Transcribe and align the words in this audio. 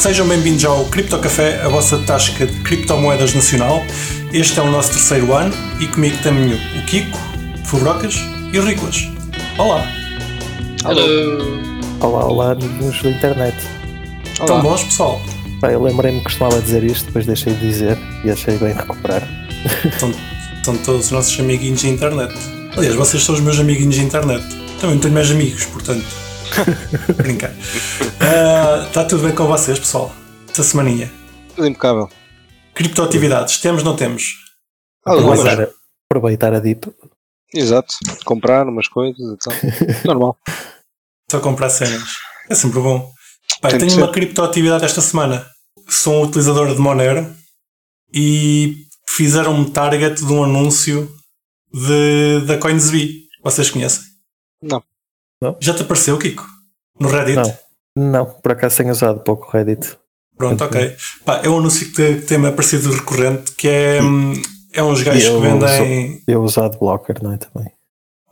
Sejam 0.00 0.26
bem-vindos 0.26 0.64
ao 0.64 0.86
Cripto 0.86 1.18
Café, 1.18 1.60
a 1.60 1.68
vossa 1.68 1.98
tasca 1.98 2.46
de 2.46 2.58
criptomoedas 2.60 3.34
nacional. 3.34 3.84
Este 4.32 4.58
é 4.58 4.62
o 4.62 4.70
nosso 4.70 4.92
terceiro 4.92 5.34
ano 5.34 5.54
e 5.78 5.86
comigo 5.86 6.16
tenho 6.22 6.56
o 6.56 6.86
Kiko, 6.86 7.18
Fubrocas 7.66 8.14
e 8.50 8.58
o 8.58 8.64
Riclas. 8.64 9.10
Olá! 9.58 9.86
Hello. 10.86 11.44
Olá, 12.00 12.24
olá, 12.24 12.52
amigos 12.52 13.02
da 13.02 13.10
internet. 13.10 13.54
Estão 14.24 14.62
bons, 14.62 14.84
pessoal? 14.84 15.20
Pá, 15.60 15.70
eu 15.70 15.82
lembrei-me 15.82 16.20
que 16.20 16.24
costumava 16.24 16.62
dizer 16.62 16.82
isto, 16.82 17.04
depois 17.04 17.26
deixei 17.26 17.52
de 17.52 17.60
dizer 17.60 17.98
e 18.24 18.30
achei 18.30 18.56
bem 18.56 18.72
recuperar. 18.72 19.28
Estão, 19.84 20.14
estão 20.56 20.76
todos 20.78 21.04
os 21.04 21.10
nossos 21.10 21.38
amiguinhos 21.38 21.82
de 21.82 21.90
internet. 21.90 22.32
Aliás, 22.74 22.96
vocês 22.96 23.22
são 23.22 23.34
os 23.34 23.42
meus 23.42 23.60
amiguinhos 23.60 23.96
de 23.96 24.00
internet. 24.00 24.42
Também 24.80 24.94
não 24.94 24.98
tenho 25.02 25.12
mais 25.12 25.30
amigos, 25.30 25.66
portanto. 25.66 26.19
Brincar. 27.16 27.52
Ah, 28.20 28.86
Está 28.86 29.04
tudo 29.04 29.24
bem 29.24 29.34
com 29.34 29.46
vocês, 29.46 29.78
pessoal? 29.78 30.12
Esta 30.48 30.62
semaninha. 30.62 31.10
Tudo 31.54 31.66
impecável. 31.66 32.08
Criptoatividades, 32.74 33.58
temos, 33.58 33.82
não 33.82 33.96
temos? 33.96 34.36
Algumas. 35.04 35.40
Aproveitar, 35.40 35.72
aproveitar 36.08 36.54
a 36.54 36.60
dip. 36.60 36.86
Exato. 37.54 37.94
Comprar 38.24 38.66
umas 38.66 38.88
coisas 38.88 39.18
e 39.18 39.36
tal. 39.38 39.54
Normal. 40.04 40.38
Só 41.30 41.40
comprar 41.40 41.70
cenas. 41.70 42.08
É 42.48 42.54
sempre 42.54 42.80
bom. 42.80 43.10
Tem 43.62 43.78
tenho 43.78 43.96
uma 43.96 44.06
ser. 44.06 44.12
criptoatividade 44.12 44.84
esta 44.84 45.00
semana. 45.00 45.46
Sou 45.88 46.14
um 46.22 46.26
utilizador 46.26 46.72
de 46.74 46.80
Monero 46.80 47.34
e 48.12 48.76
fizeram 49.08 49.54
um 49.54 49.68
target 49.70 50.24
de 50.24 50.32
um 50.32 50.44
anúncio 50.44 51.12
de, 51.72 52.46
da 52.46 52.58
CoinsBee. 52.58 53.24
Vocês 53.42 53.70
conhecem? 53.70 54.02
Não. 54.62 54.82
Não. 55.42 55.56
Já 55.60 55.74
te 55.74 55.82
apareceu, 55.82 56.18
Kiko? 56.18 56.46
No 56.98 57.08
Reddit? 57.08 57.36
Não. 57.36 57.58
Não, 57.96 58.26
por 58.26 58.52
acaso 58.52 58.76
tenho 58.78 58.90
usado 58.92 59.20
pouco 59.20 59.48
o 59.48 59.50
Reddit. 59.50 59.96
Pronto, 60.36 60.62
ok. 60.64 60.96
Pá, 61.24 61.40
é 61.44 61.48
um 61.48 61.58
anúncio 61.58 61.86
que 61.88 61.94
te- 61.94 62.20
que 62.20 62.26
tem-me 62.26 62.48
aparecido 62.48 62.90
recorrente 62.92 63.52
que 63.52 63.68
é, 63.68 64.02
hum, 64.02 64.32
é 64.72 64.82
uns 64.82 65.02
gajos 65.02 65.24
eu 65.24 65.40
que 65.40 65.46
vendem. 65.46 66.22
Eu 66.26 66.42
uso 66.42 66.60
Adblocker, 66.62 67.22
não 67.22 67.32
é? 67.32 67.36
Também. 67.36 67.70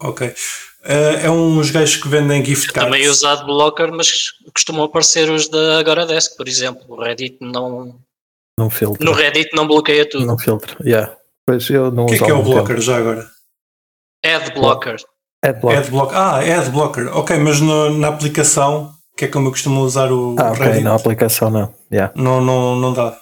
Ok. 0.00 0.32
Eh, 0.84 1.24
é 1.26 1.30
uns 1.30 1.70
gajos 1.70 1.96
que 1.96 2.08
vendem 2.08 2.42
gift 2.44 2.72
cards. 2.72 2.90
Também 2.92 3.08
usado 3.08 3.44
blocker, 3.46 3.90
mas 3.92 4.30
costumam 4.54 4.84
aparecer 4.84 5.28
os 5.30 5.48
da 5.48 5.78
Agora 5.80 6.06
Desk, 6.06 6.36
por 6.36 6.46
exemplo. 6.48 6.84
O 6.88 7.02
Reddit 7.02 7.36
não. 7.40 7.98
Não 8.58 8.70
filtra. 8.70 9.04
No 9.04 9.12
Reddit 9.12 9.50
não 9.54 9.66
bloqueia 9.66 10.08
tudo. 10.08 10.24
Não 10.24 10.38
filtra. 10.38 10.76
Yeah. 10.84 11.14
Pois 11.46 11.68
eu 11.68 11.90
não 11.90 12.04
O 12.04 12.06
que 12.06 12.12
é 12.14 12.16
uso 12.16 12.24
que 12.24 12.30
é 12.30 12.34
o 12.34 12.42
blocker 12.42 12.66
tempo. 12.68 12.80
já 12.80 12.96
agora? 12.96 13.28
Adblocker. 14.24 14.96
Adblocker. 15.42 15.78
Adblocker. 15.78 16.16
Ah, 16.18 16.44
é 16.44 16.54
Adblocker. 16.54 17.16
Ok, 17.16 17.38
mas 17.38 17.60
no- 17.60 17.96
na 17.98 18.08
aplicação, 18.08 18.90
que 19.16 19.24
é 19.24 19.28
como 19.28 19.48
eu 19.48 19.50
costumo 19.52 19.80
usar 19.82 20.10
o 20.12 20.34
Ah, 20.38 20.50
ok, 20.50 20.64
Reddit, 20.66 20.84
na 20.84 20.94
aplicação 20.94 21.50
não. 21.50 21.72
Yeah. 21.92 22.12
não, 22.16 22.40
não, 22.40 22.76
não 22.76 22.92
dá. 22.92 23.16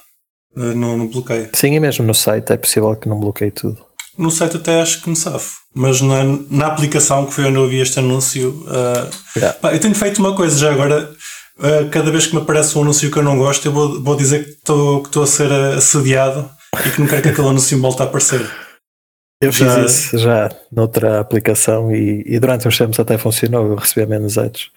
Eh, 0.57 0.73
Não, 0.73 0.97
não 0.97 1.07
bloqueia. 1.07 1.49
Sim, 1.53 1.73
e 1.75 1.79
mesmo 1.79 2.05
no 2.05 2.13
site 2.15 2.51
é 2.51 2.57
possível 2.57 2.95
que 2.95 3.07
não 3.07 3.19
bloqueie 3.19 3.51
tudo. 3.51 3.77
No 4.17 4.31
site 4.31 4.57
até 4.57 4.81
acho 4.81 5.01
que 5.03 5.09
me 5.09 5.15
safo. 5.15 5.57
Mas 5.75 6.01
na, 6.01 6.23
na 6.49 6.65
aplicação 6.67 7.27
que 7.27 7.33
foi 7.33 7.45
onde 7.45 7.57
eu 7.57 7.67
vi 7.67 7.79
este 7.79 7.99
anúncio. 7.99 8.65
eh, 8.67 9.09
Yeah. 9.37 9.59
pá, 9.59 9.73
eu 9.73 9.79
tenho 9.79 9.93
feito 9.93 10.17
uma 10.19 10.33
coisa 10.35 10.57
já 10.57 10.71
agora. 10.71 11.11
eh, 11.61 11.87
cada 11.91 12.09
vez 12.11 12.25
que 12.25 12.35
me 12.35 12.41
aparece 12.41 12.75
um 12.77 12.81
anúncio 12.81 13.11
que 13.11 13.17
eu 13.19 13.23
não 13.23 13.37
gosto, 13.37 13.65
eu 13.67 13.71
vou, 13.71 14.01
vou 14.03 14.15
dizer 14.15 14.43
que 14.45 14.49
estou 14.51 15.03
que 15.03 15.19
a 15.19 15.25
ser 15.27 15.51
assediado 15.51 16.49
e 16.85 16.89
que 16.89 16.99
não 17.01 17.07
quero 17.07 17.21
que 17.21 17.29
aquele 17.29 17.47
anúncio 17.49 17.79
volte 17.79 18.01
a 18.01 18.05
aparecer. 18.05 18.41
Eu 19.41 19.51
Já- 19.51 19.83
fiz 19.83 19.91
isso 19.91 20.17
já 20.17 20.49
noutra 20.71 21.19
aplicação 21.19 21.93
e, 21.93 22.23
e 22.25 22.39
durante 22.39 22.67
uns 22.67 22.77
tempos 22.77 22.99
até 22.99 23.17
funcionou, 23.17 23.67
eu 23.67 23.75
recebia 23.75 24.07
menos 24.07 24.37
ads. 24.37 24.71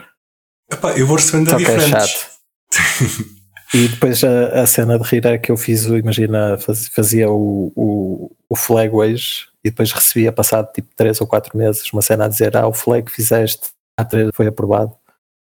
Epá, 0.70 0.92
eu 0.98 1.06
vou 1.06 1.16
recebendo 1.16 1.48
que 1.48 1.55
é 1.55 1.58
diferentes. 1.58 1.91
chato. 2.11 2.30
E 3.72 3.86
depois 3.86 4.25
a, 4.25 4.62
a 4.62 4.66
cena 4.66 4.98
de 4.98 5.04
rir 5.09 5.25
é 5.26 5.38
que 5.38 5.53
eu 5.53 5.56
fiz, 5.56 5.84
imagina, 5.84 6.59
faz- 6.59 6.88
fazia 6.88 7.31
o, 7.31 7.72
o, 7.76 8.32
o 8.48 8.56
flag 8.56 8.93
hoje 8.93 9.47
e 9.65 9.71
depois 9.71 9.93
recebia 9.93 10.32
passado 10.32 10.69
tipo 10.72 10.88
3 10.97 11.21
ou 11.21 11.27
4 11.28 11.56
meses 11.56 11.88
uma 11.92 12.03
cena 12.03 12.25
a 12.25 12.28
dizer 12.28 12.56
ah, 12.56 12.66
o 12.66 12.72
flag 12.72 13.04
que 13.04 13.12
fizeste 13.12 13.69
há 13.97 14.04
3 14.04 14.31
foi 14.34 14.48
aprovado. 14.48 14.92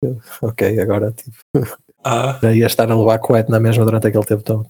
Eu, 0.02 0.20
ok, 0.42 0.80
agora 0.80 1.12
tipo, 1.12 1.36
Ah, 2.02 2.36
já 2.42 2.52
ia 2.52 2.66
estar 2.66 2.90
a 2.90 2.96
levar 2.98 3.20
coete 3.20 3.52
na 3.52 3.60
mesma 3.60 3.84
durante 3.84 4.08
aquele 4.08 4.24
tempo 4.26 4.42
todo. 4.42 4.66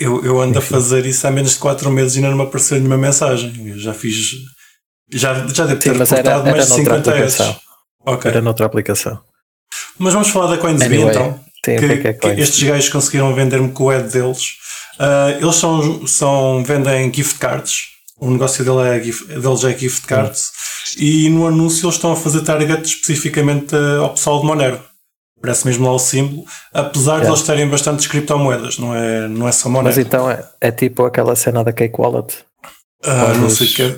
Eu, 0.00 0.24
eu 0.24 0.40
ando 0.40 0.58
a 0.58 0.62
fazer 0.62 1.04
isso 1.06 1.26
há 1.26 1.30
menos 1.30 1.52
de 1.52 1.58
4 1.58 1.90
meses 1.90 2.14
e 2.14 2.18
ainda 2.18 2.30
não 2.30 2.38
me 2.38 2.42
apareceu 2.44 2.78
nenhuma 2.78 2.96
mensagem. 2.98 3.52
Eu 3.68 3.78
já 3.78 3.94
fiz. 3.94 4.30
Já, 5.12 5.46
já 5.48 5.66
devo 5.66 5.80
ter 5.80 5.92
Sim, 5.92 5.98
mas 5.98 6.10
era, 6.12 6.22
reportado 6.22 6.48
era 6.48 6.56
mais 6.56 6.64
de 6.64 6.70
noutra 6.70 6.94
50 6.96 7.10
ads. 7.10 7.40
aplicação. 7.40 7.60
Ok. 8.06 8.30
Era 8.30 8.40
noutra 8.40 8.66
aplicação. 8.66 9.20
Mas 9.98 10.14
vamos 10.14 10.30
falar 10.30 10.46
da 10.48 10.58
CoinsBee 10.58 10.86
Anyway, 10.86 11.10
então. 11.10 11.40
Sim, 11.64 11.76
o 11.76 11.78
que 11.78 11.84
é 11.84 11.96
que 11.98 12.08
é 12.08 12.12
que 12.14 12.20
coins? 12.20 12.38
estes 12.38 12.62
gajos 12.62 12.88
conseguiram 12.88 13.34
vender-me 13.34 13.70
com 13.70 13.84
o 13.84 13.90
ad 13.90 14.08
deles. 14.08 14.54
Ah, 14.98 15.36
eles 15.40 15.56
são, 15.56 16.06
são, 16.06 16.64
vendem 16.64 17.12
gift 17.12 17.38
cards. 17.38 17.90
O 18.18 18.30
negócio 18.30 18.64
dele 18.64 18.96
é, 18.98 19.02
gift, 19.02 19.26
deles 19.26 19.64
é 19.64 19.78
gift 19.78 20.06
cards. 20.06 20.50
E 20.98 21.28
no 21.30 21.46
anúncio 21.46 21.84
eles 21.86 21.96
estão 21.96 22.12
a 22.12 22.16
fazer 22.16 22.42
target 22.42 22.82
especificamente 22.82 23.74
ah, 23.74 23.98
ao 24.00 24.10
pessoal 24.10 24.40
de 24.40 24.46
Monero. 24.46 24.89
Parece 25.40 25.66
mesmo 25.66 25.86
lá 25.86 25.92
o 25.92 25.98
símbolo. 25.98 26.44
Apesar 26.72 27.14
de 27.14 27.20
Yeah. 27.22 27.28
eles 27.30 27.42
terem 27.42 27.68
bastantes 27.68 28.06
criptomoedas, 28.06 28.78
não 28.78 28.94
é, 28.94 29.26
não 29.28 29.48
é 29.48 29.52
só 29.52 29.68
Monero. 29.68 29.86
Mas 29.86 29.98
então 29.98 30.30
é, 30.30 30.44
é 30.60 30.70
tipo 30.70 31.04
aquela 31.04 31.34
cena 31.34 31.64
da 31.64 31.72
Cake 31.72 31.98
Wallet. 31.98 32.44
Ah, 33.04 33.32
não 33.34 33.48
sei 33.48 33.66
o 33.66 33.70
que 33.74 33.82
é. 33.82 33.96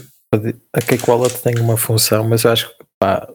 A 0.73 0.81
Cake 0.81 1.11
Wallet 1.11 1.35
tem 1.43 1.59
uma 1.59 1.77
função, 1.77 2.23
mas 2.29 2.45
eu 2.45 2.53
acho 2.53 2.69
que 2.69 2.75
pá, 3.01 3.29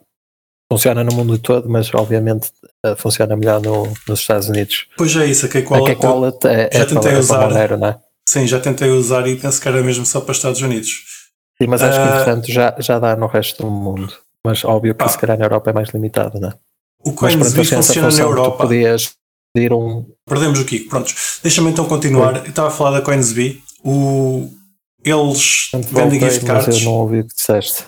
funciona 0.72 1.04
no 1.04 1.14
mundo 1.14 1.38
todo, 1.38 1.70
mas 1.70 1.94
obviamente 1.94 2.50
eh, 2.86 2.96
funciona 2.96 3.36
melhor 3.36 3.62
no- 3.62 3.94
nos 4.08 4.20
Estados 4.22 4.48
Unidos. 4.50 4.88
Pois 4.98 5.16
é 5.16 5.26
isso, 5.26 5.46
a 5.46 5.50
Cake 5.50 5.68
a 5.68 5.76
Wallet. 5.76 5.96
Cake 5.96 6.06
Wallet 6.06 6.48
é, 6.48 6.70
já 6.74 6.84
é 6.84 6.86
tentei 6.86 6.98
para, 7.02 7.10
é 7.10 7.12
para 7.12 7.20
usar. 7.20 7.42
Monero, 7.50 7.78
não 7.78 7.88
é? 7.90 8.00
Sim, 8.28 8.48
já 8.48 8.60
tentei 8.60 8.90
usar 8.90 9.28
e 9.28 9.36
penso 9.36 9.62
que 9.62 9.68
era 9.68 9.82
mesmo 9.84 10.06
só 10.06 10.22
para 10.22 10.32
Estados 10.32 10.62
Unidos. 10.62 10.90
Sim, 11.62 11.68
mas 11.68 11.82
acho 11.84 11.98
que 12.00 12.04
Ah. 12.08 12.12
entretanto 12.14 12.52
já, 12.52 12.76
já 12.80 13.00
dá 13.00 13.16
no 13.16 13.28
resto 13.28 13.64
do 13.64 13.70
mundo. 13.70 14.14
Mas 14.46 14.64
óbvio 14.64 14.96
que 14.96 15.04
Ah. 15.04 15.10
se 15.10 15.18
calhar 15.18 15.38
na 15.38 15.46
Europa 15.46 15.70
é 15.70 15.74
mais 15.74 15.90
limitado, 15.90 16.40
não 16.40 16.50
é? 16.50 16.54
O 17.10 17.14
têm 17.70 17.78
essa 17.80 17.94
funciona 17.94 18.10
na 18.12 18.20
Europa. 18.20 18.58
podias 18.64 19.12
pedir 19.54 19.74
um. 19.74 20.06
Perdemos 20.28 20.60
o 20.60 20.66
Kiko, 20.66 20.90
prontos. 20.90 21.40
Deixa-me 21.44 21.72
então 21.72 21.86
continuar. 21.86 22.38
Eu 22.38 22.50
estava 22.50 22.68
a 22.68 22.72
falar 22.72 22.92
da 23.00 23.02
CoinsBee. 23.02 23.62
O... 23.84 24.50
Eles 25.04 25.70
vendem 25.72 26.20
voltei, 26.20 26.30
gift 26.30 26.46
cards. 26.46 26.78
eu 26.80 26.84
não 26.86 26.92
ouvi 26.94 27.20
o 27.20 27.28
que 27.28 27.34
disseste. 27.36 27.84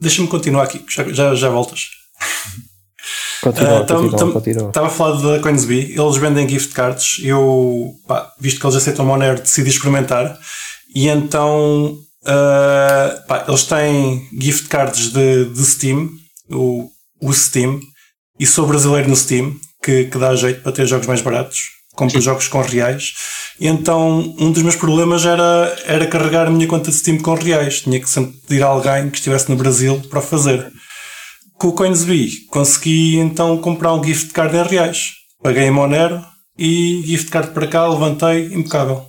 Deixa-me 0.00 0.28
continuar 0.28 0.64
aqui, 0.64 0.84
já, 0.88 1.04
já, 1.12 1.34
já 1.34 1.48
voltas. 1.48 1.80
Continua, 3.40 3.84
tam- 3.84 3.96
continua, 3.96 4.18
tam- 4.18 4.32
continua. 4.32 4.68
Estava 4.68 4.86
a 4.88 4.90
falar 4.90 5.16
da 5.22 5.40
CoinsBee. 5.40 5.94
Eles 5.98 6.16
vendem 6.16 6.48
gift 6.48 6.74
cards. 6.74 7.20
Eu, 7.22 7.92
pá, 8.06 8.30
visto 8.38 8.58
que 8.60 8.66
eles 8.66 8.76
aceitam 8.76 9.06
Monero, 9.06 9.40
decidi 9.40 9.70
experimentar. 9.70 10.36
E 10.94 11.08
então, 11.08 11.96
ah, 12.26 13.24
pá, 13.28 13.44
eles 13.46 13.62
têm 13.64 14.28
gift 14.40 14.68
cards 14.68 15.12
de, 15.12 15.44
de 15.46 15.64
Steam, 15.64 16.10
o, 16.50 16.88
o 17.22 17.32
Steam, 17.32 17.78
e 18.38 18.46
sou 18.46 18.66
brasileiro 18.66 19.08
no 19.08 19.16
Steam, 19.16 19.56
que, 19.82 20.04
que 20.04 20.18
dá 20.18 20.34
jeito 20.34 20.62
para 20.62 20.72
ter 20.72 20.86
jogos 20.86 21.06
mais 21.06 21.20
baratos. 21.20 21.58
Compro 21.94 22.20
jogos 22.20 22.46
com 22.46 22.60
reais. 22.62 23.14
E 23.58 23.66
então, 23.66 24.34
um 24.38 24.52
dos 24.52 24.62
meus 24.62 24.76
problemas 24.76 25.24
era, 25.24 25.76
era 25.84 26.06
carregar 26.06 26.46
a 26.46 26.50
minha 26.50 26.68
conta 26.68 26.90
de 26.90 26.96
Steam 26.96 27.18
com 27.18 27.34
reais. 27.34 27.80
Tinha 27.80 27.98
que 27.98 28.08
sempre 28.08 28.32
pedir 28.46 28.62
a 28.62 28.66
alguém 28.66 29.10
que 29.10 29.18
estivesse 29.18 29.50
no 29.50 29.56
Brasil 29.56 30.00
para 30.08 30.20
o 30.20 30.22
fazer. 30.22 30.70
Com 31.54 31.68
o 31.68 31.72
CoinsBee 31.72 32.46
consegui 32.50 33.16
então 33.16 33.58
comprar 33.58 33.92
um 33.92 34.04
gift 34.04 34.32
card 34.32 34.56
em 34.56 34.62
reais. 34.62 35.10
Paguei 35.42 35.64
em 35.64 35.72
Monero 35.72 36.24
e 36.56 37.02
gift 37.04 37.30
card 37.30 37.50
para 37.52 37.66
cá, 37.66 37.88
levantei, 37.88 38.46
impecável. 38.54 39.06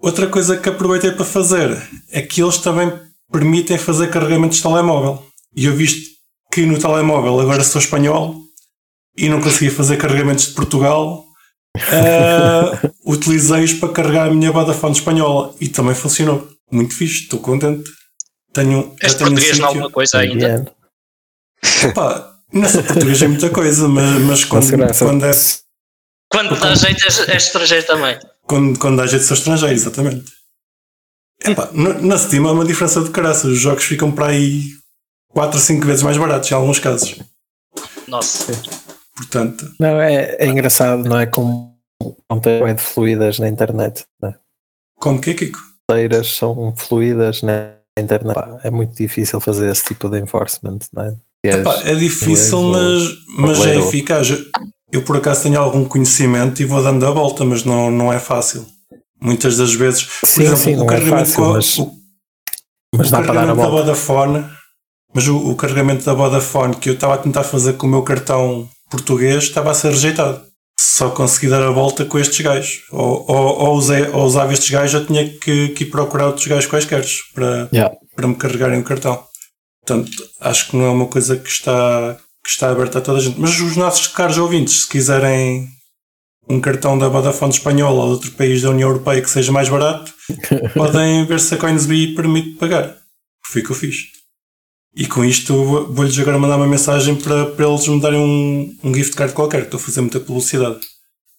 Outra 0.00 0.28
coisa 0.28 0.56
que 0.56 0.68
aproveitei 0.68 1.10
para 1.10 1.24
fazer 1.24 1.76
é 2.12 2.22
que 2.22 2.40
eles 2.40 2.58
também 2.58 2.92
permitem 3.32 3.76
fazer 3.76 4.08
carregamentos 4.08 4.58
de 4.58 4.62
telemóvel. 4.62 5.24
E 5.56 5.64
eu 5.64 5.74
visto 5.74 6.17
que 6.58 6.66
no 6.66 6.76
telemóvel 6.76 7.38
agora 7.38 7.62
sou 7.62 7.80
espanhol 7.80 8.42
e 9.16 9.28
não 9.28 9.40
conseguia 9.40 9.70
fazer 9.70 9.96
carregamentos 9.96 10.48
de 10.48 10.54
Portugal, 10.54 11.24
ah, 11.76 12.90
utilizei-os 13.06 13.74
para 13.74 13.92
carregar 13.92 14.26
a 14.26 14.34
minha 14.34 14.50
Vodafone 14.50 14.92
espanhola 14.92 15.54
e 15.60 15.68
também 15.68 15.94
funcionou. 15.94 16.48
Muito 16.68 16.96
fixe, 16.96 17.22
estou 17.22 17.38
contente. 17.38 17.88
Tenho, 18.52 18.92
És 19.00 19.12
já 19.12 19.18
tenho 19.18 19.30
um 19.30 19.34
português 19.34 19.58
em 19.58 19.62
alguma 19.62 19.90
coisa 19.90 20.18
ainda? 20.18 20.48
Bien. 20.58 21.92
Pá, 21.94 22.34
não 22.52 22.68
sou 22.68 22.82
português 22.82 23.22
é 23.22 23.28
muita 23.28 23.50
coisa, 23.50 23.86
mas, 23.86 24.20
mas 24.22 24.44
quando, 24.44 24.68
quando, 24.98 25.24
é, 25.26 25.32
Quando 26.28 26.58
dá 26.58 26.74
jeito, 26.74 27.04
és, 27.04 27.28
és 27.28 27.44
estrangeiro 27.44 27.86
também. 27.86 28.18
quando, 28.48 28.76
quando 28.80 28.96
dá 28.96 29.06
jeito 29.06 29.24
ser 29.24 29.34
estrangeiro, 29.34 29.74
exatamente. 29.74 30.32
Epá, 31.44 31.70
na, 31.72 31.94
na 32.00 32.18
Steam 32.18 32.48
há 32.48 32.52
uma 32.52 32.64
diferença 32.64 33.00
de 33.00 33.10
caraças. 33.10 33.44
Os 33.44 33.60
jogos 33.60 33.84
ficam 33.84 34.10
para 34.10 34.26
aí 34.26 34.76
4 35.28 35.56
ou 35.58 35.62
5 35.64 35.86
vezes 35.86 36.02
mais 36.02 36.16
baratos 36.16 36.50
em 36.50 36.54
alguns 36.54 36.78
casos. 36.78 37.16
Nossa. 38.06 38.52
Portanto, 39.16 39.70
Não, 39.78 40.00
é, 40.00 40.36
é 40.38 40.46
engraçado, 40.46 41.04
não 41.04 41.18
é? 41.18 41.26
Como 41.26 41.76
não 42.30 42.38
tem 42.40 42.62
web 42.62 42.80
fluidas 42.80 43.38
na 43.38 43.48
internet. 43.48 44.04
Né? 44.22 44.34
como 44.98 45.20
que 45.20 45.30
é, 45.30 45.34
Kiko? 45.34 45.58
Fronteiras 45.90 46.34
são 46.36 46.74
fluidas 46.76 47.42
na 47.42 47.72
internet. 47.98 48.36
É 48.62 48.70
muito 48.70 48.94
difícil 48.96 49.40
fazer 49.40 49.70
esse 49.70 49.84
tipo 49.84 50.08
de 50.08 50.18
enforcement, 50.20 50.78
não 50.92 51.04
é? 51.04 51.16
Epá, 51.44 51.80
é 51.84 51.94
difícil, 51.94 52.62
mas, 52.62 53.02
mas 53.38 53.64
é 53.66 53.76
eficaz. 53.78 54.28
eu 54.92 55.02
por 55.02 55.16
acaso 55.16 55.44
tenho 55.44 55.58
algum 55.60 55.84
conhecimento 55.84 56.60
e 56.60 56.64
vou 56.64 56.82
dando 56.82 57.06
a 57.06 57.10
volta, 57.10 57.44
mas 57.44 57.64
não, 57.64 57.90
não 57.90 58.12
é 58.12 58.18
fácil. 58.18 58.66
Muitas 59.20 59.56
das 59.56 59.72
vezes, 59.74 60.04
por 60.04 60.26
Sim, 60.28 60.42
exemplo, 60.42 60.58
sim, 60.58 60.74
o 60.74 60.78
não 60.78 60.84
é 60.84 60.88
carregamento, 60.88 61.30
fácil, 61.30 61.42
co- 61.44 61.52
mas- 61.52 61.78
o, 61.78 61.92
Mas 62.96 63.08
o 63.08 63.10
dá 63.10 63.18
para 63.22 63.26
dar 63.26 63.32
a 63.32 63.34
carregamento 63.34 63.62
da 63.62 63.68
volta. 63.68 63.82
Vodafone, 63.84 64.44
mas 65.14 65.26
o, 65.28 65.36
o 65.50 65.56
carregamento 65.56 66.04
da 66.04 66.14
Vodafone 66.14 66.76
que 66.76 66.90
eu 66.90 66.94
estava 66.94 67.14
a 67.14 67.18
tentar 67.18 67.44
fazer 67.44 67.74
com 67.74 67.86
o 67.86 67.90
meu 67.90 68.02
cartão 68.02 68.68
português 68.90 69.44
estava 69.44 69.70
a 69.70 69.74
ser 69.74 69.90
rejeitado. 69.90 70.46
Só 70.80 71.10
consegui 71.10 71.48
dar 71.48 71.62
a 71.62 71.70
volta 71.70 72.04
com 72.04 72.18
estes 72.18 72.40
gajos. 72.40 72.82
Ou, 72.90 73.24
ou, 73.28 73.58
ou, 73.58 73.74
usei, 73.76 74.08
ou 74.08 74.24
usava 74.24 74.52
estes 74.52 74.70
gajos, 74.70 75.00
eu 75.00 75.06
tinha 75.06 75.28
que, 75.28 75.68
que 75.68 75.84
ir 75.84 75.90
procurar 75.90 76.26
outros 76.26 76.46
gajos 76.46 76.66
quaisquer 76.66 77.04
para, 77.34 77.68
Yeah. 77.72 77.94
para 78.14 78.28
me 78.28 78.36
carregarem 78.36 78.80
o 78.80 78.84
cartão. 78.84 79.22
Portanto, 79.84 80.10
acho 80.40 80.68
que 80.68 80.76
não 80.76 80.84
é 80.84 80.90
uma 80.90 81.06
coisa 81.06 81.36
que 81.36 81.48
está, 81.48 82.16
que 82.44 82.50
está 82.50 82.70
aberta 82.70 82.98
a 82.98 83.00
toda 83.00 83.18
a 83.18 83.20
gente. 83.20 83.40
Mas 83.40 83.58
os 83.58 83.76
nossos 83.76 84.06
caros 84.08 84.38
ouvintes, 84.38 84.82
se 84.82 84.88
quiserem 84.88 85.68
um 86.48 86.60
cartão 86.60 86.98
da 86.98 87.08
Vodafone 87.08 87.52
espanhola 87.52 88.04
ou 88.04 88.06
de 88.06 88.12
outro 88.14 88.30
país 88.32 88.62
da 88.62 88.70
União 88.70 88.88
Europeia 88.88 89.20
que 89.20 89.30
seja 89.30 89.52
mais 89.52 89.68
barato, 89.68 90.12
podem 90.74 91.24
ver 91.26 91.40
se 91.40 91.54
a 91.54 91.58
Coinsbee 91.58 92.14
permite 92.14 92.56
pagar. 92.56 92.96
Foi 93.46 93.62
o 93.62 93.64
que 93.64 93.70
eu 93.72 93.76
fiz. 93.76 93.96
E 94.96 95.06
com 95.06 95.24
isto 95.24 95.54
vou- 95.64 95.92
vou-lhes 95.92 96.18
agora 96.18 96.38
mandar 96.38 96.56
uma 96.56 96.66
mensagem 96.66 97.14
para, 97.16 97.46
para 97.46 97.66
eles 97.66 97.86
me 97.86 98.00
darem 98.00 98.18
um, 98.18 98.76
um 98.82 98.94
gift 98.94 99.14
card 99.14 99.32
qualquer, 99.32 99.60
que 99.60 99.66
estou 99.66 99.78
a 99.80 99.82
fazer 99.82 100.00
muita 100.00 100.18
publicidade. 100.20 100.80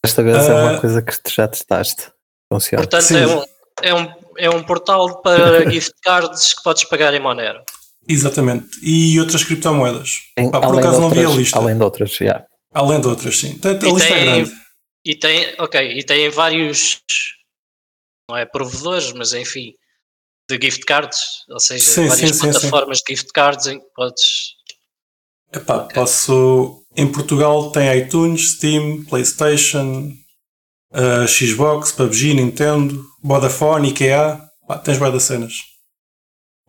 Esta 0.03 0.23
vez 0.23 0.37
é 0.47 0.53
uma 0.53 0.75
Ah. 0.75 0.79
coisa 0.79 1.01
que 1.01 1.21
tu 1.21 1.31
já 1.31 1.47
testaste. 1.47 2.09
Funciona. 2.51 2.83
Portanto, 2.83 3.01
Sim. 3.03 3.17
é 3.17 3.27
um, 3.27 3.43
é, 3.81 3.93
um, 3.93 4.13
é 4.37 4.49
um 4.49 4.63
portal 4.63 5.21
para 5.21 5.69
gift 5.69 5.93
cards 6.03 6.53
que 6.53 6.63
podes 6.63 6.83
pagar 6.85 7.13
em 7.13 7.19
Monero. 7.19 7.61
Exatamente. 8.07 8.67
E 8.81 9.19
outras 9.19 9.43
criptomoedas. 9.43 10.09
Em- 10.37 10.49
Pá, 10.49 10.61
por 10.61 10.79
acaso 10.79 10.99
não 11.01 11.09
vi 11.09 11.23
a 11.25 11.29
lista. 11.29 11.57
além 11.59 11.75
de 11.77 11.83
outras, 11.83 12.11
já. 12.15 12.43
Além 12.73 13.01
de 13.01 13.07
outras, 13.07 13.37
sim. 13.37 13.51
Portanto, 13.57 13.85
a 13.85 13.89
E 13.89 13.93
lista 13.93 14.09
é 14.09 14.13
tem- 14.15 14.25
grande. 14.25 14.51
E 15.05 15.15
tem, 15.15 15.55
ok, 15.59 15.97
e 15.99 16.03
tem 16.03 16.29
vários, 16.29 17.01
não 18.29 18.37
é 18.37 18.45
provedores, 18.45 19.11
mas 19.13 19.33
enfim, 19.33 19.73
de 20.49 20.59
gift 20.65 20.83
cards, 20.85 21.19
ou 21.49 21.59
seja, 21.59 21.83
Sim, 21.83 22.07
várias 22.07 22.19
sim, 22.19 22.27
sim, 22.27 22.33
sim. 22.33 22.51
plataformas 22.51 22.97
de 22.99 23.13
gift 23.15 23.31
cards 23.33 23.67
em 23.67 23.79
que 23.79 23.85
podes. 23.95 24.23
Epá, 25.53 25.79
posso. 25.93 26.83
Em 26.95 27.11
Portugal 27.11 27.71
tem 27.71 27.97
iTunes, 27.99 28.53
Steam, 28.55 29.03
PlayStation, 29.05 30.11
uh, 30.93 31.27
Xbox, 31.27 31.91
PUBG, 31.91 32.33
Nintendo, 32.33 33.03
Vodafone, 33.23 33.89
IKEA. 33.89 34.39
Pá, 34.67 34.77
tens 34.77 34.97
várias 34.97 35.23
cenas. 35.23 35.53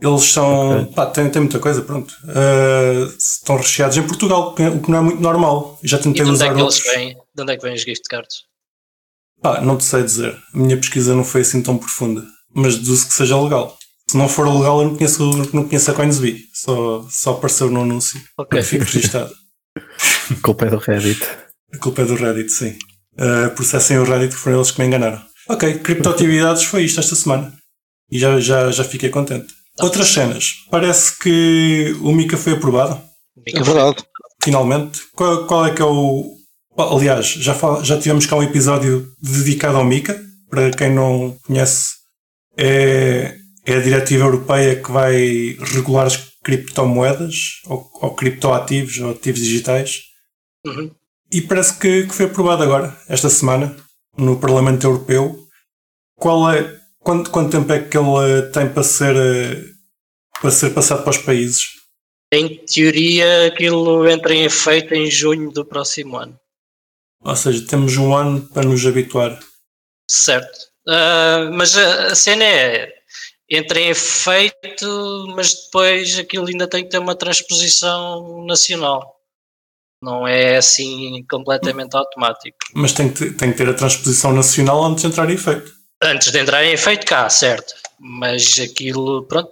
Eles 0.00 0.22
são. 0.24 0.82
Ok. 0.82 0.94
Pá, 0.94 1.06
tem, 1.06 1.30
tem 1.30 1.42
muita 1.42 1.58
coisa, 1.58 1.82
pronto. 1.82 2.14
Uh, 2.24 3.04
estão 3.18 3.56
recheados 3.56 3.96
em 3.98 4.06
Portugal, 4.06 4.48
o 4.48 4.54
que- 4.54 4.62
o 4.66 4.80
que 4.82 4.90
não 4.90 4.98
é 4.98 5.02
muito 5.02 5.20
normal. 5.20 5.78
Já 5.82 5.98
E 5.98 6.02
tentei 6.02 6.24
de 6.24 6.30
onde 6.30 6.42
é 6.42 6.46
usar 6.46 6.54
que 6.54 6.60
eles 6.62 6.78
vêm? 6.82 7.16
De 7.34 7.42
onde 7.42 7.52
é 7.52 7.56
que 7.56 7.62
vêm 7.62 7.74
os 7.74 7.82
gift 7.82 8.04
cards? 8.08 8.36
Pá, 9.42 9.60
não 9.60 9.76
te 9.76 9.84
sei 9.84 10.02
dizer. 10.02 10.38
A 10.54 10.58
minha 10.58 10.76
pesquisa 10.78 11.14
não 11.14 11.24
foi 11.24 11.42
assim 11.42 11.62
tão 11.62 11.76
profunda. 11.76 12.22
Mas 12.55 12.76
deduzo 12.79 13.08
que 13.08 13.14
seja 13.14 13.41
legal. 13.41 13.76
Se 14.11 14.17
não 14.17 14.29
for 14.29 14.49
legal, 14.49 14.81
eu 14.82 14.88
não 14.88 14.97
conheço, 14.97 15.25
não 15.55 15.64
conheço 15.69 15.91
a 15.91 15.94
Coinsbee. 15.94 16.44
Só, 16.52 17.06
só 17.08 17.31
apareceu 17.32 17.70
no 17.70 17.82
anúncio. 17.82 18.20
Ok. 18.38 18.61
Fico 18.62 18.85
registado. 18.85 19.32
A 19.79 20.35
culpa 20.43 20.67
é 20.67 20.70
do 20.70 20.79
Reddit. 20.79 21.23
A 21.73 21.79
culpa 21.79 22.02
é 22.02 22.05
do 22.05 22.17
Reddit, 22.17 22.50
sim. 22.50 22.76
Uh, 23.14 23.50
processem 23.55 23.99
o 23.99 24.05
Reddit 24.05 24.35
que 24.35 24.41
foram 24.41 24.56
eles 24.56 24.70
que 24.73 24.81
me 24.81 24.87
enganaram. 24.87 25.23
Ok, 25.49 25.79
criptoatividades 25.79 26.64
foi 26.64 26.85
isto 26.85 26.99
esta 27.00 27.14
semana. 27.14 27.52
E 28.11 28.19
já, 28.19 28.41
já, 28.41 28.70
já 28.73 28.82
fiquei 28.85 29.11
contente. 29.11 29.52
Outras 29.81 30.08
cenas. 30.08 30.55
Parece 30.70 31.17
que 31.19 31.97
o 32.00 32.12
Mika 32.12 32.37
foi 32.37 32.55
aprovado, 32.55 33.00
É 33.47 33.62
verdade. 33.62 34.02
finalmente. 34.43 35.00
Qual, 35.14 35.47
qual 35.47 35.67
é 35.67 35.73
que 35.75 35.81
é 35.81 35.85
o. 35.85 36.35
Aliás, 36.76 37.26
já, 37.29 37.55
fal- 37.55 37.85
já 37.85 37.97
tivemos 37.99 38.26
cá 38.26 38.37
um 38.37 38.43
episódio 38.43 39.08
dedicado 39.23 39.76
ao 39.76 39.85
Mika. 39.85 40.20
Para 40.50 40.70
quem 40.73 40.93
não 40.93 41.37
conhece, 41.47 41.91
é, 42.60 43.36
é 43.64 43.74
a 43.74 43.80
diretiva 43.80 44.24
europeia 44.24 44.82
que 44.82 44.92
vai 44.92 45.56
regular 45.72 46.06
as 46.06 46.16
criptomoedas, 46.44 47.60
ou, 47.66 47.90
ou 48.02 48.14
criptoativos, 48.14 48.98
ou 48.98 49.10
ativos 49.12 49.40
digitais. 49.40 50.02
Uhum. 50.66 50.90
E 51.32 51.40
parece 51.40 51.78
que, 51.78 52.06
que 52.06 52.14
foi 52.14 52.26
aprovado 52.26 52.62
agora, 52.62 52.96
esta 53.08 53.30
semana, 53.30 53.74
no 54.16 54.38
Parlamento 54.38 54.86
Europeu. 54.86 55.38
Qual 56.16 56.50
é, 56.50 56.78
quanto, 56.98 57.30
quanto 57.30 57.52
tempo 57.52 57.72
é 57.72 57.82
que 57.82 57.96
ele 57.96 58.42
tem 58.52 58.68
para 58.68 58.82
ser, 58.82 59.14
para 60.40 60.50
ser 60.50 60.70
passado 60.70 61.02
para 61.02 61.10
os 61.10 61.18
países? 61.18 61.62
Em 62.32 62.64
teoria, 62.64 63.46
aquilo 63.46 64.08
entra 64.08 64.34
em 64.34 64.44
efeito 64.44 64.94
em 64.94 65.10
junho 65.10 65.50
do 65.50 65.64
próximo 65.64 66.16
ano. 66.16 66.38
Ou 67.22 67.36
seja, 67.36 67.66
temos 67.66 67.96
um 67.96 68.14
ano 68.14 68.46
para 68.48 68.68
nos 68.68 68.84
habituar. 68.86 69.38
Certo. 70.08 70.69
Ah, 70.90 71.48
mas 71.52 71.76
a, 71.76 72.06
a 72.08 72.14
cena 72.14 72.44
é 72.44 72.92
entra 73.48 73.81
em 73.81 73.88
efeito, 73.88 75.26
mas 75.37 75.54
depois 75.64 76.19
aquilo 76.19 76.46
ainda 76.48 76.69
tem 76.69 76.84
que 76.84 76.90
ter 76.90 76.98
uma 76.98 77.14
transposição 77.14 78.44
nacional. 78.44 79.16
Não 80.02 80.26
é 80.26 80.56
assim 80.56 81.25
completamente 81.31 81.94
automático. 81.94 82.56
Mas 82.75 82.92
tem 82.92 83.12
que, 83.12 83.32
tem 83.32 83.50
que 83.52 83.58
ter 83.58 83.69
a 83.69 83.75
transposição 83.75 84.32
nacional 84.32 84.82
antes 84.84 85.02
de 85.02 85.08
entrar 85.08 85.28
em 85.28 85.34
efeito. 85.34 85.72
Antes 86.02 86.31
de 86.32 86.38
entrar 86.38 86.64
em 86.64 86.72
efeito 86.72 87.04
cá, 87.06 87.28
certo. 87.28 87.75
Mas 87.98 88.58
aquilo, 88.58 89.25
pronto. 89.26 89.50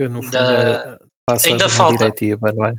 Eu, 0.00 0.10
no 0.10 0.22
fundo, 0.22 0.32
Da- 0.32 0.98
é- 1.00 1.06
passa 1.24 1.48
ainda 1.48 1.68
falta. 1.68 1.98
diretiva, 1.98 2.52
não 2.52 2.66
é? 2.66 2.74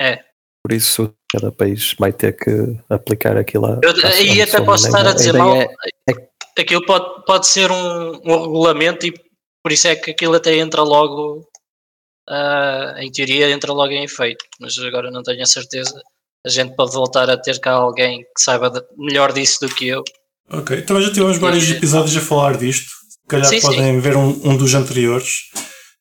É. 0.00 0.24
Por 0.64 0.72
isso, 0.72 1.14
cada 1.30 1.52
país 1.52 1.94
vai 1.98 2.12
ter 2.12 2.32
que 2.36 2.50
aplicar 2.88 3.36
aquilo. 3.36 3.66
à- 3.66 3.80
Eu, 3.82 3.90
aí 4.06 4.34
sua 4.36 4.44
até 4.44 4.60
posso 4.64 4.86
estar 4.86 5.06
a 5.06 5.12
dizer 5.12 5.34
mal. 5.34 5.54
é- 5.56 5.68
Aquilo 6.58 6.84
pode, 6.86 7.24
pode 7.26 7.46
ser 7.46 7.70
um, 7.70 8.12
um 8.24 8.42
regulamento 8.44 9.06
e 9.06 9.12
por 9.62 9.72
isso 9.72 9.88
é 9.88 9.96
que 9.96 10.12
aquilo 10.12 10.34
até 10.34 10.56
entra 10.56 10.82
logo, 10.82 11.46
ah, 12.28 12.94
em 12.98 13.10
teoria, 13.10 13.50
entra 13.50 13.72
logo 13.72 13.92
em 13.92 14.04
efeito. 14.04 14.44
Mas 14.60 14.76
agora 14.78 15.10
não 15.10 15.22
tenho 15.22 15.42
a 15.42 15.46
certeza. 15.46 16.00
A 16.44 16.48
gente 16.48 16.74
pode 16.76 16.92
voltar 16.92 17.28
a 17.28 17.36
ter 17.36 17.58
cá 17.60 17.72
alguém 17.72 18.20
que 18.20 18.40
saiba 18.40 18.70
de- 18.70 18.82
melhor 18.96 19.32
disso 19.32 19.58
do 19.60 19.74
que 19.74 19.88
eu. 19.88 20.02
Ok, 20.50 20.78
então 20.78 21.00
já 21.02 21.12
tivemos 21.12 21.38
vários 21.38 21.68
episódios 21.70 22.16
a 22.16 22.20
falar 22.20 22.56
disto. 22.56 22.86
Se 22.88 23.28
calhar 23.28 23.46
Sim, 23.48 23.60
sim. 23.60 23.66
podem 23.66 24.00
ver 24.00 24.16
um, 24.16 24.28
um 24.44 24.56
dos 24.56 24.72
anteriores. 24.74 25.28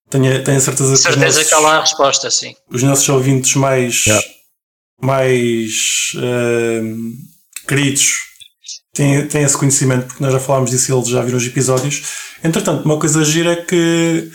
Tenho, 0.10 0.44
tenho 0.44 0.58
a 0.58 0.62
certeza 0.62 0.92
que 0.92 0.98
Certeza 1.00 1.26
nossos, 1.40 1.48
que 1.50 1.54
há 1.56 1.60
lá 1.60 1.78
a 1.78 1.82
resposta, 1.82 2.30
sim. 2.30 2.54
os 2.70 2.84
nossos 2.84 3.10
ouvintes 3.10 3.56
mais, 3.56 4.06
Yeah. 4.06 4.28
mais 5.02 5.72
ehm, 6.16 7.12
queridos 7.68 8.12
têm, 8.96 9.28
têm 9.28 9.44
esse 9.44 9.58
conhecimento, 9.58 10.08
porque 10.08 10.24
nós 10.24 10.34
já 10.34 10.40
falámos 10.40 10.72
disso 10.72 10.92
e 10.92 10.96
eles 10.96 11.08
já 11.08 11.22
viram 11.22 11.38
os 11.38 11.46
episódios. 11.46 12.04
Entretanto, 12.44 12.86
uma 12.86 12.98
coisa 12.98 13.24
gira 13.24 13.52
é 13.52 13.56
que 13.58 14.32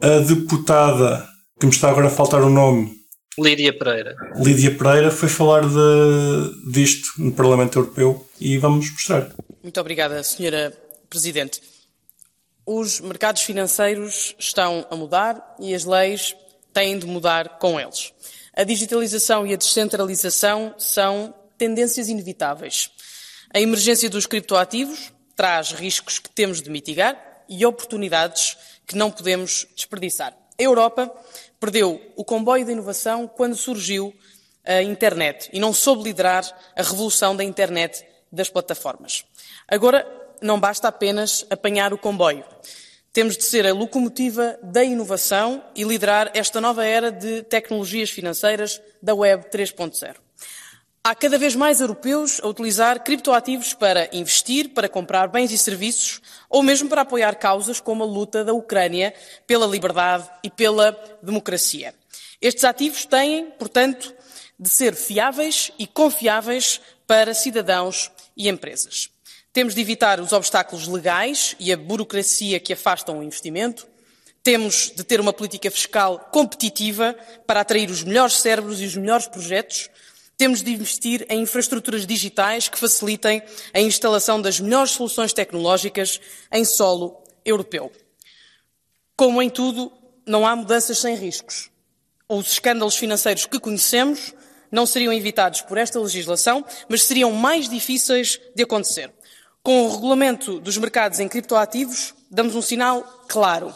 a 0.00 0.20
deputada, 0.20 1.26
que 1.60 1.66
me 1.66 1.72
está 1.72 1.90
agora 1.90 2.06
a 2.06 2.10
faltar 2.10 2.42
o 2.42 2.48
nome, 2.48 2.96
Lídia 3.38 3.76
Pereira. 3.76 4.16
Lídia 4.36 4.74
Pereira, 4.74 5.10
foi 5.10 5.28
falar 5.28 5.60
de, 5.60 6.72
disto 6.72 7.08
no 7.18 7.32
Parlamento 7.32 7.78
Europeu 7.78 8.26
e 8.40 8.56
vamos 8.56 8.90
mostrar. 8.90 9.28
Muito 9.62 9.78
obrigada, 9.78 10.22
Senhora 10.22 10.72
Presidente. 11.10 11.60
Os 12.64 12.98
mercados 12.98 13.42
financeiros 13.42 14.34
estão 14.38 14.86
a 14.90 14.96
mudar 14.96 15.54
e 15.60 15.74
as 15.74 15.84
leis 15.84 16.34
têm 16.72 16.98
de 16.98 17.06
mudar 17.06 17.58
com 17.58 17.78
eles. 17.78 18.12
A 18.56 18.64
digitalização 18.64 19.46
e 19.46 19.52
a 19.52 19.56
descentralização 19.56 20.74
são 20.78 21.34
tendências 21.58 22.08
inevitáveis. 22.08 22.90
A 23.56 23.60
emergência 23.62 24.10
dos 24.10 24.26
criptoativos 24.26 25.10
traz 25.34 25.72
riscos 25.72 26.18
que 26.18 26.28
temos 26.28 26.60
de 26.60 26.68
mitigar 26.68 27.18
e 27.48 27.64
oportunidades 27.64 28.54
que 28.86 28.94
não 28.94 29.10
podemos 29.10 29.66
desperdiçar. 29.74 30.36
A 30.60 30.62
Europa 30.62 31.10
perdeu 31.58 31.98
o 32.16 32.22
comboio 32.22 32.66
da 32.66 32.72
inovação 32.72 33.26
quando 33.26 33.56
surgiu 33.56 34.14
a 34.62 34.82
internet 34.82 35.48
e 35.54 35.58
não 35.58 35.72
soube 35.72 36.04
liderar 36.04 36.44
a 36.76 36.82
revolução 36.82 37.34
da 37.34 37.42
internet 37.42 38.04
das 38.30 38.50
plataformas. 38.50 39.24
Agora 39.66 40.06
não 40.42 40.60
basta 40.60 40.88
apenas 40.88 41.46
apanhar 41.48 41.94
o 41.94 41.98
comboio. 41.98 42.44
Temos 43.10 43.38
de 43.38 43.44
ser 43.44 43.66
a 43.66 43.72
locomotiva 43.72 44.58
da 44.62 44.84
inovação 44.84 45.64
e 45.74 45.82
liderar 45.82 46.30
esta 46.34 46.60
nova 46.60 46.84
era 46.84 47.10
de 47.10 47.42
tecnologias 47.44 48.10
financeiras 48.10 48.82
da 49.02 49.14
Web 49.14 49.46
3.0. 49.48 50.25
Há 51.08 51.14
cada 51.14 51.38
vez 51.38 51.54
mais 51.54 51.80
europeus 51.80 52.40
a 52.42 52.48
utilizar 52.48 53.04
criptoativos 53.04 53.72
para 53.72 54.10
investir, 54.12 54.70
para 54.70 54.88
comprar 54.88 55.28
bens 55.28 55.52
e 55.52 55.56
serviços 55.56 56.20
ou 56.50 56.64
mesmo 56.64 56.88
para 56.88 57.02
apoiar 57.02 57.36
causas 57.36 57.78
como 57.78 58.02
a 58.02 58.06
luta 58.06 58.44
da 58.44 58.52
Ucrânia 58.52 59.14
pela 59.46 59.68
liberdade 59.68 60.28
e 60.42 60.50
pela 60.50 60.90
democracia. 61.22 61.94
Estes 62.42 62.64
ativos 62.64 63.06
têm, 63.06 63.52
portanto, 63.52 64.12
de 64.58 64.68
ser 64.68 64.96
fiáveis 64.96 65.70
e 65.78 65.86
confiáveis 65.86 66.80
para 67.06 67.34
cidadãos 67.34 68.10
e 68.36 68.48
empresas. 68.48 69.08
Temos 69.52 69.76
de 69.76 69.80
evitar 69.80 70.18
os 70.18 70.32
obstáculos 70.32 70.88
legais 70.88 71.54
e 71.60 71.72
a 71.72 71.76
burocracia 71.76 72.58
que 72.58 72.72
afastam 72.72 73.20
o 73.20 73.22
investimento. 73.22 73.86
Temos 74.42 74.90
de 74.90 75.04
ter 75.04 75.20
uma 75.20 75.32
política 75.32 75.70
fiscal 75.70 76.18
competitiva 76.32 77.14
para 77.46 77.60
atrair 77.60 77.90
os 77.90 78.02
melhores 78.02 78.34
cérebros 78.34 78.80
e 78.80 78.86
os 78.86 78.96
melhores 78.96 79.28
projetos. 79.28 79.88
Temos 80.36 80.62
de 80.62 80.70
investir 80.70 81.26
em 81.30 81.40
infraestruturas 81.40 82.06
digitais 82.06 82.68
que 82.68 82.78
facilitem 82.78 83.42
a 83.72 83.80
instalação 83.80 84.40
das 84.40 84.60
melhores 84.60 84.90
soluções 84.90 85.32
tecnológicas 85.32 86.20
em 86.52 86.64
solo 86.64 87.22
europeu. 87.44 87.90
Como 89.16 89.40
em 89.40 89.48
tudo, 89.48 89.90
não 90.26 90.46
há 90.46 90.54
mudanças 90.54 90.98
sem 90.98 91.14
riscos. 91.14 91.70
Os 92.28 92.52
escândalos 92.52 92.96
financeiros 92.96 93.46
que 93.46 93.58
conhecemos 93.58 94.34
não 94.70 94.84
seriam 94.84 95.12
evitados 95.12 95.62
por 95.62 95.78
esta 95.78 95.98
legislação, 95.98 96.64
mas 96.88 97.04
seriam 97.04 97.32
mais 97.32 97.68
difíceis 97.68 98.38
de 98.54 98.62
acontecer. 98.62 99.10
Com 99.62 99.86
o 99.86 99.92
regulamento 99.92 100.60
dos 100.60 100.76
mercados 100.76 101.18
em 101.18 101.28
criptoativos, 101.28 102.14
damos 102.30 102.54
um 102.54 102.62
sinal 102.62 103.02
claro. 103.26 103.68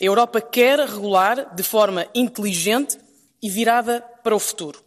A 0.00 0.04
Europa 0.04 0.40
quer 0.40 0.78
regular 0.78 1.54
de 1.54 1.62
forma 1.62 2.06
inteligente 2.14 2.98
e 3.42 3.50
virada 3.50 4.00
para 4.22 4.36
o 4.36 4.38
futuro. 4.38 4.83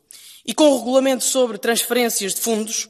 E 0.48 0.54
com 0.54 0.70
o 0.70 0.77
regulamento 0.77 1.25
sobre 1.25 1.58
transferências 1.58 2.34
de 2.34 2.39
fundos, 2.39 2.89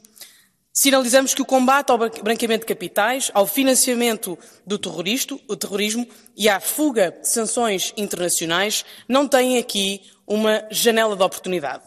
sinalizamos 0.72 1.34
que 1.34 1.42
o 1.42 1.44
combate 1.44 1.90
ao 1.90 1.98
branqueamento 1.98 2.60
de 2.60 2.72
capitais, 2.72 3.32
ao 3.34 3.48
financiamento 3.48 4.38
do 4.64 4.78
terrorismo 4.78 6.08
e 6.36 6.48
à 6.48 6.60
fuga 6.60 7.10
de 7.10 7.28
sanções 7.28 7.92
internacionais 7.96 8.84
não 9.08 9.26
tem 9.26 9.58
aqui 9.58 10.02
uma 10.24 10.64
janela 10.70 11.16
de 11.16 11.22
oportunidade. 11.24 11.82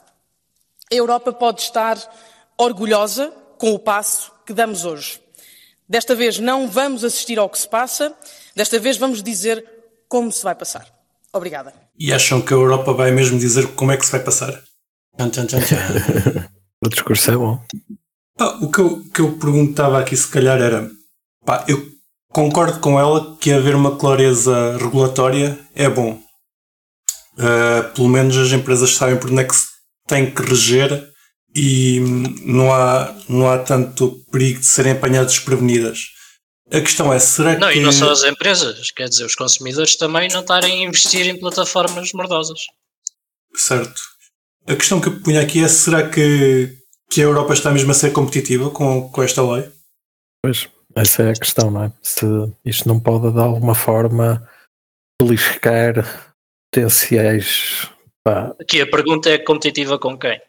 A 0.92 0.96
Europa 0.96 1.32
pode 1.32 1.62
estar 1.62 1.98
orgulhosa 2.58 3.32
com 3.58 3.72
o 3.74 3.80
passo 3.80 4.30
que 4.46 4.52
damos 4.52 4.84
hoje. 4.84 5.22
Desta 5.88 6.14
vez 6.14 6.38
não 6.38 6.68
vamos 6.68 7.06
assistir 7.06 7.40
ao 7.40 7.50
que 7.50 7.58
se 7.58 7.68
passa, 7.68 8.14
desta 8.54 8.78
vez 8.78 8.98
vamos 8.98 9.24
dizer 9.24 9.66
como 10.10 10.30
se 10.34 10.44
vai 10.44 10.54
passar. 10.54 10.86
Obrigada. 11.32 11.74
E 11.98 12.12
acham 12.12 12.42
que 12.42 12.54
a 12.54 12.58
Europa 12.58 12.92
vai 12.92 13.12
mesmo 13.12 13.40
dizer 13.40 13.68
como 13.74 13.94
é 13.94 13.98
que 13.98 14.06
se 14.06 14.12
vai 14.12 14.22
passar? 14.22 14.62
Tchan, 15.18 15.30
tchan, 15.30 15.46
tchan, 15.48 15.62
tchan. 15.62 16.50
O 16.84 16.90
discurso 16.90 17.30
é 17.30 17.38
bom. 17.38 17.64
Pá, 18.36 18.58
o 18.60 18.72
que 18.72 18.80
eu, 18.80 19.04
que 19.14 19.22
eu 19.22 19.38
perguntava 19.38 20.00
aqui 20.00 20.18
se 20.18 20.28
calhar 20.28 20.60
era 20.60 20.90
pá, 21.46 21.64
eu 21.68 21.92
concordo 22.32 22.80
com 22.80 23.00
ela 23.00 23.38
que 23.38 23.52
haver 23.52 23.76
uma 23.76 23.98
clareza 23.98 24.78
regulatória 24.78 25.60
é 25.76 25.88
bom. 25.88 26.20
Uh, 27.34 27.94
pelo 27.94 28.10
menos 28.10 28.36
as 28.36 28.52
empresas 28.52 28.96
sabem 28.96 29.18
por 29.18 29.32
onde 29.32 29.42
é 29.42 29.44
que 29.46 29.56
se 29.56 29.68
tem 30.08 30.34
que 30.34 30.42
reger 30.42 31.08
e 31.56 32.00
não 32.44 32.74
há, 32.74 33.16
não 33.30 33.50
há 33.50 33.60
tanto 33.60 34.24
perigo 34.32 34.60
de 34.60 34.66
serem 34.66 34.94
apanhadas 34.94 35.34
desprevenidas. 35.34 36.00
A 36.72 36.80
questão 36.80 37.14
é, 37.14 37.20
será 37.20 37.58
não, 37.60 37.70
que. 37.70 37.78
e 37.78 37.82
não 37.82 37.92
só 37.92 38.10
as 38.10 38.24
empresas, 38.24 38.92
quer 38.92 39.10
dizer, 39.10 39.26
os 39.26 39.36
consumidores 39.36 39.98
também 39.98 40.30
não 40.30 40.40
estarem 40.40 40.84
a 40.84 40.88
investir 40.88 41.28
em 41.28 41.38
plataformas 41.38 42.14
mordosas. 42.14 42.62
Certo. 43.54 44.02
A 44.68 44.76
questão 44.76 45.02
que 45.02 45.08
eu 45.10 45.22
ponho 45.22 45.42
aqui 45.42 45.64
é: 45.64 45.68
será 45.68 46.10
que, 46.10 46.78
que 47.10 47.22
a 47.22 47.26
Europa 47.26 47.54
está 47.54 47.72
mesmo 47.72 47.92
a 47.92 47.94
ser 47.94 48.12
competitiva 48.12 48.70
com, 48.70 49.10
com 49.10 49.24
esta 49.24 49.42
lei? 49.42 49.72
Pois, 50.44 50.70
essa 50.96 51.24
é 51.24 51.30
a 51.32 51.34
questão, 51.36 51.72
não 51.72 51.84
é? 51.86 51.94
Se 52.02 52.26
isto 52.66 52.88
não 52.88 53.00
pode 53.00 53.32
de 53.32 53.40
alguma 53.40 53.76
forma 53.76 54.48
beliscar 55.22 55.94
potenciais. 56.74 57.90
Pá, 58.24 58.56
Aqui 58.60 58.82
a 58.82 58.90
pergunta 58.90 59.30
é 59.30 59.38
competitiva 59.38 59.98
com 60.00 60.18
quem? 60.18 60.40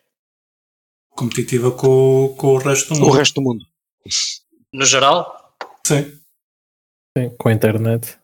Competitiva 1.10 1.70
com, 1.72 2.34
com 2.38 2.48
o 2.48 2.58
resto 2.58 2.94
do 2.94 3.00
O 3.00 3.00
mundo. 3.06 3.16
resto 3.16 3.34
do 3.34 3.42
mundo. 3.42 3.64
No 4.72 4.84
geral? 4.86 5.54
Sim. 5.86 6.18
sim, 7.16 7.30
com 7.38 7.48
a 7.48 7.52
internet. 7.52 8.18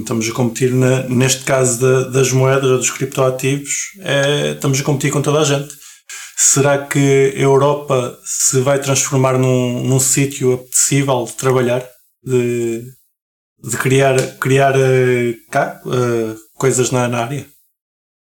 Estamos 0.00 0.28
a 0.28 0.32
competir, 0.32 0.72
na- 0.72 1.02
neste 1.08 1.44
caso 1.44 1.80
da- 1.80 2.08
das 2.10 2.32
moedas 2.32 2.70
ou 2.70 2.78
dos 2.78 2.90
criptoativos, 2.90 3.70
é, 4.00 4.52
estamos 4.52 4.80
a 4.80 4.84
competir 4.84 5.10
com 5.12 5.20
toda 5.22 5.40
a 5.40 5.44
gente. 5.44 5.72
Será 6.36 6.86
que 6.86 7.32
a 7.36 7.38
Europa 7.40 8.18
se 8.24 8.60
vai 8.60 8.80
transformar 8.80 9.38
num, 9.38 9.84
num 9.84 10.00
sítio 10.00 10.54
apetecível 10.54 11.24
de 11.24 11.32
trabalhar? 11.34 11.86
De, 12.22 12.82
de 13.62 13.76
criar, 13.76 14.16
criar 14.38 14.74
eh, 14.76 15.34
cá, 15.50 15.80
eh, 15.86 16.34
coisas 16.54 16.90
na, 16.90 17.06
na 17.08 17.24
área? 17.24 17.46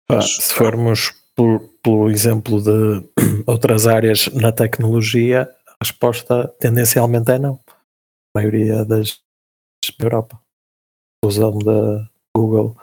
Pá, 0.07 0.21
se 0.21 0.53
formos 0.53 1.12
por- 1.36 1.62
pelo 1.83 2.09
exemplo 2.09 2.62
de 2.62 3.03
outras 3.45 3.86
áreas 3.88 4.27
na 4.33 4.51
tecnologia, 4.51 5.50
a 5.67 5.83
resposta 5.86 6.48
tendencialmente 6.59 7.31
é 7.31 7.38
não. 7.39 7.59
A 7.67 8.39
maioria 8.39 8.83
das 8.86 9.17
da 9.98 10.05
Europa. 10.05 10.39
Usando 11.23 11.59
da 11.59 12.09
Google, 12.35 12.75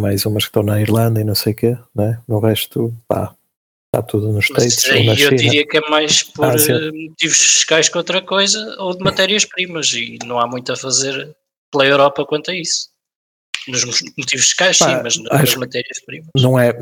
mais 0.00 0.24
umas 0.26 0.44
que 0.44 0.48
estão 0.48 0.62
na 0.62 0.80
Irlanda 0.80 1.20
e 1.20 1.24
não 1.24 1.34
sei 1.34 1.52
o 1.52 1.56
quê, 1.56 1.78
né? 1.94 2.22
no 2.28 2.38
resto, 2.38 2.94
pá, 3.08 3.34
está 3.94 4.06
tudo 4.06 4.32
nos 4.32 4.48
Mas 4.50 4.64
States 4.64 4.98
ou 4.98 5.04
na 5.04 5.12
eu 5.12 5.16
China. 5.16 5.36
diria 5.36 5.66
que 5.66 5.78
é 5.78 5.80
mais 5.88 6.22
por 6.22 6.44
Ásia. 6.46 6.74
eh, 6.74 6.90
motivos 6.92 7.38
fiscais 7.38 7.88
que 7.88 7.96
outra 7.98 8.20
coisa, 8.22 8.76
ou 8.78 8.96
de 8.96 9.02
matérias-primas, 9.02 9.92
e 9.94 10.18
não 10.24 10.38
há 10.38 10.46
muito 10.46 10.72
a 10.72 10.76
fazer 10.76 11.34
pela 11.72 11.86
Europa 11.86 12.24
quanto 12.26 12.50
a 12.50 12.54
isso. 12.54 12.90
Nos 13.68 13.84
motivos 13.84 14.46
fiscais, 14.46 14.78
Pá, 14.78 14.96
sim, 14.96 15.02
mas 15.02 15.16
nas 15.18 15.54
matérias-primas. 15.54 16.30
Não 16.36 16.58
é, 16.58 16.72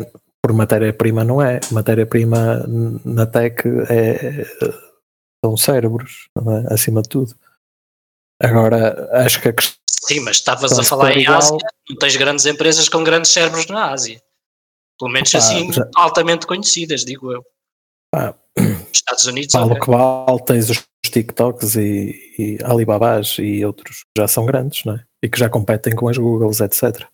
por 0.42 0.52
matéria-prima 0.52 1.24
não 1.24 1.42
é. 1.42 1.60
Matéria-prima 1.72 2.64
na 3.04 3.26
tech 3.26 3.62
é, 3.90 4.44
são 5.44 5.56
cérebros, 5.56 6.28
é? 6.36 6.72
acima 6.74 7.02
de 7.02 7.08
tudo. 7.08 7.34
Agora, 8.40 9.08
acho 9.24 9.40
que 9.42 9.48
a 9.48 9.52
questão 9.52 9.76
Sim, 10.08 10.20
mas 10.20 10.36
estavas 10.36 10.72
Então, 10.72 10.82
a 10.82 10.86
falar 10.86 11.16
em 11.16 11.22
igual- 11.22 11.38
Ásia, 11.38 11.58
não 11.88 11.96
tens 11.96 12.16
grandes 12.16 12.46
empresas 12.46 12.88
com 12.88 13.04
grandes 13.04 13.30
cérebros 13.30 13.66
na 13.66 13.90
Ásia. 13.92 14.20
Pelo 14.98 15.12
menos 15.12 15.28
Opa, 15.34 15.38
assim, 15.38 15.72
já- 15.72 15.88
altamente 15.96 16.46
conhecidas, 16.46 17.04
digo 17.04 17.30
eu. 17.32 17.44
Pá, 18.10 18.34
Estados 18.92 19.26
Unidos, 19.26 19.52
vale 19.52 19.66
o 19.66 19.72
ok. 19.72 19.80
que 19.82 19.90
vale, 19.90 20.44
tens 20.44 20.70
os 20.70 20.82
TikToks 21.04 21.76
e, 21.76 22.34
e 22.38 22.58
Alibabas 22.64 23.36
e 23.38 23.64
outros 23.64 23.98
que 23.98 24.20
já 24.22 24.26
são 24.26 24.46
grandes, 24.46 24.84
não 24.84 24.94
é? 24.94 25.04
E 25.22 25.28
que 25.28 25.38
já 25.38 25.48
competem 25.48 25.94
com 25.94 26.08
as 26.08 26.16
Googles, 26.16 26.60
etc. 26.60 27.06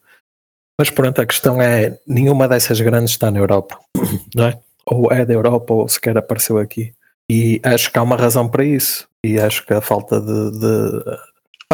Mas 0.78 0.88
pronto, 0.90 1.20
a 1.20 1.26
questão 1.26 1.60
é, 1.60 1.98
nenhuma 2.06 2.46
dessas 2.48 2.80
grandes 2.80 3.10
está 3.12 3.30
na 3.30 3.38
Europa, 3.38 3.78
não 4.34 4.46
é? 4.46 4.60
Ou 4.86 5.10
é 5.12 5.24
da 5.24 5.32
Europa 5.34 5.74
ou 5.74 5.88
sequer 5.88 6.16
apareceu 6.16 6.58
aqui. 6.58 6.94
E 7.30 7.60
acho 7.64 7.90
que 7.90 7.98
há 7.98 8.02
uma 8.02 8.16
razão 8.16 8.48
para 8.48 8.64
isso. 8.64 9.08
E 9.24 9.38
acho 9.40 9.64
que 9.66 9.72
a 9.72 9.80
falta 9.80 10.20
de, 10.20 10.50
de 10.60 11.04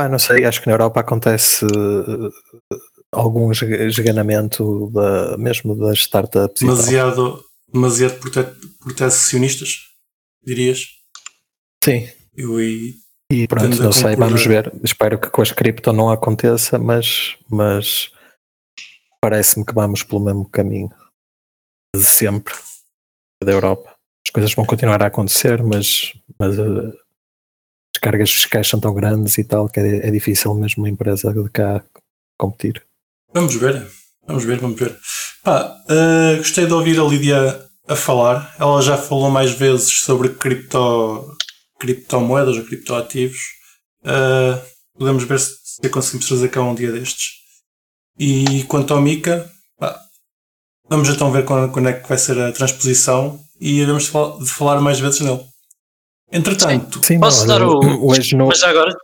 pá, 0.01 0.09
não 0.09 0.19
sei, 0.19 0.45
acho 0.47 0.61
que 0.63 0.67
na 0.67 0.73
Europa 0.73 1.01
acontece 1.01 1.65
eh, 1.67 2.31
algum 3.13 3.51
esga- 3.53 3.85
esganamento 3.85 4.91
da, 4.93 5.37
mesmo 5.37 5.77
das 5.77 5.99
startups. 5.99 6.61
Demasiado, 6.63 7.45
demasiado 7.73 8.19
prote- 8.19 8.55
protecionistas, 8.79 9.75
dirias? 10.43 10.87
Sim, 11.85 12.09
Eu 12.35 12.61
e 12.61 12.95
E 13.31 13.47
pronto, 13.47 13.83
não 13.83 13.93
sei, 13.93 14.17
vamos 14.17 14.45
ver. 14.47 14.73
Espero 14.83 15.19
que 15.19 15.29
com 15.29 15.43
as 15.43 15.53
cripto 15.53 15.93
não 15.93 16.11
aconteça, 16.11 16.79
mas, 16.79 17.37
mas 17.51 18.11
parece-me 19.23 19.65
que 19.67 19.75
vamos 19.75 20.03
pelo 20.03 20.25
mesmo 20.25 20.49
caminho 20.49 20.89
de 21.95 22.03
sempre 22.03 22.55
da 23.43 23.53
Europa. 23.53 23.95
As 24.27 24.31
coisas 24.33 24.55
vão 24.55 24.65
continuar 24.65 25.03
a 25.03 25.07
acontecer, 25.07 25.63
mas, 25.63 26.13
mas 26.39 26.59
eh, 26.59 26.93
cargas 28.01 28.31
fiscais 28.31 28.69
são 28.69 28.81
tão 28.81 28.95
grandes 28.95 29.39
e 29.39 29.45
tal 29.45 29.69
que 29.69 29.79
é, 29.79 30.09
é 30.09 30.11
difícil 30.11 30.55
mesmo 30.55 30.83
uma 30.83 30.89
empresa 30.89 31.33
de 31.33 31.49
cá 31.51 31.83
competir. 32.39 32.83
Vamos 33.33 33.55
ver, 33.55 33.87
vamos 34.27 34.45
ver, 34.45 34.59
vamos 34.59 34.79
ver. 34.79 34.97
Pá, 35.45 35.77
eh, 35.89 36.37
gostei 36.39 36.67
de 36.67 36.73
ouvir 36.73 36.99
a 36.99 37.05
Lídia 37.05 37.71
a 37.87 37.97
falar. 37.97 38.55
Ela 38.59 38.83
já 38.83 38.97
falou 38.97 39.31
mais 39.31 39.53
vezes 39.53 40.01
sobre 40.01 40.31
cripto, 40.31 41.37
criptomoedas 41.79 42.57
ou 42.57 42.65
criptoativos. 42.65 43.39
Eh, 44.05 44.63
podemos 44.99 45.25
ver 45.25 45.39
se, 45.39 45.53
se 45.65 45.89
conseguimos 45.89 46.27
trazer 46.27 46.49
cá 46.49 46.61
um 46.63 46.75
dia 46.75 46.93
destes. 46.93 47.41
E 48.19 48.65
quanto 48.65 48.93
ao 48.93 49.01
Mika, 49.01 49.51
pá, 49.79 49.99
vamos 50.89 51.09
então 51.09 51.31
ver 51.31 51.45
quando, 51.45 51.73
quando 51.73 51.89
é 51.89 51.93
que 51.93 52.09
vai 52.09 52.19
ser 52.19 52.39
a 52.39 52.53
transposição 52.53 53.41
e 53.61 53.81
iremos 53.81 54.05
de 54.05 54.51
falar 54.51 54.81
mais 54.81 54.99
vezes 54.99 55.21
nele. 55.21 55.50
Entretanto, 56.33 57.05
Sim, 57.05 57.19
Posso 57.19 57.47
não, 57.47 57.59
dar 57.59 57.67
o- 57.67 58.07
hoje 58.07 58.37
no. 58.37 58.47
Mas 58.49 58.63
agora, 58.63 58.95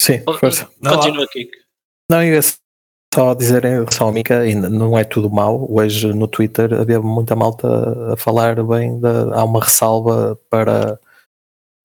Sim, 0.00 0.20
força. 0.38 0.68
Dá 0.80 0.90
lá. 0.92 0.96
continua 0.96 1.24
aqui. 1.24 1.48
Não, 2.10 2.22
eu 2.22 2.34
ia 2.34 2.40
só 3.14 3.34
dizer 3.34 3.64
em 3.64 3.70
relação 3.74 4.06
ao 4.08 4.12
Mika, 4.12 4.46
e 4.46 4.54
não 4.54 4.98
é 4.98 5.04
tudo 5.04 5.30
mau. 5.30 5.66
Hoje 5.70 6.12
no 6.12 6.26
Twitter 6.26 6.72
havia 6.74 7.00
muita 7.00 7.36
malta 7.36 8.12
a 8.12 8.16
falar 8.16 8.62
bem, 8.64 8.98
de, 8.98 9.06
há 9.32 9.44
uma 9.44 9.60
ressalva 9.62 10.38
para, 10.50 10.98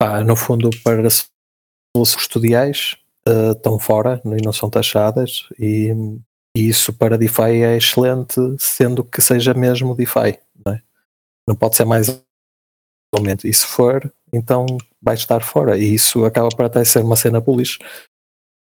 pá, 0.00 0.22
no 0.24 0.34
fundo, 0.34 0.70
para 0.82 1.08
se 1.08 1.26
os 1.96 2.14
custodiais 2.14 2.96
eh, 3.26 3.50
estão 3.52 3.78
fora 3.78 4.20
e 4.24 4.42
não 4.44 4.52
são 4.52 4.68
taxadas, 4.70 5.46
e, 5.58 5.88
e 6.56 6.68
isso 6.68 6.92
para 6.92 7.16
DeFi 7.18 7.62
é 7.62 7.76
excelente, 7.76 8.34
sendo 8.58 9.04
que 9.04 9.20
seja 9.22 9.54
mesmo 9.54 9.94
DeFi, 9.94 10.38
não, 10.64 10.72
é? 10.72 10.82
não 11.46 11.54
pode 11.54 11.76
ser 11.76 11.84
mais 11.84 12.08
menos. 13.20 13.44
E 13.44 13.52
se 13.52 13.66
for, 13.66 14.12
então 14.32 14.66
vai 15.00 15.14
estar 15.14 15.40
fora, 15.42 15.78
e 15.78 15.94
isso 15.94 16.24
acaba 16.24 16.48
por 16.48 16.64
até 16.64 16.84
ser 16.84 17.00
uma 17.00 17.16
cena 17.16 17.40
bullish. 17.40 17.78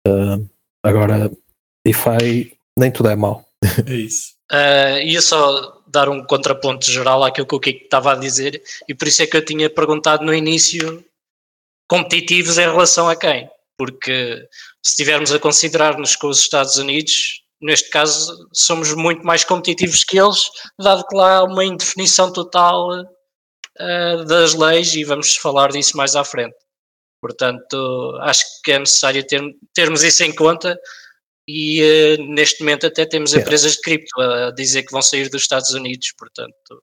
Eh, 0.06 0.38
agora, 0.82 1.30
DeFi 1.86 2.56
nem 2.78 2.90
tudo 2.90 3.08
é 3.08 3.16
mau. 3.16 3.44
É 3.86 3.94
isso. 3.94 4.32
Uh, 4.50 4.98
ia 5.02 5.22
só 5.22 5.80
dar 5.86 6.10
um 6.10 6.22
contraponto 6.24 6.84
geral 6.90 7.24
àquilo 7.24 7.46
que 7.46 7.54
o 7.54 7.60
Kiko 7.60 7.84
estava 7.84 8.12
a 8.12 8.16
dizer, 8.16 8.62
e 8.86 8.94
por 8.94 9.08
isso 9.08 9.22
é 9.22 9.26
que 9.26 9.36
eu 9.36 9.44
tinha 9.44 9.70
perguntado 9.70 10.24
no 10.24 10.34
início 10.34 11.02
competitivos 11.88 12.58
em 12.58 12.70
relação 12.70 13.08
a 13.08 13.16
quem? 13.16 13.48
Porque 13.78 14.46
se 14.82 14.90
estivermos 14.90 15.32
a 15.32 15.38
considerar-nos 15.38 16.16
com 16.16 16.28
os 16.28 16.40
Estados 16.40 16.76
Unidos, 16.76 17.42
neste 17.62 17.88
caso 17.88 18.46
somos 18.52 18.92
muito 18.94 19.24
mais 19.24 19.42
competitivos 19.42 20.04
que 20.04 20.18
eles, 20.18 20.50
dado 20.78 21.06
que 21.06 21.16
lá 21.16 21.36
há 21.36 21.44
uma 21.44 21.64
indefinição 21.64 22.30
total 22.30 22.90
uh, 23.80 24.24
das 24.24 24.54
leis 24.54 24.94
e 24.94 25.04
vamos 25.04 25.36
falar 25.36 25.70
disso 25.70 25.96
mais 25.96 26.16
à 26.16 26.24
frente. 26.24 26.56
Portanto, 27.20 28.18
acho 28.22 28.44
que 28.64 28.72
é 28.72 28.78
necessário 28.78 29.24
ter, 29.26 29.40
termos 29.74 30.02
isso 30.02 30.24
em 30.24 30.34
conta 30.34 30.78
e 31.46 31.82
uh, 31.82 32.34
neste 32.34 32.60
momento 32.60 32.86
até 32.86 33.06
temos 33.06 33.34
empresas 33.34 33.72
de 33.72 33.80
cripto 33.80 34.20
a 34.20 34.50
dizer 34.52 34.82
que 34.82 34.92
vão 34.92 35.02
sair 35.02 35.28
dos 35.28 35.42
Estados 35.42 35.70
Unidos, 35.70 36.12
portanto 36.18 36.82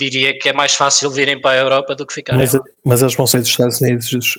diria 0.00 0.38
que 0.38 0.48
é 0.48 0.52
mais 0.52 0.74
fácil 0.74 1.10
virem 1.10 1.38
para 1.38 1.50
a 1.50 1.62
Europa 1.62 1.94
do 1.94 2.06
que 2.06 2.14
ficarem 2.14 2.40
mas, 2.40 2.54
lá. 2.54 2.62
Mas 2.84 3.02
eles 3.02 3.14
vão 3.14 3.26
sair 3.26 3.42
dos 3.42 3.50
Estados 3.50 3.80
Unidos 3.80 4.38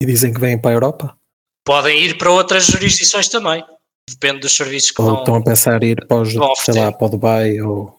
e 0.00 0.06
dizem 0.06 0.32
que 0.32 0.40
vêm 0.40 0.60
para 0.60 0.72
a 0.72 0.74
Europa? 0.74 1.18
Podem 1.64 1.98
ir 2.04 2.18
para 2.18 2.30
outras 2.30 2.66
jurisdições 2.66 3.28
também, 3.28 3.64
depende 4.08 4.40
dos 4.40 4.54
serviços 4.54 4.90
que 4.90 5.00
ou 5.00 5.08
vão 5.08 5.18
estão 5.20 5.34
a 5.36 5.42
pensar 5.42 5.82
em 5.82 5.92
ir 5.92 6.06
para, 6.06 6.18
os, 6.18 6.34
lá, 6.34 6.92
para 6.92 7.06
o 7.06 7.08
Dubai 7.08 7.60
ou... 7.62 7.98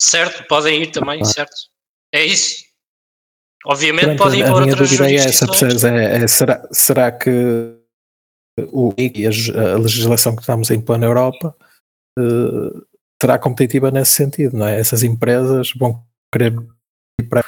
Certo, 0.00 0.46
podem 0.48 0.82
ir 0.82 0.90
também, 0.90 1.20
ah. 1.20 1.24
certo. 1.24 1.69
É 2.12 2.24
isso. 2.24 2.64
Obviamente 3.66 4.16
Pronto, 4.16 4.18
podem 4.18 4.40
ir 4.40 4.44
para 4.44 4.54
outras 4.54 4.88
jurisdições. 4.88 5.42
É 5.42 5.74
essa, 5.74 5.88
é, 5.88 6.24
é, 6.24 6.26
será, 6.26 6.68
será 6.72 7.12
que 7.12 7.76
o, 8.72 8.90
a, 8.90 9.78
legislação 9.78 10.34
que 10.34 10.42
estamos 10.42 10.70
a 10.70 10.74
impor 10.74 10.98
na 10.98 11.06
Europa 11.06 11.54
uh, 12.18 12.86
será 13.20 13.38
competitiva 13.38 13.90
nesse 13.90 14.12
sentido, 14.12 14.56
não 14.56 14.66
é? 14.66 14.80
Essas 14.80 15.02
empresas 15.02 15.72
vão 15.76 16.04
querer 16.32 16.54
ir 17.20 17.24
para 17.28 17.44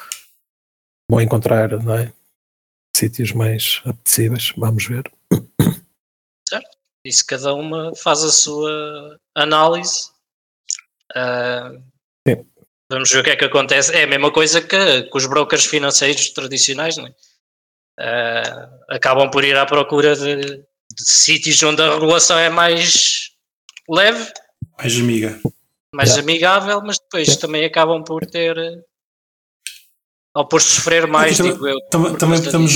vão 1.10 1.20
encontrar, 1.20 1.70
não 1.82 1.94
é? 1.94 2.12
Sítios 2.94 3.32
mais 3.32 3.80
apetecíveis, 3.84 4.52
vamos 4.56 4.86
ver. 4.86 5.10
Certo. 6.46 6.78
E 7.04 7.12
se 7.12 7.24
cada 7.24 7.54
uma 7.54 7.94
faz 7.96 8.22
a 8.22 8.30
sua 8.30 9.18
análise, 9.34 10.10
uh, 11.16 11.82
vamos 12.92 13.10
ver 13.10 13.20
o 13.20 13.24
que 13.24 13.30
é 13.30 13.36
que 13.36 13.44
acontece. 13.44 13.94
É 13.94 14.04
a 14.04 14.06
mesma 14.06 14.30
coisa 14.30 14.60
que, 14.60 15.02
que 15.02 15.16
os 15.16 15.26
brokers 15.26 15.64
financeiros 15.64 16.30
tradicionais, 16.30 16.96
não 16.96 17.06
é? 17.06 17.14
Uh, 18.00 18.94
acabam 18.94 19.30
por 19.30 19.44
ir 19.44 19.56
à 19.56 19.66
procura 19.66 20.16
de, 20.16 20.36
de 20.36 20.64
sítios 20.96 21.62
onde 21.62 21.82
a 21.82 21.92
regulação 21.92 22.38
é 22.38 22.48
mais 22.48 23.30
leve, 23.88 24.32
mais 24.78 24.96
amiga, 24.98 25.38
mais 25.94 26.10
yeah. 26.10 26.22
amigável, 26.22 26.80
mas 26.82 26.98
depois 26.98 27.36
também 27.36 27.64
acabam 27.64 28.02
por 28.02 28.24
ter 28.24 28.56
ou 30.34 30.48
por 30.48 30.62
sofrer 30.62 31.06
mais, 31.06 31.36
também, 31.36 31.52
digo 31.52 31.68
eu. 31.68 31.78
Também, 31.90 32.16
também 32.16 32.40
estamos, 32.40 32.72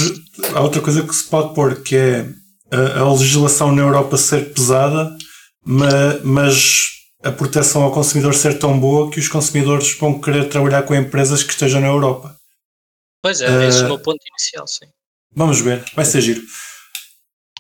há 0.55 0.61
outra 0.61 0.83
coisa 0.83 1.03
que 1.03 1.15
se 1.15 1.25
pode 1.25 1.55
pôr 1.55 1.83
que 1.83 1.97
é 1.97 2.27
a, 2.71 3.01
a 3.01 3.13
legislação 3.13 3.73
na 3.73 3.83
Europa 3.83 4.19
ser 4.19 4.53
pesada, 4.53 5.17
mas, 5.65 6.23
mas 6.23 6.96
a 7.27 7.33
proteção 7.33 7.83
ao 7.83 7.93
consumidor 7.93 8.35
ser 8.35 8.59
tão 8.59 8.79
boa 8.79 9.11
que 9.11 9.19
os 9.19 9.29
consumidores 9.29 9.97
vão 9.99 10.21
querer 10.21 10.49
trabalhar 10.49 10.83
com 10.85 10.95
empresas 10.95 11.43
que 11.43 11.51
estejam 11.51 11.81
na 11.81 11.89
Europa. 11.89 12.37
Pois 13.23 13.41
é, 13.41 13.51
uh, 13.51 13.63
esse 13.63 13.83
é 13.83 13.85
o 13.85 13.89
meu 13.89 13.99
ponto 13.99 14.21
inicial, 14.29 14.67
sim. 14.67 14.87
Vamos 15.35 15.61
ver, 15.61 15.85
vai 15.95 16.05
ser 16.05 16.21
giro. 16.21 16.43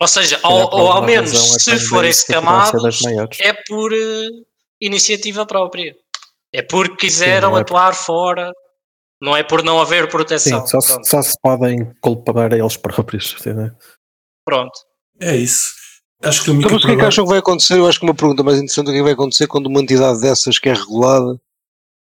Ou 0.00 0.06
seja, 0.06 0.38
ao, 0.42 0.72
ou 0.72 0.92
ao 0.92 1.02
menos 1.02 1.32
é 1.32 1.58
se 1.58 1.80
forem 1.88 2.10
escamados, 2.10 3.00
é 3.40 3.52
por 3.66 3.92
uh, 3.92 4.46
iniciativa 4.80 5.44
própria. 5.44 5.96
É 6.52 6.62
porque 6.62 7.08
quiseram 7.08 7.50
Sim, 7.50 7.58
é 7.58 7.60
atuar 7.60 7.96
por... 7.96 8.04
fora, 8.04 8.52
não 9.20 9.36
é 9.36 9.42
por 9.42 9.62
não 9.62 9.80
haver 9.80 10.08
proteção. 10.08 10.64
Sim, 10.66 10.80
só, 10.80 11.02
só, 11.02 11.22
se 11.22 11.34
podem 11.42 11.92
culpar 12.00 12.52
a 12.52 12.58
eles 12.58 12.76
próprios. 12.76 13.34
Né? 13.44 13.74
Pronto. 14.44 14.78
É 15.20 15.34
isso. 15.34 15.74
Acho 16.22 16.44
que 16.44 16.50
então, 16.50 16.70
mas 16.70 16.82
o 16.82 16.86
que 16.86 16.92
é 16.92 16.96
que 16.96 17.04
acham 17.04 17.24
que 17.24 17.30
vai 17.30 17.38
acontecer? 17.38 17.78
Eu 17.78 17.86
acho 17.86 17.98
que 17.98 18.06
uma 18.06 18.14
pergunta 18.14 18.42
mais 18.42 18.56
interessante 18.56 18.88
é 18.88 18.90
o 18.90 18.94
que 18.94 19.02
vai 19.02 19.12
acontecer 19.12 19.46
quando 19.46 19.66
uma 19.66 19.80
entidade 19.80 20.20
dessas 20.20 20.58
que 20.58 20.68
é 20.68 20.74
regulada 20.74 21.38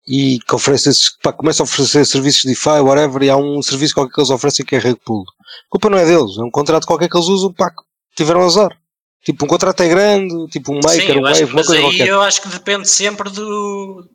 e 0.05 0.39
que 0.39 0.55
oferece 0.55 0.89
esses, 0.89 1.09
pá, 1.21 1.31
começa 1.31 1.63
a 1.63 1.65
oferecer 1.65 2.05
serviços 2.05 2.41
de 2.41 2.49
DeFi, 2.49 2.81
whatever, 2.81 3.23
e 3.23 3.29
há 3.29 3.37
um 3.37 3.61
serviço 3.61 3.93
qualquer 3.93 4.13
que 4.13 4.19
eles 4.19 4.29
oferecem 4.29 4.65
que 4.65 4.75
é 4.75 4.79
reg 4.79 4.97
pool. 5.05 5.21
A 5.21 5.69
culpa 5.69 5.89
não 5.89 5.97
é 5.97 6.05
deles, 6.05 6.37
é 6.37 6.41
um 6.43 6.51
contrato 6.51 6.85
qualquer 6.85 7.09
que 7.09 7.15
eles 7.15 7.27
usam, 7.27 7.53
pá, 7.53 7.71
tiveram 8.15 8.41
azar. 8.41 8.77
Tipo, 9.23 9.45
um 9.45 9.47
contrato 9.47 9.81
é 9.81 9.87
grande, 9.87 10.47
tipo 10.49 10.73
um 10.73 10.81
maker, 10.83 11.13
Sim, 11.13 11.19
um 11.19 11.21
wave, 11.21 11.43
uma 11.45 11.53
coisa 11.53 11.75
aí 11.75 11.81
qualquer. 11.81 12.07
eu 12.09 12.21
acho 12.21 12.41
que 12.41 12.49
depende 12.49 12.89
sempre 12.89 13.29
do, 13.29 14.05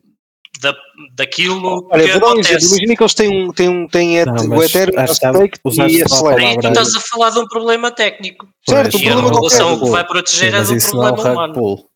da, 0.61 0.75
daquilo 1.15 1.89
Olha, 1.91 2.05
que 2.05 2.19
vou 2.19 2.37
um 2.37 2.41
exemplo. 2.41 2.67
Imagina 2.67 2.97
que 2.97 3.03
eles 3.03 3.15
têm, 3.15 3.29
um, 3.29 3.53
têm, 3.53 3.69
um, 3.69 3.89
têm 3.89 4.25
não, 4.25 4.57
o 4.57 4.63
Ethereum, 4.63 4.99
a 4.99 5.07
Stake 5.07 5.61
e 5.65 6.03
a 6.03 6.07
Slave. 6.07 6.45
Aí 6.45 6.59
tu 6.59 6.69
estás 6.69 6.95
a 6.95 7.01
falar 7.01 7.31
de 7.31 7.39
um 7.39 7.47
problema 7.47 7.91
técnico. 7.91 8.49
Certo, 8.69 8.97
um 8.97 9.01
e 9.01 9.09
a 9.09 9.15
regulação 9.15 9.79
que 9.79 9.91
vai 9.91 10.05
proteger 10.07 10.55
é 10.55 10.63
do 10.63 10.77
problema 10.77 11.19
é 11.19 11.23
um 11.23 11.33
humano. 11.33 11.55
Pool. 11.55 11.89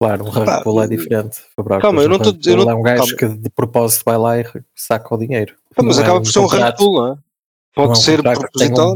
Claro, 0.00 0.24
um 0.24 0.28
rug 0.28 0.62
pool 0.62 0.82
é 0.82 0.88
diferente. 0.88 1.38
Calma, 1.80 2.02
eu 2.02 2.08
não 2.08 2.16
estou. 2.16 2.34
É 2.68 2.74
um 2.74 2.82
gajo 2.82 3.16
que 3.16 3.28
de 3.28 3.48
propósito 3.50 4.02
vai 4.04 4.18
lá 4.18 4.38
e 4.38 4.44
saca 4.74 5.14
o 5.14 5.18
dinheiro. 5.18 5.54
Ah, 5.76 5.82
mas 5.82 5.98
acaba 5.98 6.20
por 6.20 6.30
ser 6.30 6.40
um 6.40 6.46
rug 6.46 6.76
pool, 6.76 6.94
não 6.94 7.12
é? 7.12 7.16
Pode 7.74 7.98
ser 8.02 8.22
propositado. 8.22 8.62
Então, 8.62 8.94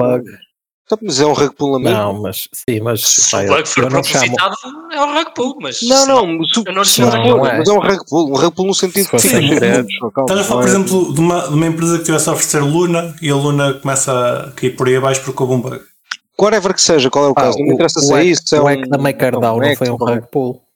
mas 1.03 1.21
é 1.21 1.27
um 1.27 1.33
rug 1.33 1.55
pull 1.55 1.79
mesma? 1.79 1.99
Não, 1.99 2.23
mas 2.23 2.49
sim, 2.53 2.81
mas 2.81 3.01
se 3.07 3.37
o 3.37 3.47
bug 3.47 3.69
for 3.69 3.89
propositado 3.89 4.55
chamo... 4.61 4.93
é 4.93 5.05
um 5.05 5.15
rug 5.15 5.35
pull, 5.35 5.57
mas 5.61 5.83
não, 5.83 6.07
não, 6.07 6.45
se, 6.45 6.63
eu 6.67 6.73
não, 6.73 6.85
se 6.85 7.01
não, 7.01 7.11
não 7.11 7.47
é. 7.47 7.59
mas 7.59 7.69
é 7.69 7.73
um 7.73 7.81
rug 7.81 7.99
pull, 8.09 8.31
um 8.31 8.37
rug 8.37 8.55
pull 8.55 8.67
no 8.67 8.75
sentido 8.75 9.09
que 9.09 9.19
sim, 9.19 9.53
estás 9.53 10.39
a 10.39 10.45
falar, 10.45 10.63
por 10.63 10.69
exemplo, 10.69 11.13
de 11.13 11.21
uma, 11.21 11.49
de 11.49 11.55
uma 11.55 11.67
empresa 11.67 11.99
que 11.99 12.05
tivesse 12.05 12.29
a 12.29 12.33
oferecer 12.33 12.63
Luna 12.63 13.15
e 13.21 13.31
a 13.31 13.35
Luna 13.35 13.75
começa 13.75 14.13
a 14.13 14.51
cair 14.53 14.77
por 14.77 14.89
aí 14.89 14.97
abaixo 14.97 15.23
porque 15.23 15.43
houve 15.43 15.55
um 15.55 15.61
bug. 15.61 15.81
Whatever 16.41 16.73
que 16.73 16.83
seja, 16.83 17.11
qual 17.11 17.27
é 17.27 17.29
o 17.29 17.35
caso, 17.35 17.57
ah, 17.57 17.61
não 17.61 17.67
me 17.67 17.75
interessa 17.75 18.01
se 18.01 18.15
é 18.15 18.25
isso. 18.25 18.57
O 18.57 18.65
hack 18.65 18.89
da 18.89 18.97
MakerDAO 18.97 19.61
não 19.61 19.77
foi 19.77 19.91
um 19.91 19.97
rug 19.97 20.23
pull. 20.31 20.68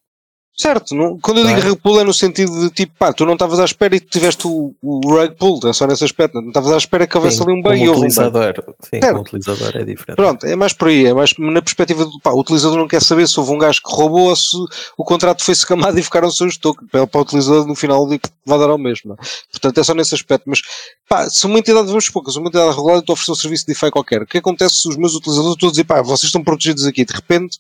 Certo, 0.63 0.95
não, 0.95 1.19
quando 1.19 1.41
eu 1.41 1.47
digo 1.49 1.59
é? 1.59 1.63
rug 1.65 1.81
pull 1.81 2.01
é 2.01 2.05
no 2.05 2.15
sentido 2.15 2.61
de 2.61 2.71
tipo, 2.71 2.93
pá, 2.97 3.13
tu 3.13 3.27
não 3.27 3.33
estavas 3.33 3.59
à 3.59 3.65
espera 3.65 3.97
e 3.97 4.01
tu 4.01 4.07
tiveste 4.09 4.47
o, 4.47 4.73
o 4.81 5.01
rug 5.01 5.35
pull, 5.35 5.59
é 5.69 5.73
só 5.73 5.89
nesse 5.89 6.05
aspecto, 6.05 6.41
não 6.41 6.47
estavas 6.47 6.71
à 6.71 6.77
espera 6.77 7.05
que 7.05 7.17
houvesse 7.17 7.43
ali 7.43 7.53
um 7.53 7.61
bug 7.61 7.77
e 7.77 7.89
houve 7.89 8.07
um. 8.07 8.11
Sim, 8.81 9.01
certo. 9.01 9.21
utilizador 9.23 9.77
é 9.77 9.85
diferente. 9.85 10.15
Pronto, 10.15 10.47
é 10.47 10.55
mais 10.55 10.73
por 10.73 10.87
aí, 10.87 11.07
é 11.07 11.13
mais 11.13 11.35
na 11.37 11.61
perspectiva 11.61 12.05
do 12.05 12.21
pá, 12.21 12.31
o 12.31 12.39
utilizador 12.39 12.79
não 12.79 12.87
quer 12.87 13.03
saber 13.03 13.27
se 13.27 13.41
houve 13.41 13.51
um 13.51 13.59
gajo 13.59 13.83
que 13.83 13.93
roubou 13.93 14.29
ou 14.29 14.37
se 14.37 14.57
o 14.97 15.05
contrato 15.05 15.43
foi 15.43 15.51
escamado 15.51 15.99
e 15.99 16.03
ficaram 16.05 16.31
seus 16.31 16.57
tokens, 16.57 16.89
para, 16.93 17.09
para 17.09 17.19
o 17.19 17.23
utilizador 17.23 17.67
no 17.67 17.75
final 17.75 18.07
vai 18.47 18.59
dar 18.61 18.71
ao 18.71 18.79
mesmo. 18.79 19.15
É? 19.15 19.17
Portanto, 19.51 19.81
é 19.81 19.83
só 19.83 19.95
nesse 19.95 20.15
aspecto, 20.15 20.45
mas 20.47 20.63
pá, 21.09 21.29
se 21.29 21.45
uma 21.45 21.59
entidade, 21.59 21.89
vamos 21.89 22.09
poucas, 22.09 22.37
uma 22.37 22.47
entidade 22.47 22.71
regulada 22.71 23.03
te 23.03 23.11
oferecer 23.11 23.33
um 23.33 23.35
serviço 23.35 23.67
de 23.67 23.73
DeFi 23.73 23.91
qualquer, 23.91 24.23
o 24.23 24.27
que 24.27 24.39
acontece 24.39 24.77
se 24.77 24.89
os 24.89 24.97
meus 24.97 25.17
utilizadores 25.17 25.57
todos 25.57 25.73
dizem, 25.73 25.85
pá, 25.85 26.03
vocês 26.03 26.29
estão 26.29 26.45
protegidos 26.45 26.87
aqui, 26.87 27.05
de 27.05 27.15
repente 27.15 27.59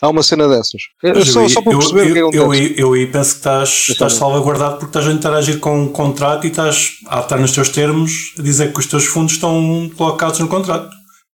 há 0.00 0.08
uma 0.08 0.22
cena 0.22 0.48
dessas. 0.48 0.82
Eu, 1.02 1.24
só, 1.24 1.48
só 1.48 1.62
para 1.62 1.76
perceber 1.76 2.16
eu, 2.16 2.28
o 2.28 2.30
que 2.30 2.38
acontece. 2.38 2.80
Eu, 2.80 2.94
eu, 2.94 2.96
eu, 2.96 3.12
penso 3.12 3.30
que 3.32 3.36
estás, 3.38 3.86
estás 3.88 4.12
salvaguardado 4.14 4.78
porque 4.78 4.86
estás 4.86 5.06
a 5.06 5.12
interagir 5.12 5.58
com 5.60 5.82
um 5.82 5.88
contrato 5.92 6.46
e 6.46 6.50
estás 6.50 6.98
a 7.06 7.20
estar 7.20 7.38
nos 7.38 7.52
teus 7.52 7.68
termos 7.68 8.34
a 8.38 8.42
dizer 8.42 8.72
que 8.72 8.78
os 8.78 8.86
teus 8.86 9.06
fundos 9.06 9.34
estão 9.34 9.90
colocados 9.96 10.38
no 10.38 10.48
contrato. 10.48 10.90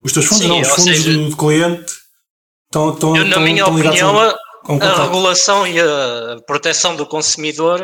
Os 0.02 0.12
teus 0.12 0.26
fundos, 0.26 0.42
Sim, 0.42 0.48
não, 0.48 0.60
os 0.60 0.68
fundos 0.68 0.84
seja, 0.84 1.18
do, 1.18 1.36
cliente 1.36 1.92
estão, 2.66 2.94
estão, 2.94 3.16
eu, 3.16 3.22
na 3.22 3.28
estão, 3.28 3.42
minha 3.42 3.62
estão 3.62 3.76
opinião, 3.76 4.20
a, 4.20 4.34
a 4.68 5.02
regulação 5.04 5.66
e 5.66 5.78
a 5.80 6.40
proteção 6.46 6.96
do 6.96 7.06
consumidor 7.06 7.80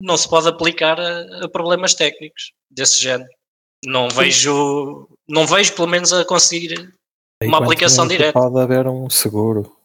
não 0.00 0.16
se 0.16 0.28
pode 0.28 0.48
aplicar 0.48 0.98
a, 0.98 1.44
a 1.44 1.48
problemas 1.48 1.94
técnicos 1.94 2.52
desse 2.70 3.00
género. 3.00 3.28
Não 3.84 4.08
vejo, 4.08 5.08
não 5.28 5.46
vejo 5.46 5.72
pelo 5.72 5.88
menos 5.88 6.12
a 6.12 6.24
conseguir 6.24 6.92
uma 7.42 7.58
aplicação 7.58 8.06
direta. 8.06 8.32
Pode 8.38 8.58
haver 8.58 8.86
um 8.86 9.08
seguro 9.08 9.79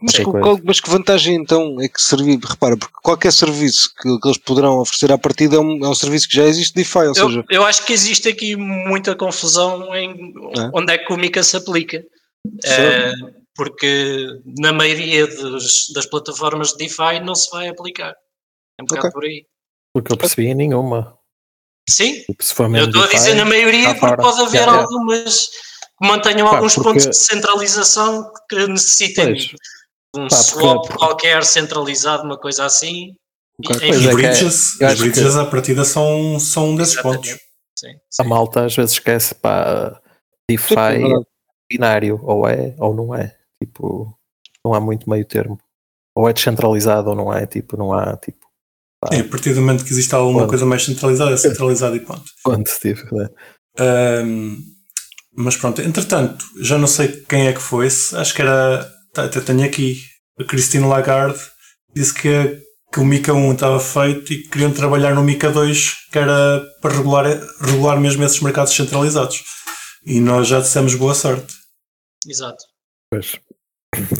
mas, 0.00 0.18
qual, 0.18 0.60
mas, 0.64 0.80
que 0.80 0.90
vantagem 0.90 1.34
então 1.34 1.80
é 1.80 1.88
que 1.88 2.00
servir? 2.00 2.38
Repara, 2.42 2.76
porque 2.76 2.94
qualquer 3.02 3.32
serviço 3.32 3.92
que, 3.94 4.18
que 4.20 4.28
eles 4.28 4.38
poderão 4.38 4.78
oferecer 4.78 5.12
à 5.12 5.18
partida 5.18 5.56
é 5.56 5.60
um, 5.60 5.84
é 5.84 5.88
um, 5.88 5.94
serviço 5.94 6.28
que 6.28 6.36
já 6.36 6.44
existe 6.44 6.74
DeFi, 6.74 6.98
ou 6.98 7.04
eu, 7.04 7.14
seja... 7.14 7.44
Eu 7.50 7.64
acho 7.64 7.84
que 7.84 7.92
existe 7.92 8.28
aqui 8.28 8.56
muita 8.56 9.14
confusão 9.14 9.94
em 9.94 10.32
é? 10.56 10.70
onde 10.74 10.92
é 10.92 10.98
que 10.98 11.12
o 11.12 11.16
Mica 11.16 11.42
se 11.42 11.56
aplica. 11.56 12.04
É, 12.64 13.12
porque 13.54 14.26
na 14.58 14.72
maioria 14.72 15.26
dos, 15.26 15.86
das 15.94 16.06
plataformas 16.06 16.72
de 16.72 16.78
DeFi 16.78 17.20
não 17.24 17.34
se 17.34 17.50
vai 17.50 17.68
aplicar. 17.68 18.14
É 18.78 18.82
um 18.82 18.86
bocado 18.86 19.08
okay. 19.08 19.10
por 19.12 19.24
aí. 19.24 19.46
Porque 19.92 20.12
eu 20.12 20.16
percebi 20.16 20.54
nenhuma. 20.54 21.16
Sim, 21.88 22.20
tipo, 22.20 22.42
eu 22.76 22.86
estou 22.86 23.04
a 23.04 23.06
dizer 23.06 23.34
na 23.34 23.44
maioria 23.44 23.94
porque 23.94 24.16
pode 24.16 24.40
haver 24.40 24.68
algumas 24.68 25.46
que 25.46 25.56
mantenham 26.00 26.48
pá, 26.48 26.56
alguns 26.56 26.74
porque... 26.74 26.88
pontos 26.88 27.06
de 27.06 27.16
centralização 27.16 28.32
que 28.48 28.66
necessitem 28.66 29.26
pois. 29.26 29.46
um 30.16 30.28
pá, 30.28 30.36
swap 30.36 30.86
porque... 30.86 30.98
qualquer 30.98 31.44
centralizado, 31.44 32.24
uma 32.24 32.38
coisa 32.38 32.64
assim. 32.64 33.14
Okay. 33.64 33.90
E, 33.90 34.08
é 34.08 34.12
bridges, 34.12 34.80
é, 34.80 34.92
os 34.92 35.00
bridges 35.00 35.32
que... 35.32 35.40
à 35.40 35.46
partida 35.46 35.84
são, 35.84 36.38
são 36.38 36.70
um 36.70 36.76
desses 36.76 36.94
Exatamente. 36.94 37.30
pontos. 37.30 37.46
Sim, 37.78 37.92
sim. 38.10 38.22
A 38.22 38.24
malta 38.24 38.64
às 38.64 38.74
vezes 38.74 38.92
esquece, 38.92 39.34
pá, 39.34 40.00
DeFi 40.48 40.74
é 40.74 41.00
binário, 41.70 42.20
ou 42.22 42.46
é 42.46 42.74
ou 42.78 42.94
não 42.94 43.14
é. 43.14 43.34
Tipo, 43.62 44.14
não 44.64 44.74
há 44.74 44.80
muito 44.80 45.08
meio 45.08 45.24
termo. 45.24 45.58
ou 46.14 46.28
é 46.28 46.32
descentralizado 46.32 47.10
ou 47.10 47.16
não 47.16 47.32
é, 47.32 47.46
tipo, 47.46 47.76
não 47.76 47.92
há 47.92 48.16
tipo 48.16 48.46
Sim, 49.12 49.20
a 49.20 49.28
partir 49.28 49.54
do 49.54 49.60
momento 49.60 49.84
que 49.84 49.90
existe 49.90 50.14
alguma 50.14 50.40
Ponto. 50.40 50.48
coisa 50.48 50.66
mais 50.66 50.84
centralizada, 50.84 51.32
é 51.32 51.36
centralizado 51.36 51.96
e 51.96 52.00
ponto. 52.00 52.24
ponto, 52.42 52.70
tipo, 52.80 53.14
né? 53.14 53.28
Ahm, 53.78 54.56
mas 55.36 55.56
pronto, 55.56 55.80
entretanto, 55.82 56.44
já 56.60 56.78
não 56.78 56.86
sei 56.86 57.08
quem 57.28 57.46
é 57.48 57.52
que 57.52 57.60
foi, 57.60 57.88
se- 57.90 58.16
acho 58.16 58.34
que 58.34 58.42
era, 58.42 58.90
tá, 59.12 59.24
até 59.24 59.40
tenho 59.40 59.64
aqui, 59.64 60.00
a 60.38 60.44
Cristina 60.44 60.86
Lagarde 60.86 61.38
disse 61.94 62.12
que, 62.14 62.60
que 62.92 63.00
o 63.00 63.04
Mica 63.04 63.32
1 63.32 63.52
estava 63.52 63.78
feito 63.80 64.32
e 64.32 64.42
que 64.42 64.48
queriam 64.48 64.72
trabalhar 64.72 65.14
no 65.14 65.22
Mica 65.22 65.50
2, 65.50 65.94
que 66.12 66.18
era 66.18 66.64
para 66.80 66.94
regular, 66.96 67.24
regular 67.60 68.00
mesmo 68.00 68.22
esses 68.24 68.40
mercados 68.40 68.72
centralizados. 68.74 69.42
E 70.04 70.20
nós 70.20 70.46
já 70.48 70.60
dissemos 70.60 70.94
boa 70.94 71.14
sorte. 71.14 71.52
Exato. 72.26 72.62
Pois. 73.10 73.38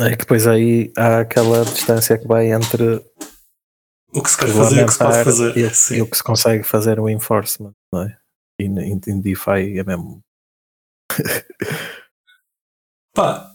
É 0.00 0.10
que 0.10 0.16
depois 0.18 0.46
aí 0.46 0.90
há 0.96 1.20
aquela 1.20 1.64
distância 1.64 2.16
que 2.18 2.26
vai 2.26 2.50
entre 2.50 3.02
O 4.12 4.22
que 4.22 4.30
se 4.30 4.38
quer 4.38 4.48
fazer 4.48 4.80
e 4.80 4.82
o 4.82 4.86
que 4.86 4.92
se 4.92 4.98
pode 4.98 5.24
fazer. 5.24 5.56
e, 5.56 5.94
e 5.96 6.02
o 6.02 6.06
que 6.06 6.16
se 6.16 6.22
consegue 6.24 6.62
fazer 6.64 6.98
o 6.98 7.08
enforcement, 7.10 7.72
não 7.92 8.02
é? 8.02 8.16
E 8.60 8.64
em 8.64 9.20
DeFi 9.20 9.78
é 9.78 9.84
mesmo. 9.84 10.20
Pá, 13.14 13.50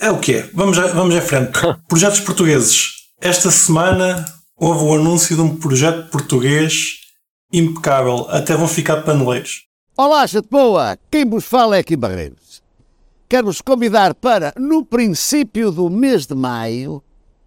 é 0.00 0.10
o 0.10 0.18
que 0.20 0.34
é. 0.34 0.42
Vamos, 0.52 0.78
a- 0.78 0.88
vamos 0.88 1.14
em 1.14 1.20
frente. 1.20 1.52
Projetos 1.88 2.20
portugueses. 2.20 2.92
Esta 3.20 3.50
semana 3.50 4.24
houve 4.56 4.84
o 4.84 4.94
anúncio 4.94 5.34
de 5.34 5.42
um 5.42 5.56
projeto 5.56 6.10
português 6.10 7.00
impecável. 7.52 8.26
Até 8.30 8.54
vão 8.56 8.68
ficar 8.68 9.02
paneleiros. 9.02 9.64
Olá, 9.96 10.26
gente 10.26 10.48
boa! 10.50 10.98
Quem 11.10 11.24
vos 11.24 11.44
fala 11.46 11.76
é 11.76 11.80
aqui 11.80 11.96
Barreiros. 11.96 12.62
Quero-vos 13.28 13.60
convidar 13.62 14.14
para, 14.14 14.52
no 14.58 14.84
princípio 14.84 15.72
do 15.72 15.88
mês 15.88 16.26
de 16.26 16.34
maio, 16.34 17.02